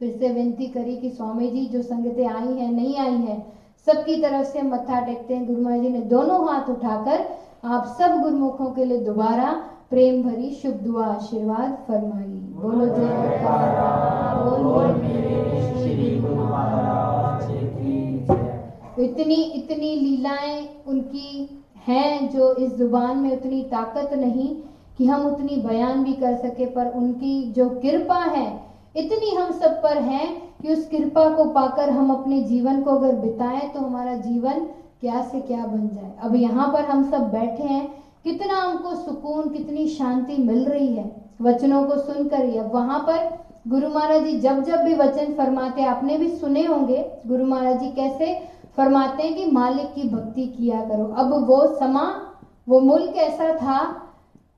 फिर 0.01 0.17
से 0.19 0.29
विनती 0.29 0.67
करी 0.67 0.97
कि 0.97 1.11
स्वामी 1.11 1.49
जी, 1.51 1.65
जो 1.67 1.83
संगतें 1.83 2.27
आई 2.27 2.53
हैं, 2.53 2.71
नहीं 2.73 2.97
आई 2.99 3.15
हैं, 3.15 3.45
सबकी 3.87 4.21
तरफ़ 4.23 4.47
से 4.47 4.63
मत्था 4.63 5.01
टेकते 5.01 5.35
हैं। 5.35 5.47
गुरु 5.47 5.63
महाराज 5.63 5.83
जी 5.83 5.89
ने 5.89 6.01
दोनों 6.09 6.39
हाथ 6.49 6.71
उठाकर 6.71 7.27
आप 7.65 7.85
सब 7.99 8.21
गुरुमुखों 8.21 8.71
के 8.71 8.85
लिए 8.85 8.99
दोबारा 9.05 9.51
प्रेम 9.91 10.23
भरी 10.23 10.51
शुभ 10.55 10.75
दुआ 10.83 11.07
आशीर्वाद 11.07 11.73
फरमाई 11.89 12.27
बोलो 12.55 12.87
जय 12.87 13.19
इतनी 18.99 19.35
इतनी 19.35 19.95
लीलाएँ 19.97 20.69
उनकी 20.87 21.49
हैं 21.87 22.31
जो 22.31 22.55
इस 22.55 22.77
ज़ुबान 22.77 23.19
में 23.19 23.31
उतनी 23.33 23.63
ताकत 23.63 24.15
नहीं 24.15 24.49
कि 24.99 25.07
हम 25.07 25.27
उतनी 25.27 25.57
बयान 25.63 26.05
भी 26.05 26.13
कर 26.15 26.37
सके 26.37 26.67
पर 26.67 26.93
उनकी 26.93 27.43
जो 27.53 27.69
कृपा 27.81 28.23
है 28.27 28.49
इतनी 28.97 29.35
हम 29.35 29.53
सब 29.53 29.83
पर 29.83 29.99
है 30.03 30.27
कि 30.63 30.73
उस 30.73 30.89
कृपा 30.89 31.29
को 31.31 31.45
पाकर 31.51 31.91
हम 31.91 32.11
अपने 32.11 32.41
जीवन 32.43 32.83
को 32.83 32.91
अगर 32.91 33.15
बिताएँ 33.17 33.69
तो 33.69 33.81
हमारा 33.81 34.15
जीवन 34.21 34.67
क्या 35.01 35.23
से 35.23 35.41
क्या 35.41 35.65
बन 35.67 35.89
जाए। 35.89 36.13
अब 36.23 36.35
यहाँ 36.35 36.69
पर 36.73 36.85
हम 36.85 37.11
सब 37.11 37.31
बैठे 37.31 37.65
हैं, 37.65 37.87
कितना 38.25 38.55
हमको 38.55 38.95
सुकून, 38.95 39.49
कितनी 39.49 39.87
शांति 39.89 40.37
मिल 40.37 40.65
रही 40.65 40.95
है। 40.95 41.11
वचनों 41.43 41.85
को 41.85 41.99
सुनकर 41.99 42.45
ही। 42.45 42.59
अब 42.59 42.73
वहाँ 42.75 42.99
पर 43.01 43.37
गुरु 43.69 43.89
महाराज 43.89 44.25
जी 44.25 44.39
जब 44.41 44.63
जब 44.65 44.81
भी 44.81 44.95
वचन 44.95 45.33
फरमाते, 45.33 45.85
आपने 45.85 46.17
भी 46.19 46.29
सुने 46.29 46.65
होंगे, 46.67 47.05
गुरु 47.27 47.45
महाराज 47.45 47.81
जी 47.81 47.91
कैसे 47.91 48.35
फरमाते 48.77 49.23
हैं 49.23 49.35
कि 49.35 49.51
मालिक 49.51 49.95
की 49.95 50.09
भक्ति 50.09 50.47
किया 50.49 50.81
करो। 50.81 51.05
अब 51.15 51.33
वो 51.49 51.67
समा, 51.77 52.05
वो 52.69 52.81
मुल्क 52.81 53.17
ऐसा 53.17 53.53
था? 53.55 53.79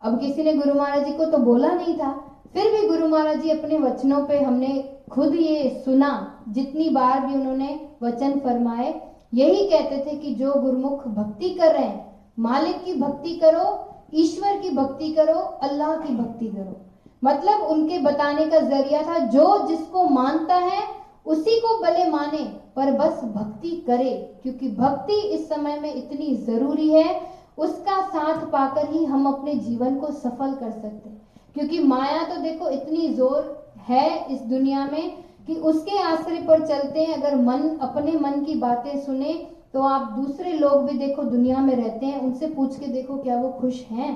अब 0.02 0.18
किसी 0.20 0.42
ने 0.42 0.52
गुरु 0.52 0.74
महाराज 0.74 1.04
जी 1.06 1.12
को 1.12 1.24
तो 1.24 1.38
बोला 1.38 1.68
नहीं 1.68 1.96
था। 1.98 2.12
फिर 2.54 2.70
भी 2.72 2.86
गुरु 2.88 3.08
महाराज 3.08 3.40
जी 3.40 3.50
अपने 3.50 3.78
वचनों 3.78 4.24
पे 4.26 4.40
हमने 4.40 4.72
खुद 5.10 5.34
ये 5.34 5.68
सुना, 5.84 6.10
जितनी 6.48 6.88
बार 6.88 7.26
भी 7.26 7.34
उन्होंने 7.34 7.88
वचन 8.02 8.38
फरमाए 8.38 8.92
यही 9.32 9.68
कहते 9.68 9.96
थे 9.96 10.16
कि 10.16 10.34
जो 10.34 10.52
गुरुमुख 10.52 11.06
भक्ति 11.08 11.50
कर 11.50 11.72
रहे 11.72 11.84
हैं, 11.84 12.16
मालिक 12.38 12.84
की 12.84 12.94
भक्ति 12.94 13.34
करो, 13.34 13.86
ईश्वर 14.14 14.56
की 14.58 14.70
भक्ति 14.70 15.12
करो, 15.12 15.38
अल्लाह 15.62 15.96
की 15.96 16.14
भक्ति 16.14 16.46
करो। 16.46 16.76
मतलब 17.24 17.60
उनके 17.60 17.98
बताने 17.98 18.46
का 18.46 18.60
ज़रिया 18.60 19.02
था, 19.02 19.18
जो 19.18 19.66
जिसको 19.68 20.04
मानता 20.04 20.54
है, 20.54 20.82
उसी 21.26 21.60
को 21.60 21.78
भले 21.82 22.08
माने, 22.10 22.44
पर 22.76 22.92
बस 22.92 23.20
भक्ति 23.24 23.70
करे, 23.86 24.38
क्योंकि 24.42 24.68
भक्ति 24.68 25.12
इस 25.12 25.48
समय 25.48 25.78
में 25.80 25.94
इतनी 25.94 26.34
ज़रूरी 26.36 26.88
है, 26.88 27.20
उसका 27.58 28.00
साथ 28.08 28.44
पाकर 28.50 28.90
ही 28.90 29.04
हम 29.04 29.26
अपने 29.26 29.54
जीवन 29.54 29.96
को 29.96 30.10
सफल 30.10 30.52
कर 30.52 30.70
सकते 30.70 31.10
क्योंकि 31.54 31.78
माया 31.78 32.22
तो 32.24 32.40
देखो 32.40 32.68
इतनी 32.68 33.08
ज़ोर 33.08 33.74
है 33.88 34.34
इस 34.34 34.40
दुनिया 34.40 34.84
में 34.84 35.24
कि 35.46 35.54
उसके 35.54 35.98
आश्रय 36.00 36.42
पर 36.48 36.66
चलते 36.66 37.00
हैं। 37.00 37.16
अगर 37.16 37.36
मन, 37.36 37.68
अपने 37.82 38.12
मन 38.18 38.44
की 38.44 38.54
बातें 38.56 39.00
सुने 39.00 39.34
तो 39.74 39.82
आप 39.82 40.12
दूसरे 40.12 40.52
लोग 40.52 40.84
भी 40.84 40.98
देखो 40.98 41.22
दुनिया 41.24 41.58
में 41.58 41.74
रहते 41.74 42.06
हैं। 42.06 42.20
उनसे 42.20 42.46
पूछ 42.46 42.78
के 42.78 42.86
देखो 42.86 43.16
क्या 43.16 43.36
वो 43.36 43.48
खुश 43.60 43.82
हैं। 43.90 44.14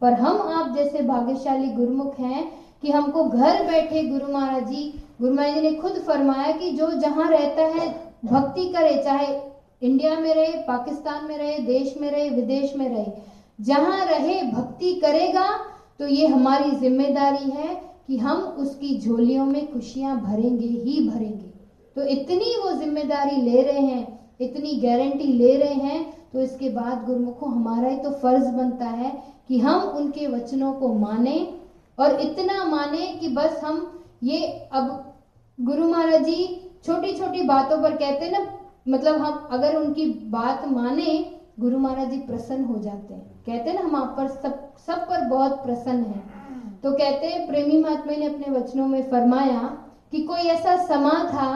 पर 0.00 0.12
हम 0.12 0.40
आप 0.52 0.74
जैसे 0.76 1.02
भाग्यशाली 1.02 1.66
गुरुमुख 1.68 2.18
हैं 2.20 2.50
कि 2.82 2.90
हमको 2.90 3.24
घर 3.24 3.64
बैठे 3.66 4.02
गुरु 4.04 4.32
महाराज 4.32 4.68
जी, 4.68 4.92
गुरु 5.20 5.34
महाराज 5.34 5.54
जी 5.54 5.60
ने 5.60 5.72
खुद 5.72 5.98
फरमाया 6.06 6.52
कि 6.52 6.70
जो 6.70 6.90
जहाँ 6.92 7.28
रहता 7.30 7.62
है, 7.72 7.88
भक्ति 8.24 8.64
करे, 8.68 8.96
चाहे 9.04 9.26
इंडिया 9.82 10.14
में 10.16 10.32
रहे, 10.34 10.52
पाकिस्तान 10.62 11.24
में 11.24 11.36
रहे, 11.38 11.58
देश 11.58 11.94
में 12.00 12.10
रहे, 12.10 12.28
विदेश 12.30 12.74
में 12.76 12.88
रहे, 12.88 13.12
जहाँ 13.60 14.04
रहे, 14.06 14.42
भक्ति 14.42 14.94
करेगा 14.94 15.48
तो 15.98 16.06
ये 16.06 16.26
हमारी 16.26 16.70
ज़िम्मेदारी 16.70 17.50
है। 17.50 17.74
कि 18.10 18.16
हम 18.18 18.38
उसकी 18.58 18.98
झोलियों 19.00 19.44
में 19.46 19.72
खुशियाँ 19.72 20.16
भरेंगे, 20.20 20.66
ही 20.66 21.08
भरेंगे। 21.08 21.50
तो 21.96 22.04
इतनी 22.04 22.56
वो 22.56 22.72
ज़िम्मेदारी 22.72 23.36
ले 23.42 23.62
रहे 23.62 23.80
हैं, 23.80 24.18
इतनी 24.40 24.74
गारंटी 24.80 25.32
ले 25.34 25.56
रहे 25.56 25.74
हैं 25.74 26.30
तो 26.32 26.40
इसके 26.40 26.68
बाद 26.70 27.04
गुरुमुखों, 27.06 27.52
हमारा 27.52 27.88
ही 27.88 27.96
तो 27.96 28.10
फ़र्ज़ 28.12 28.48
बनता 28.48 28.86
है 28.86 29.12
कि 29.48 29.58
हम 29.58 29.80
उनके 29.90 30.26
वचनों 30.26 30.72
को 30.72 30.92
माने 30.94 31.36
और 31.98 32.20
इतना 32.20 32.64
माने 32.64 33.06
कि 33.20 33.28
बस 33.28 33.60
हम 33.64 33.78
ये 34.22 34.46
अब 34.72 35.14
गुरु 35.58 35.88
महाराज 35.88 36.24
जी 36.24 36.44
छोटी 36.86 37.12
छोटी 37.14 37.42
बातों 37.44 37.82
पर 37.82 37.96
कहते 37.96 38.24
हैं 38.24 38.32
ना 38.32 38.46
मतलब 38.88 39.20
हम 39.20 39.48
अगर 39.52 39.76
उनकी 39.76 40.06
बात 40.30 40.68
माने, 40.68 41.24
गुरु 41.60 41.78
महाराज 41.78 42.10
जी 42.10 42.18
प्रसन्न 42.18 42.64
हो 42.64 42.78
जाते 42.78 43.14
हैं। 43.14 43.24
कहते 43.46 43.70
हैं 43.70 43.74
ना, 43.74 43.88
हम 43.88 43.96
आप 43.96 44.14
पर 44.16 44.28
सब 44.28 44.68
सब 44.86 45.08
पर 45.08 45.28
बहुत 45.28 45.62
प्रसन्न 45.62 46.02
हैं। 46.02 46.39
तो 46.82 46.90
कहते 46.92 47.26
हैं, 47.26 47.46
प्रेमी 47.46 47.76
महात्मा 47.78 48.12
ने 48.12 48.26
अपने 48.26 48.52
वचनों 48.52 48.86
में 48.86 49.02
फरमाया 49.10 49.60
कि 50.12 50.22
कोई 50.22 50.48
ऐसा 50.50 50.76
समा 50.86 51.12
था 51.24 51.52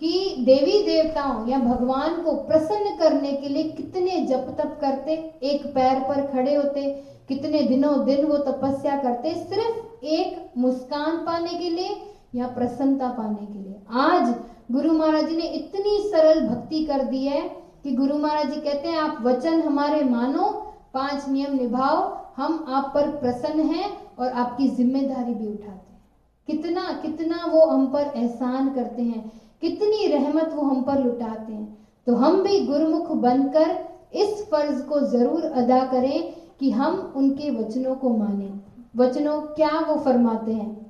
कि 0.00 0.44
देवी 0.46 0.82
देवताओं 0.82 1.46
या 1.48 1.58
भगवान 1.58 2.22
को 2.22 2.32
प्रसन्न 2.46 2.96
करने 2.98 3.32
के 3.32 3.48
लिए 3.48 3.62
कितने 3.70 4.24
जप 4.26 4.54
तप 4.58 4.78
करते, 4.80 5.12
एक 5.42 5.66
पैर 5.66 6.00
पर 6.00 6.26
खड़े 6.32 6.54
होते, 6.54 6.82
कितने 7.28 7.62
दिनों 7.62 8.04
दिन 8.04 8.24
वो 8.24 8.36
तपस्या 8.50 8.96
करते, 8.96 9.34
सिर्फ़ 9.34 10.04
एक 10.06 10.52
मुस्कान 10.58 11.16
पाने 11.16 11.58
के 11.58 11.70
लिए 11.70 11.96
या 12.34 12.46
प्रसन्नता 12.48 13.08
पाने 13.08 13.46
के 13.46 13.58
लिए। 13.58 13.80
आज 14.02 14.34
गुरु 14.72 14.92
महाराज 14.92 15.28
जी 15.28 15.36
ने 15.36 15.48
इतनी 15.54 15.98
सरल 16.10 16.40
भक्ति 16.48 16.84
कर 16.84 17.04
दी 17.04 17.24
है 17.26 17.40
कि 17.84 17.92
गुरु 17.92 18.18
महाराज 18.18 18.52
जी 18.52 18.60
कहते 18.60 18.88
हैं, 18.88 18.98
आप 18.98 19.18
वचन 19.22 19.60
हमारे 19.60 20.04
मानो, 20.04 20.50
पाँच 20.94 21.28
नियम 21.28 21.54
निभाओ, 21.54 22.02
हम 22.36 22.64
आप 22.68 22.90
पर 22.94 23.10
प्रसन्न 23.16 23.66
हैं 23.66 24.03
और 24.18 24.32
आपकी 24.32 24.68
ज़िम्मेदारी 24.68 25.34
भी 25.34 25.46
उठाते 25.46 25.92
हैं। 25.92 26.00
कितना 26.48 26.92
कितना 27.02 27.44
वो 27.44 27.66
हम 27.66 27.86
पर 27.86 28.12
एहसान 28.16 28.70
करते 28.70 29.02
हैं, 29.02 29.32
कितनी 29.62 30.06
रहमत 30.06 30.54
वो 30.54 30.62
हम 30.62 30.82
पर 30.82 30.98
लुटाते 30.98 31.52
हैं। 31.52 31.82
तो 32.06 32.14
हम 32.14 32.42
भी 32.42 32.58
गुरुमुख 32.66 33.10
बनकर 33.12 33.76
इस 34.12 34.50
फ़र्ज़ 34.50 34.82
को 34.82 35.00
ज़रूर 35.00 35.42
अदा 35.42 35.84
करें 35.84 36.32
कि 36.60 36.70
हम 36.70 37.12
उनके 37.16 37.50
वचनों 37.50 37.94
को 37.94 38.16
माने। 38.16 38.52
वचनों 38.96 39.40
क्या 39.40 39.80
वो 39.80 39.96
फरमाते 39.96 40.52
हैं? 40.52 40.84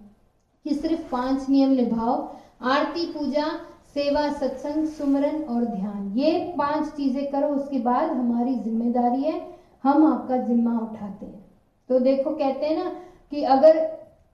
कि 0.64 0.74
सिर्फ़ 0.74 1.10
पाँच 1.12 1.48
नियम 1.48 1.70
निभाओ, 1.70 2.28
आरती 2.60 3.04
पूजा, 3.06 3.52
सेवा 3.94 4.28
सत्संग, 4.30 4.84
सुमरन 4.84 5.38
और 5.38 5.64
ध्यान। 5.64 6.12
ये 6.16 6.54
पाँच 6.58 6.86
चीज़ें 6.86 7.30
करो, 7.30 7.48
उसके 7.48 7.78
बाद 7.78 8.10
हमारी 8.10 8.54
ज़िम्मेदारी 8.54 9.22
है, 9.22 9.40
हम 9.84 10.04
आपका 10.04 10.36
जिम्मा 10.36 10.78
उठाते 10.78 11.26
हैं। 11.26 11.44
तो 11.88 11.98
देखो, 11.98 12.30
कहते 12.30 12.66
हैं 12.66 12.74
ना 12.74 12.90
कि 13.34 13.42
अगर 13.44 13.78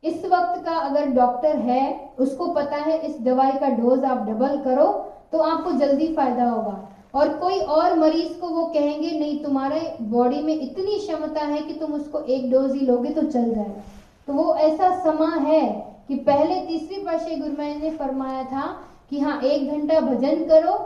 इस 0.05 0.25
वक्त 0.25 0.65
का 0.65 0.73
अगर 0.79 1.07
डॉक्टर 1.11 1.57
है, 1.59 2.13
उसको 2.19 2.47
पता 2.47 2.77
है 2.79 2.99
इस 2.99 3.21
दवाई 3.21 3.53
का 3.53 3.69
डोज 3.77 4.05
आप 4.05 4.27
डबल 4.27 4.57
करो 4.61 4.87
तो 5.33 5.39
आपको 5.41 5.73
जल्दी 5.73 6.07
फ़ायदा 6.15 6.45
होगा। 6.45 6.89
और 7.15 7.29
कोई 7.39 7.59
और 7.59 7.99
मरीज़ 7.99 8.33
को 8.41 8.49
वो 8.49 8.65
कहेंगे, 8.67 9.11
नहीं, 9.11 9.43
तुम्हारे 9.45 9.81
बॉडी 10.03 10.41
में 10.43 10.55
इतनी 10.55 10.99
क्षमता 10.99 11.45
है 11.45 11.61
कि 11.61 11.75
तुम 11.75 11.95
उसको 11.95 12.19
एक 12.19 12.51
डोज 12.51 12.75
ही 12.75 12.87
लोगे 12.87 13.11
तो 13.11 13.23
चल 13.23 13.51
जाएगा 13.55 13.83
तो 14.29 14.33
वो 14.33 14.55
ऐसा 14.57 14.91
समा 15.05 15.31
है 15.39 15.65
कि 16.09 16.15
पहले 16.27 16.61
तीसरी 16.67 17.03
पाशे 17.03 17.37
गुरु 17.37 17.53
ने 17.53 17.91
फरमाया 17.91 18.45
था 18.45 18.67
कि 19.11 19.21
हाँ 19.21 19.41
एक 19.43 19.71
घंटा 19.71 20.01
भजन 20.01 20.45
करो 20.45 20.79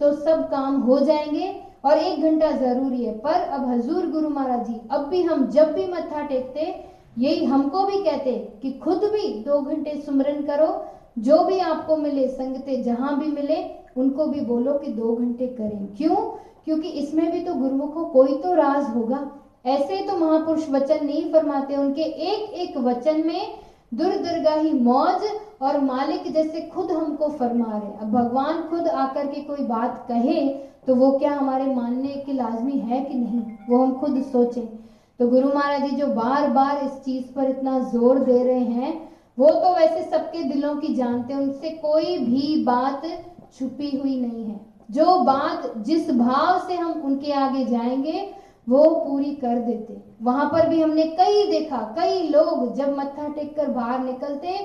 तो 0.00 0.12
सब 0.14 0.48
काम 0.50 0.80
हो 0.82 0.98
जाएँगे 1.00 1.54
और 1.84 1.98
एक 1.98 2.22
घंटा 2.22 2.50
ज़रूरी 2.50 3.04
है। 3.04 3.18
पर 3.18 3.40
अब 3.50 3.68
हजूर 3.68 4.06
गुरु 4.10 4.28
महाराज 4.28 4.66
जी, 4.66 4.80
अब 4.90 5.08
भी 5.08 5.22
हम 5.22 5.46
जब 5.48 5.72
भी 5.74 5.86
मत्था 5.86 6.26
टेकते 6.26 6.72
यही 7.18 7.44
हमको 7.44 7.84
भी 7.86 8.02
कहते 8.04 8.32
कि 8.62 8.72
खुद 8.72 9.04
भी 9.04 9.28
दो 9.44 9.60
घंटे 9.60 10.00
सुमरन 10.06 10.42
करो। 10.42 10.68
जो 11.18 11.42
भी 11.44 11.58
आपको 11.58 11.96
मिले, 11.96 12.28
संगते 12.28 12.82
जहाँ 12.82 13.18
भी 13.20 13.26
मिले, 13.26 13.64
उनको 13.96 14.26
भी 14.26 14.40
बोलो 14.40 14.72
कि 14.72 14.92
दो 14.92 15.14
घंटे 15.16 15.46
करें। 15.46 15.86
क्यों? 15.96 16.16
क्योंकि 16.64 16.88
इसमें 16.88 17.30
भी 17.32 17.40
तो 17.40 17.54
गुरुमुखों 17.54 18.04
कोई 18.04 18.36
तो 18.38 18.54
राज 18.54 18.94
होगा। 18.96 19.30
ऐसे 19.66 19.96
तो 20.06 20.16
महापुरुष 20.16 20.68
वचन 20.70 21.04
नहीं 21.06 21.32
फरमाते। 21.32 21.76
उनके 21.76 22.02
एक 22.02 22.52
एक 22.54 22.76
वचन 22.76 23.26
में 23.26 23.54
दुर्दरगाही 23.94 24.72
मौज 24.72 25.22
और 25.62 25.80
मालिक 25.80 26.32
जैसे 26.32 26.60
खुद 26.60 26.90
हमको 26.90 27.28
फरमा 27.28 27.78
रहे। 27.78 27.92
अब 28.00 28.12
भगवान 28.12 28.62
खुद 28.62 28.88
आकर 28.88 29.26
के 29.26 29.40
कोई 29.40 29.64
बात 29.66 30.04
कहे 30.08 30.48
तो 30.86 30.94
वो 30.94 31.10
क्या 31.12 31.32
हमारे 31.32 31.74
मानने 31.74 32.08
की 32.08 32.32
लाजमी 32.32 32.72
है 32.72 33.04
कि 33.04 33.14
नहीं? 33.14 33.42
वो 33.70 33.78
हम 33.78 33.92
खुद 33.94 34.22
सोचें। 34.22 34.68
तो 35.20 35.26
गुरु 35.28 35.48
महाराज 35.48 35.90
जी 35.90 35.96
जो 35.96 36.06
बार 36.06 36.48
बार 36.50 36.84
इस 36.84 36.90
चीज़ 36.90 37.24
पर 37.32 37.48
इतना 37.50 37.78
ज़ोर 37.78 38.18
दे 38.18 38.44
रहे 38.44 38.58
हैं, 38.58 39.08
वो 39.38 39.48
तो 39.48 39.74
वैसे 39.74 40.02
सबके 40.10 40.42
दिलों 40.42 40.74
की 40.76 40.94
जानते 40.94 41.32
हैं, 41.32 41.40
उनसे 41.40 41.70
कोई 41.70 42.18
भी 42.18 42.64
बात 42.64 43.02
छुपी 43.58 43.96
हुई 43.96 44.20
नहीं 44.20 44.44
है। 44.44 44.60
जो 44.90 45.18
बात 45.18 45.72
जिस 45.76 46.10
भाव 46.10 46.66
से 46.68 46.74
हम 46.74 46.92
उनके 46.92 47.32
आगे 47.32 47.64
जाएँगे, 47.64 48.34
वो 48.68 48.84
पूरी 48.84 49.32
कर 49.34 49.58
देते। 49.58 50.02
वहाँ 50.22 50.48
पर 50.52 50.68
भी 50.68 50.80
हमने 50.82 51.02
कई 51.02 51.46
देखा, 51.50 51.76
कई 51.76 52.22
लोग 52.22 52.74
जब 52.74 52.96
मत्था 52.98 53.28
टेक 53.28 53.56
कर 53.56 53.68
बाहर 53.68 54.04
निकलते, 54.04 54.56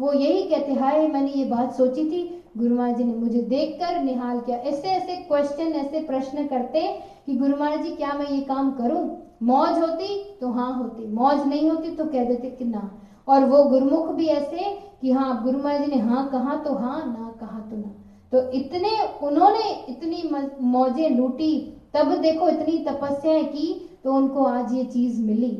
वो 0.00 0.12
यही 0.12 0.42
कहते, 0.42 0.72
हाय, 0.72 1.06
मैंने 1.08 1.30
ये 1.30 1.44
बात 1.44 1.74
सोची 1.74 2.04
थी। 2.04 2.44
गुरु 2.58 2.74
महाराज 2.74 2.96
जी 2.96 3.04
ने 3.04 3.14
मुझे 3.14 3.42
देखकर 3.42 4.00
निहाल 4.00 4.40
किया। 4.40 4.56
ऐसे 4.56 4.88
ऐसे 4.88 5.16
क्वेश्चन 5.16 5.72
ऐसे 5.74 6.00
प्रश्न 6.00 6.46
करते 6.46 6.86
कि 7.26 7.36
गुरु 7.36 7.56
महाराज 7.56 7.82
जी, 7.82 7.90
क्या 7.90 8.12
मैं 8.12 8.28
ये 8.28 8.40
काम 8.40 8.70
करूँ? 8.70 9.23
मौज 9.42 9.78
होती 9.80 10.16
तो 10.40 10.48
हाँ 10.50 10.72
होती, 10.74 11.06
मौज 11.08 11.46
नहीं 11.46 11.70
होती 11.70 11.90
तो 11.90 12.04
कह 12.04 12.24
देते 12.24 12.50
कि 12.50 12.64
ना। 12.64 12.90
और 13.28 13.44
वो 13.44 13.62
गुरुमुख 13.64 14.08
भी 14.14 14.26
ऐसे 14.28 14.70
कि 15.00 15.12
हाँ 15.12 15.42
गुरु 15.44 15.58
महाराज 15.58 15.88
ने 15.90 15.98
हाँ 15.98 16.28
कहा 16.28 16.56
तो 16.56 16.74
हाँ 16.74 16.98
ना 16.98 17.32
कहा 17.40 17.58
तो 17.60 17.76
ना। 17.76 17.92
तो 18.32 18.50
इतने, 18.52 18.90
उन्होंने 19.22 19.70
इतनी 19.88 20.22
मौजें 20.62 21.08
लूटी, 21.10 21.80
तब 21.94 22.14
देखो 22.22 22.48
इतनी 22.48 22.78
तपस्याएँ 22.84 23.44
की 23.44 24.00
तो 24.04 24.12
उनको 24.12 24.44
आज 24.44 24.72
ये 24.72 24.84
चीज़ 24.86 25.20
मिली। 25.22 25.50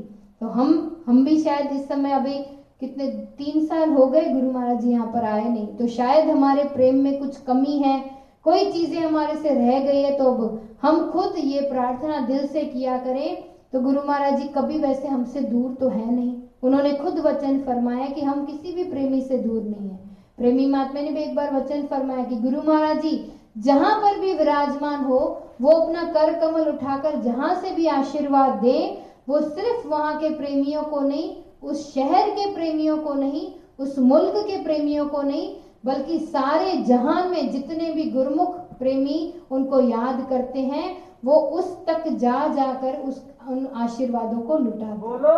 तो 0.41 0.47
हम 0.49 1.05
हम 1.07 1.25
भी 1.25 1.39
शायद 1.39 1.73
इस 1.73 1.89
समय 1.89 2.13
अभी 2.13 2.39
कितने, 2.81 3.07
तीन 3.07 3.65
साल 3.67 3.91
हो 3.91 4.07
गए 4.07 4.25
गुरु 4.25 4.51
महाराज 4.53 4.81
जी 4.81 4.91
यहाँ 4.91 5.07
पर 5.07 5.25
आए 5.25 5.49
नहीं। 5.49 5.67
तो 5.69 5.87
शायद 5.89 6.29
हमारे 6.31 6.65
प्रेम 6.65 6.97
में 6.97 7.19
कुछ 7.19 7.37
कमी 7.43 7.79
है, 7.79 7.99
कोई 8.45 8.71
चीज़ें 8.73 9.01
हमारे 9.01 9.37
से 9.37 9.49
रह 9.51 9.81
गई 9.83 10.03
है 10.03 10.17
तो 10.19 10.25
अब 10.25 10.61
हम 10.83 11.11
खुद 11.11 11.35
ये 11.39 11.61
प्रार्थना 11.69 12.19
दिल 12.27 12.47
से 12.47 12.65
किया 12.65 12.97
करें 12.99 13.54
तो 13.75 13.81
गुरु 13.81 14.03
महाराज 14.07 14.41
जी, 14.41 14.49
कभी 14.49 14.79
वैसे 14.79 15.09
हमसे 15.09 15.41
दूर 15.41 15.75
तो 15.75 15.89
है 15.89 16.15
नहीं। 16.15 16.43
उन्होंने 16.63 16.93
खुद 16.93 17.19
वचन 17.19 17.59
फरमाया 17.59 18.07
कि 18.07 18.21
हम 18.21 18.45
किसी 18.45 18.73
भी 18.73 18.85
प्रेमी 18.85 19.21
से 19.21 19.39
दूर 19.39 19.63
नहीं 19.63 19.89
है। 19.91 19.99
प्रेमी 20.39 20.67
महात्मा 20.67 21.01
ने 21.01 21.11
भी 21.11 21.21
एक 21.21 21.35
बार 21.35 21.55
वचन 21.55 21.83
फरमाया 21.83 22.25
कि 22.25 22.37
गुरु 22.37 22.63
महाराज 22.63 23.01
जी, 23.03 23.33
जहाँ 23.59 23.99
पर 23.99 24.21
भी 24.21 24.33
विराजमान 24.33 25.05
हो, 25.05 25.19
वो 25.61 25.71
अपना 25.71 26.03
कर 26.03 26.33
कमल 26.41 26.69
उठाकर 26.69 27.21
जहाँ 27.21 27.55
से 27.55 27.71
भी 27.71 27.87
आशीर्वाद 27.87 28.53
दे, 28.53 29.03
वो 29.29 29.41
सिर्फ़ 29.41 29.89
वहाँ 29.89 30.19
के 30.19 30.31
प्रेमियों 30.35 30.83
को 30.83 31.01
नहीं, 31.01 31.37
उस 31.63 31.95
शहर 31.95 32.31
के 32.31 32.55
प्रेमियों 32.55 32.97
को 32.97 33.15
नहीं, 33.15 33.53
उस 33.79 33.99
मुल्क 33.99 34.35
के 34.37 34.65
प्रेमियों 34.65 35.07
को 35.07 35.23
नहीं, 35.23 35.57
बल्कि 35.87 36.19
सारे 36.19 36.77
जहान 36.77 37.31
में 37.31 37.51
जितने 37.51 37.91
भी 37.91 38.11
गुरुमुख 38.11 38.57
प्रेमी 38.79 39.35
उनको 39.51 39.81
याद 39.81 40.27
करते 40.31 40.61
हैं, 40.61 40.97
वो 41.25 41.35
उस 41.35 41.87
तक 41.87 42.09
जा 42.09 42.49
जाकर 42.49 42.97
उस 42.97 43.34
उन 43.45 43.67
आशीर्वादों 43.77 44.41
को 44.41 44.57
लुटा 44.59 44.95
बोलो 44.97 45.33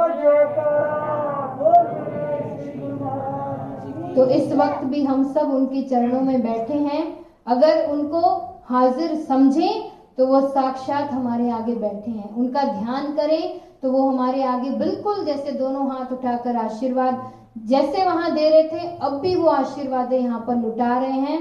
तो 4.14 4.26
इस 4.30 4.52
वक्त 4.52 4.84
भी 4.84 5.04
हम 5.04 5.22
सब 5.32 5.50
उनके 5.54 5.82
चरणों 5.82 6.20
में 6.20 6.42
बैठे 6.42 6.74
हैं। 6.74 7.02
अगर 7.46 7.90
उनको 7.90 8.20
हाजिर 8.64 9.14
समझें 9.24 9.90
तो 10.18 10.26
वो 10.26 10.40
साक्षात 10.48 11.10
हमारे 11.12 11.50
आगे 11.50 11.74
बैठे 11.74 12.10
हैं। 12.10 12.34
उनका 12.34 12.62
ध्यान 12.72 13.12
करें 13.16 13.60
तो 13.82 13.90
वो 13.90 14.08
हमारे 14.08 14.42
आगे 14.44 14.70
बिल्कुल 14.76 15.24
जैसे 15.24 15.52
दोनों 15.52 15.90
हाथ 15.90 16.12
उठाकर 16.12 16.56
आशीर्वाद 16.56 17.20
जैसे 17.66 18.04
वहाँ 18.04 18.30
दे 18.34 18.48
रहे 18.50 18.62
थे 18.62 18.96
अब 18.98 19.18
भी 19.20 19.34
वो 19.36 19.48
आशीर्वाद 19.50 20.12
यहाँ 20.12 20.40
पर 20.46 20.56
लुटा 20.56 20.98
रहे 20.98 21.20
हैं। 21.20 21.40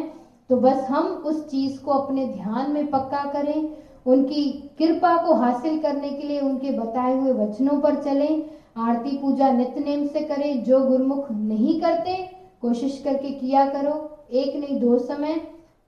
तो 0.49 0.57
बस 0.57 0.88
हम 0.89 1.05
उस 1.26 1.47
चीज़ 1.49 1.80
को 1.82 1.91
अपने 1.91 2.26
ध्यान 2.28 2.72
में 2.72 2.88
पक्का 2.88 3.24
करें। 3.32 3.68
उनकी 4.06 4.51
कृपा 4.80 5.18
को 5.18 5.34
हासिल 5.34 5.80
करने 5.80 6.10
के 6.10 6.24
लिए 6.24 6.41
उनके 6.41 6.72
बताए 6.72 7.16
हुए 7.18 7.32
वचनों 7.32 7.80
पर 7.80 7.95
चलें। 7.95 8.43
आरती 8.78 9.18
पूजा 9.18 9.49
नित्य 9.51 9.82
नेम 9.82 10.08
से 10.08 10.22
करें, 10.22 10.64
जो 10.64 10.80
गुरुमुख 10.80 11.32
नहीं 11.32 11.80
करते, 11.82 12.16
कोशिश 12.62 13.01
करके 13.06 13.32
किया 13.32 13.66
करो। 13.66 14.26
एक 14.32 14.56
नहीं, 14.56 14.80
दो 14.80 14.97
समय। 14.97 15.41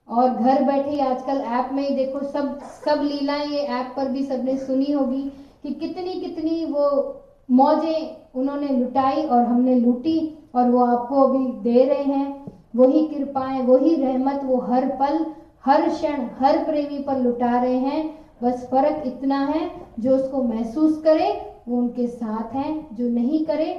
और 0.07 0.29
घर 0.29 0.63
बैठे 0.63 0.99
आजकल 1.01 1.37
ऐप 1.37 1.69
में 1.71 1.83
ही 1.83 1.95
देखो, 1.95 2.23
सब 2.23 2.59
सब 2.85 3.01
लीलाएँ 3.03 3.47
ये 3.47 3.59
ऐप 3.59 3.93
पर 3.97 4.09
भी 4.09 4.23
सबने 4.23 4.57
सुनी 4.57 4.91
होगी 4.91 5.21
कि 5.63 5.71
कितनी 5.71 6.13
कितनी 6.13 6.65
वो 6.65 7.15
मौजें 7.51 8.15
उन्होंने 8.35 8.67
लुटाई 8.67 9.23
और 9.23 9.43
हमने 9.43 9.75
लूटी 9.75 10.37
और 10.55 10.69
वो 10.69 10.79
आपको 10.79 11.21
अभी 11.21 11.45
दे 11.61 11.83
रहे 11.83 12.03
हैं। 12.03 12.45
वही 12.75 13.05
कृपाएँ, 13.07 13.61
वही 13.61 13.95
रहमत, 13.95 14.41
वो 14.43 14.57
हर 14.57 14.85
पल 14.85 15.25
हर 15.67 15.89
क्षण 15.89 16.25
हर 16.39 16.57
प्रेमी 16.63 16.99
पर 16.99 17.17
लुटा 17.17 17.59
रहे 17.61 17.77
हैं। 17.77 18.03
बस 18.43 18.67
फ़र्क 18.71 19.03
इतना 19.05 19.39
है, 19.45 19.69
जो 19.99 20.15
उसको 20.15 20.41
महसूस 20.43 21.01
करे, 21.03 21.29
वो 21.67 21.77
उनके 21.77 22.07
साथ 22.07 22.53
है। 22.55 22.95
जो 22.95 23.09
नहीं 23.09 23.45
करे 23.45 23.73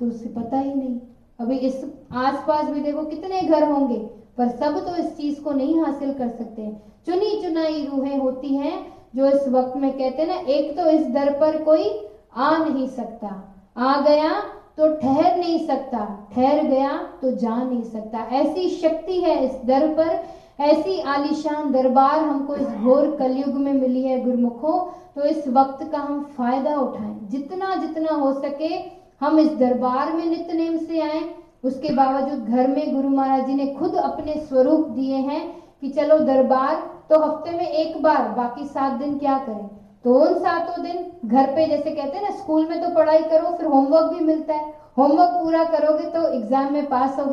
तो 0.00 0.06
उसे 0.06 0.28
पता 0.28 0.58
ही 0.58 0.74
नहीं। 0.74 0.98
अभी 1.40 1.56
इस 1.58 1.84
आसपास 2.12 2.66
भी 2.66 2.80
देखो, 2.80 3.02
कितने 3.02 3.40
घर 3.40 3.70
होंगे, 3.70 3.98
पर 4.38 4.48
सब 4.48 4.78
तो 4.86 4.96
इस 4.96 5.16
चीज़ 5.16 5.40
को 5.40 5.52
नहीं 5.52 5.80
हासिल 5.80 6.12
कर 6.12 6.28
सकते। 6.28 6.70
चुनी 7.06 7.40
चुनाई 7.42 7.86
रूहें 7.86 8.18
होती 8.18 8.54
हैं, 8.56 8.74
जो 9.16 9.26
इस 9.26 9.48
वक्त 9.48 9.76
में 9.76 9.90
कहते 9.92 10.22
हैं 10.22 10.28
ना, 10.28 10.52
एक 10.52 10.76
तो 10.76 10.86
इस 10.90 11.06
दर 11.06 11.32
पर 11.40 11.62
कोई 11.62 11.90
आ 12.36 12.56
नहीं 12.58 12.86
सकता। 12.88 13.28
आ 13.76 14.00
गया 14.00 14.30
तो 14.76 14.88
ठहर 14.96 15.36
नहीं 15.36 15.66
सकता, 15.66 16.28
ठहर 16.34 16.62
गया 16.62 16.92
तो 17.22 17.30
जा 17.32 17.56
नहीं 17.56 17.82
सकता। 17.82 18.18
ऐसी 18.32 18.68
शक्ति 18.70 19.20
है 19.20 19.44
इस 19.44 19.60
दर 19.64 19.86
पर 19.88 20.24
ऐसी 20.58 20.98
आलिशान 21.02 21.70
दरबार 21.72 22.18
हमको 22.18 22.54
इस 22.54 22.66
घोर 22.66 23.14
कलयुग 23.16 23.54
में 23.56 23.72
मिली 23.72 24.02
है 24.02 24.18
गुरुमुखों 24.24 24.78
तो 25.14 25.22
इस 25.22 25.48
वक्त 25.48 25.88
का 25.92 25.98
हम 25.98 26.22
फ़ायदा 26.36 26.74
उठाएँ। 26.76 27.18
जितना 27.30 27.74
जितना 27.76 28.14
हो 28.14 28.32
सके 28.34 28.74
हम 29.20 29.38
इस 29.38 29.50
दरबार 29.56 30.12
में 30.12 30.24
नित्य 30.26 30.52
नेम 30.52 30.76
से 30.78 31.00
आए। 31.00 31.22
उसके 31.64 31.92
बावजूद 31.94 32.44
घर 32.46 32.66
में 32.68 32.94
गुरु 32.94 33.08
महाराज 33.08 33.46
जी 33.46 33.54
ने 33.54 33.66
खुद 33.74 33.94
अपने 33.96 34.34
स्वरूप 34.40 34.88
दिए 34.88 35.16
हैं 35.18 35.42
कि 35.80 35.88
चलो 35.90 36.18
दरबार 36.24 36.74
तो 37.10 37.18
हफ़्ते 37.20 37.50
में 37.50 37.68
एक 37.68 38.02
बार, 38.02 38.28
बाकी 38.30 38.64
सात 38.66 38.92
दिन 38.92 39.18
क्या 39.18 39.38
करें? 39.38 39.68
तो 40.04 40.14
उन 40.16 40.34
सातों 40.36 40.82
दिन 40.84 41.28
घर 41.28 41.46
पे 41.46 41.66
जैसे 41.66 41.90
कहते 41.90 42.16
हैं 42.16 42.22
ना, 42.22 42.36
स्कूल 42.36 42.66
में 42.68 42.80
तो 42.82 42.94
पढ़ाई 42.94 43.22
करो, 43.22 43.56
फिर 43.56 43.66
होमवर्क 43.66 44.12
भी 44.12 44.24
मिलता 44.24 44.54
है। 44.54 44.72
होमवर्क 44.98 45.30
पूरा 45.34 45.64
करोगे 45.70 46.08
तो 46.10 46.26
एग्ज़ाम 46.30 46.72
में 46.72 46.86
पास 46.86 47.18
हो 47.18 47.24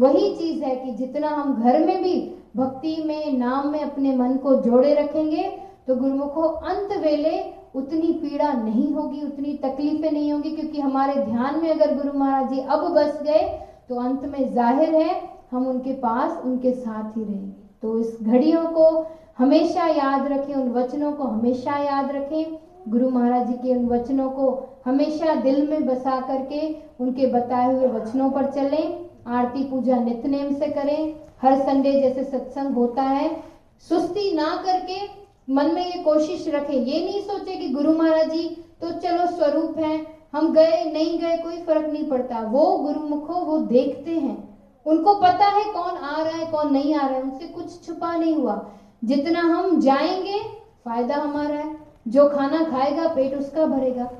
वही 0.00 0.34
चीज़ 0.36 0.64
है 0.64 0.74
कि 0.76 0.92
जितना 0.94 1.28
हम 1.30 1.54
घर 1.54 1.78
में 1.80 2.02
भी 2.02 2.14
भक्ति 2.54 2.96
में, 3.06 3.38
नाम 3.38 3.68
में, 3.68 3.80
अपने 3.80 4.14
मन 4.16 4.36
को 4.36 4.54
जोड़े 4.62 4.94
रखेंगे 4.94 5.42
तो 5.88 5.94
गुरुमुखो, 5.96 6.42
अंत 6.42 6.92
वेले 6.98 7.42
उतनी 7.74 8.12
पीड़ा 8.14 8.52
नहीं 8.52 8.92
होगी, 8.92 9.22
उतनी 9.22 9.52
तकलीफें 9.58 10.10
नहीं 10.10 10.32
होगी, 10.32 10.50
क्योंकि 10.50 10.80
हमारे 10.80 11.14
ध्यान 11.16 11.60
में 11.62 11.70
अगर 11.70 11.94
गुरु 11.94 12.18
महाराज 12.18 12.50
जी 12.50 12.60
अब 12.60 12.88
बस 12.94 13.20
गए 13.22 13.42
तो 13.88 13.94
अंत 14.00 14.24
में 14.24 14.52
ज़ाहिर 14.54 14.94
है, 14.94 15.20
हम 15.50 15.66
उनके 15.68 15.92
पास, 15.94 16.40
उनके 16.44 16.72
साथ 16.72 17.16
ही 17.16 17.24
रहेंगे। 17.24 17.52
तो 17.82 17.98
इस 17.98 18.18
घड़ियों 18.22 18.64
को 18.66 19.06
हमेशा 19.38 19.86
याद 19.86 20.26
रखें, 20.32 20.54
उन 20.54 20.70
वचनों 20.72 21.12
को 21.12 21.24
हमेशा 21.24 21.76
याद 21.78 22.10
रखें। 22.12 22.58
गुरु 22.88 23.08
महाराज 23.10 23.46
जी 23.46 23.54
के 23.54 23.74
उन 23.74 23.86
वचनों 23.88 24.28
को 24.30 24.46
हमेशा 24.86 25.34
दिल 25.34 25.68
में 25.68 25.86
बसा 25.86 26.20
करके, 26.20 26.60
उनके 27.00 27.26
बताए 27.32 27.74
हुए 27.74 27.86
वचनों 27.90 28.30
पर 28.30 28.50
चलें। 28.52 29.03
आरती 29.26 29.64
पूजा 29.64 29.96
नित्य 29.96 30.28
नेम 30.28 30.54
से 30.54 30.66
करें, 30.66 31.14
हर 31.42 31.58
संडे 31.58 31.92
जैसे 31.92 32.24
सत्संग 32.24 32.74
होता 32.74 33.02
है। 33.02 33.42
सुस्ती 33.88 34.34
ना 34.34 34.62
करके 34.66 35.24
मन 35.50 35.74
में 35.74 35.96
ये 35.96 36.02
कोशिश 36.02 36.48
रखें। 36.48 36.74
ये 36.74 37.04
नहीं 37.04 37.20
सोचे 37.20 37.56
कि 37.56 37.68
गुरु 37.68 37.92
महाराज 37.92 38.30
जी 38.30 38.64
तो 38.80 38.90
चलो 38.90 39.26
स्वरूप 39.26 39.78
है, 39.78 40.06
हम 40.34 40.52
गए, 40.52 40.90
नहीं 40.94 41.18
गए, 41.18 41.36
कोई 41.36 41.56
फ़र्क 41.56 41.92
नहीं 41.92 42.10
पड़ता। 42.10 42.38
वो 42.38 42.78
गुरुमुखो 42.78 43.34
वो 43.34 43.58
देखते 43.58 44.10
हैं। 44.10 44.58
उनको 44.86 45.14
पता 45.14 45.46
है 45.46 45.64
कौन 45.64 45.96
आ 45.96 46.22
रहा 46.22 46.36
है, 46.36 46.46
कौन 46.46 46.72
नहीं 46.72 46.94
आ 46.94 47.06
रहा 47.06 47.16
है। 47.16 47.22
उनसे 47.22 47.46
कुछ 47.46 47.86
छुपा 47.86 48.16
नहीं 48.16 48.34
हुआ। 48.34 48.68
जितना 49.04 49.40
हम 49.40 49.80
जाएँगे, 49.80 50.38
फ़ायदा 50.84 51.16
हमारा 51.16 51.54
है। 51.54 51.76
जो 52.08 52.28
खाना 52.28 52.64
खाएगा, 52.64 53.08
पेट 53.08 53.38
उसका 53.38 53.66
भरेगा। 53.66 54.10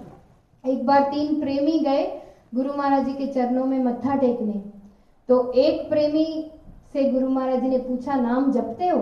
एक 0.66 0.86
बार 0.86 1.02
तीन 1.02 1.40
प्रेमी 1.40 1.78
गए 1.78 2.20
गुरु 2.54 2.72
महाराज 2.72 3.04
जी 3.06 3.12
के 3.12 3.26
चरणों 3.26 3.64
में 3.64 3.84
मत्था 3.84 4.16
टेकने। 4.16 4.73
तो 5.28 5.52
एक 5.52 5.88
प्रेमी 5.88 6.50
से 6.92 7.04
गुरु 7.04 7.28
महाराज 7.28 7.60
जी 7.60 7.68
ने 7.68 7.78
पूछा, 7.78 8.14
नाम 8.14 8.52
जपते 8.52 8.88
हो? 8.88 9.00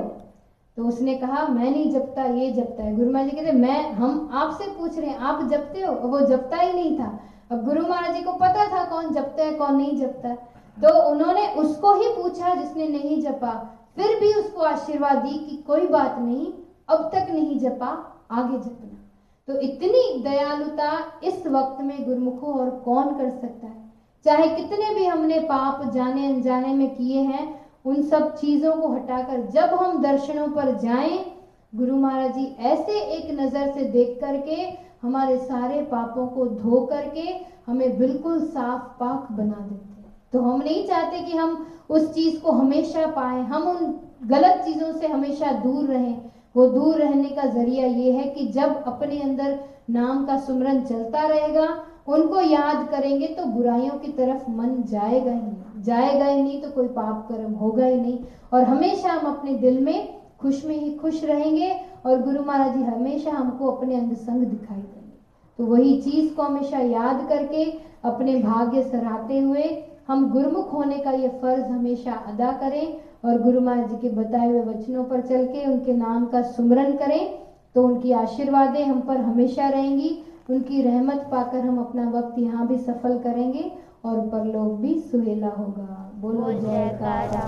तो 0.77 0.85
उसने 0.85 1.15
कहा, 1.15 1.47
मैं 1.47 1.71
नहीं 1.71 1.93
जपता, 1.93 2.25
ये 2.25 2.53
जपता 2.53 2.83
है। 2.83 2.97
गुरु 2.97 3.11
महाराज 3.11 3.31
जी 3.31 3.37
कहते, 3.37 3.53
मैं, 3.53 3.93
हम 3.93 4.31
आपसे 4.33 4.65
पूछ 4.65 4.99
रहे 4.99 5.11
हैं, 5.11 5.19
आप 5.19 5.49
जपते 5.49 5.81
हो? 5.81 5.95
वो 5.95 6.21
जपता 6.21 6.57
ही 6.57 6.73
नहीं 6.73 6.99
था। 6.99 7.21
अब 7.53 7.65
गुरु 7.65 7.83
महाराज 7.83 8.17
जी 8.17 8.23
को 8.23 8.33
पता 8.33 8.67
था 8.73 8.85
कौन 8.85 9.15
जपता 9.15 9.43
है, 9.43 9.53
कौन 9.53 9.77
नहीं 9.77 9.97
जपता। 9.97 10.35
तो 10.79 11.11
उन्होंने 11.11 11.55
उसको 11.55 11.95
ही 11.95 12.09
पूछा 12.09 12.55
जिसने 12.55 12.89
नहीं 12.89 13.23
जपा। 13.23 13.79
फिर 13.97 14.21
भी 14.21 14.35
उसको 14.35 14.61
आशीर्वाद 14.61 15.17
दी 15.17 15.39
कि 15.39 15.57
कोई 15.57 15.87
बात 15.87 16.19
नहीं, 16.19 16.53
अब 16.89 17.11
तक 17.15 17.27
नहीं 17.31 17.59
जपा, 17.59 18.21
आगे 18.31 18.59
जपना। 18.59 18.99
तो 19.47 19.61
इतनी 19.61 20.23
दयालुता 20.23 21.21
इस 21.25 21.47
वक्त 21.47 21.83
में 21.83 22.05
गुरुमुखों 22.05 22.55
और 22.55 22.71
कौन 22.71 23.15
कर 23.15 23.31
सकता 23.31 23.67
है? 23.67 23.82
चाहे 24.27 24.49
कितने 24.49 24.95
भी 24.95 25.05
हमने 25.07 25.39
पाप 25.41 25.83
जाने 25.95 26.27
अनजाने 26.27 26.75
में 26.75 26.89
किए 26.91 27.21
हैं, 27.21 27.47
उन 27.85 28.03
सब 28.03 28.35
चीज़ों 28.37 28.73
को 28.73 28.89
हटाकर 28.89 29.41
जब 29.51 29.75
हम 29.75 30.03
दर्शनों 30.03 30.49
पर 30.49 30.77
जाएँ, 30.79 31.25
गुरु 31.73 31.97
महाराज 31.97 32.35
जी 32.35 32.45
ऐसे 32.63 32.99
एक 33.17 33.31
नज़र 33.31 33.73
से 33.75 33.85
देख 33.91 34.19
करके 34.21 34.63
हमारे 35.03 35.37
सारे 35.39 35.81
पापों 35.83 36.27
को 36.27 36.47
धो 36.49 36.81
करके 36.87 37.29
हमें 37.67 37.99
बिल्कुल 37.99 38.41
साफ़ 38.43 38.83
पाक 39.01 39.31
बना 39.33 39.61
देते 39.61 39.91
तो 40.33 40.41
हम 40.41 40.63
नहीं 40.63 40.87
चाहते 40.87 41.21
कि 41.21 41.37
हम 41.37 41.65
उस 41.91 42.13
चीज़ 42.15 42.39
को 42.41 42.53
हमेशा 42.53 43.07
पाए, 43.07 43.41
हम 43.41 43.67
उन 43.67 43.95
गलत 44.29 44.63
चीज़ों 44.65 44.93
से 44.93 45.07
हमेशा 45.07 45.53
दूर 45.55 45.85
रहें। 45.87 46.21
वो 46.55 46.67
दूर 46.69 46.99
रहने 46.99 47.29
का 47.29 47.45
ज़रिया 47.47 47.87
ये 47.87 48.13
है 48.13 48.27
कि 48.27 48.47
जब 48.49 48.83
अपने 48.87 49.21
अंदर 49.23 49.59
नाम 49.91 50.25
का 50.27 50.37
सुमरन 50.39 50.81
चलता 50.83 51.27
रहेगा 51.27 51.67
उनको 52.07 52.41
याद 52.41 52.87
करेंगे 52.89 53.27
तो 53.29 53.45
बुराइयों 53.49 53.99
की 53.99 54.13
तरफ़ 54.13 54.51
मन 54.51 54.83
जाएगा 54.83 55.33
ही 55.33 55.41
नहीं। 55.41 55.83
जाएगा 55.83 56.25
ही 56.25 56.43
नहीं 56.43 56.61
तो 56.63 56.71
कोई 56.71 56.89
पाप 56.89 57.27
कर्म 57.29 57.53
होगा 57.55 57.87
ही 57.87 58.01
नहीं। 58.01 58.19
और 58.53 58.65
हमेशा 58.65 59.11
हम 59.11 59.27
अपने 59.27 59.55
दिल 59.59 59.79
में 59.81 60.09
खुश 60.41 60.65
में 60.65 60.75
ही 60.77 60.91
खुश 60.95 61.23
रहेंगे 61.25 61.71
और 62.07 62.23
गुरु 62.23 62.43
महाराज 62.45 62.77
जी 62.77 62.83
हमेशा 62.85 63.31
हमको 63.31 63.71
अपने 63.71 63.97
अंग 63.97 64.13
संग 64.15 64.45
दिखाई 64.45 64.77
देंगे। 64.77 65.11
तो 65.59 65.65
वही 65.67 66.01
चीज़ 66.01 66.35
को 66.35 66.43
हमेशा 66.43 66.79
याद 66.79 67.27
करके 67.29 67.65
अपने 68.05 68.35
भाग्य 68.43 68.83
सराहते 68.83 69.39
हुए 69.39 69.65
हम 70.09 70.31
गुरुमुख 70.31 70.73
होने 70.73 70.99
का 70.99 71.11
ये 71.13 71.29
फ़र्ज़ 71.43 71.65
हमेशा 71.65 72.13
अदा 72.29 72.51
करें 72.61 72.97
और 73.25 73.41
गुरु 73.43 73.61
महाराज 73.61 73.91
जी 73.91 73.97
के 73.99 74.09
बताए 74.15 74.49
हुए 74.49 74.61
वचनों 74.63 75.05
पर 75.05 75.21
चल 75.21 75.47
के 75.47 75.67
उनके 75.67 75.93
नाम 75.95 76.25
का 76.27 76.43
सुमरन 76.51 76.93
करें 76.97 77.39
तो 77.75 77.87
उनकी 77.87 78.13
आशीर्वादें 78.15 78.85
हम 78.85 79.01
पर 79.01 79.21
हमेशा 79.21 79.69
रहेंगी। 79.69 80.11
उनकी 80.51 80.83
रहमत 80.83 81.21
पाकर 81.33 81.61
हम 81.61 81.79
अपना 81.79 82.09
वक्त 82.11 82.39
यहाँ 82.39 82.67
भी 82.69 82.77
सफल 82.79 83.19
करेंगे 83.19 83.71
और 84.05 84.21
परलोक 84.29 84.73
भी 84.81 84.99
सुहेला 85.01 85.49
होगा। 85.49 85.99
बोलो 86.21 86.53
जयकारा 86.53 87.45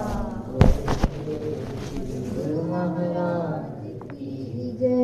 जय। 4.80 5.02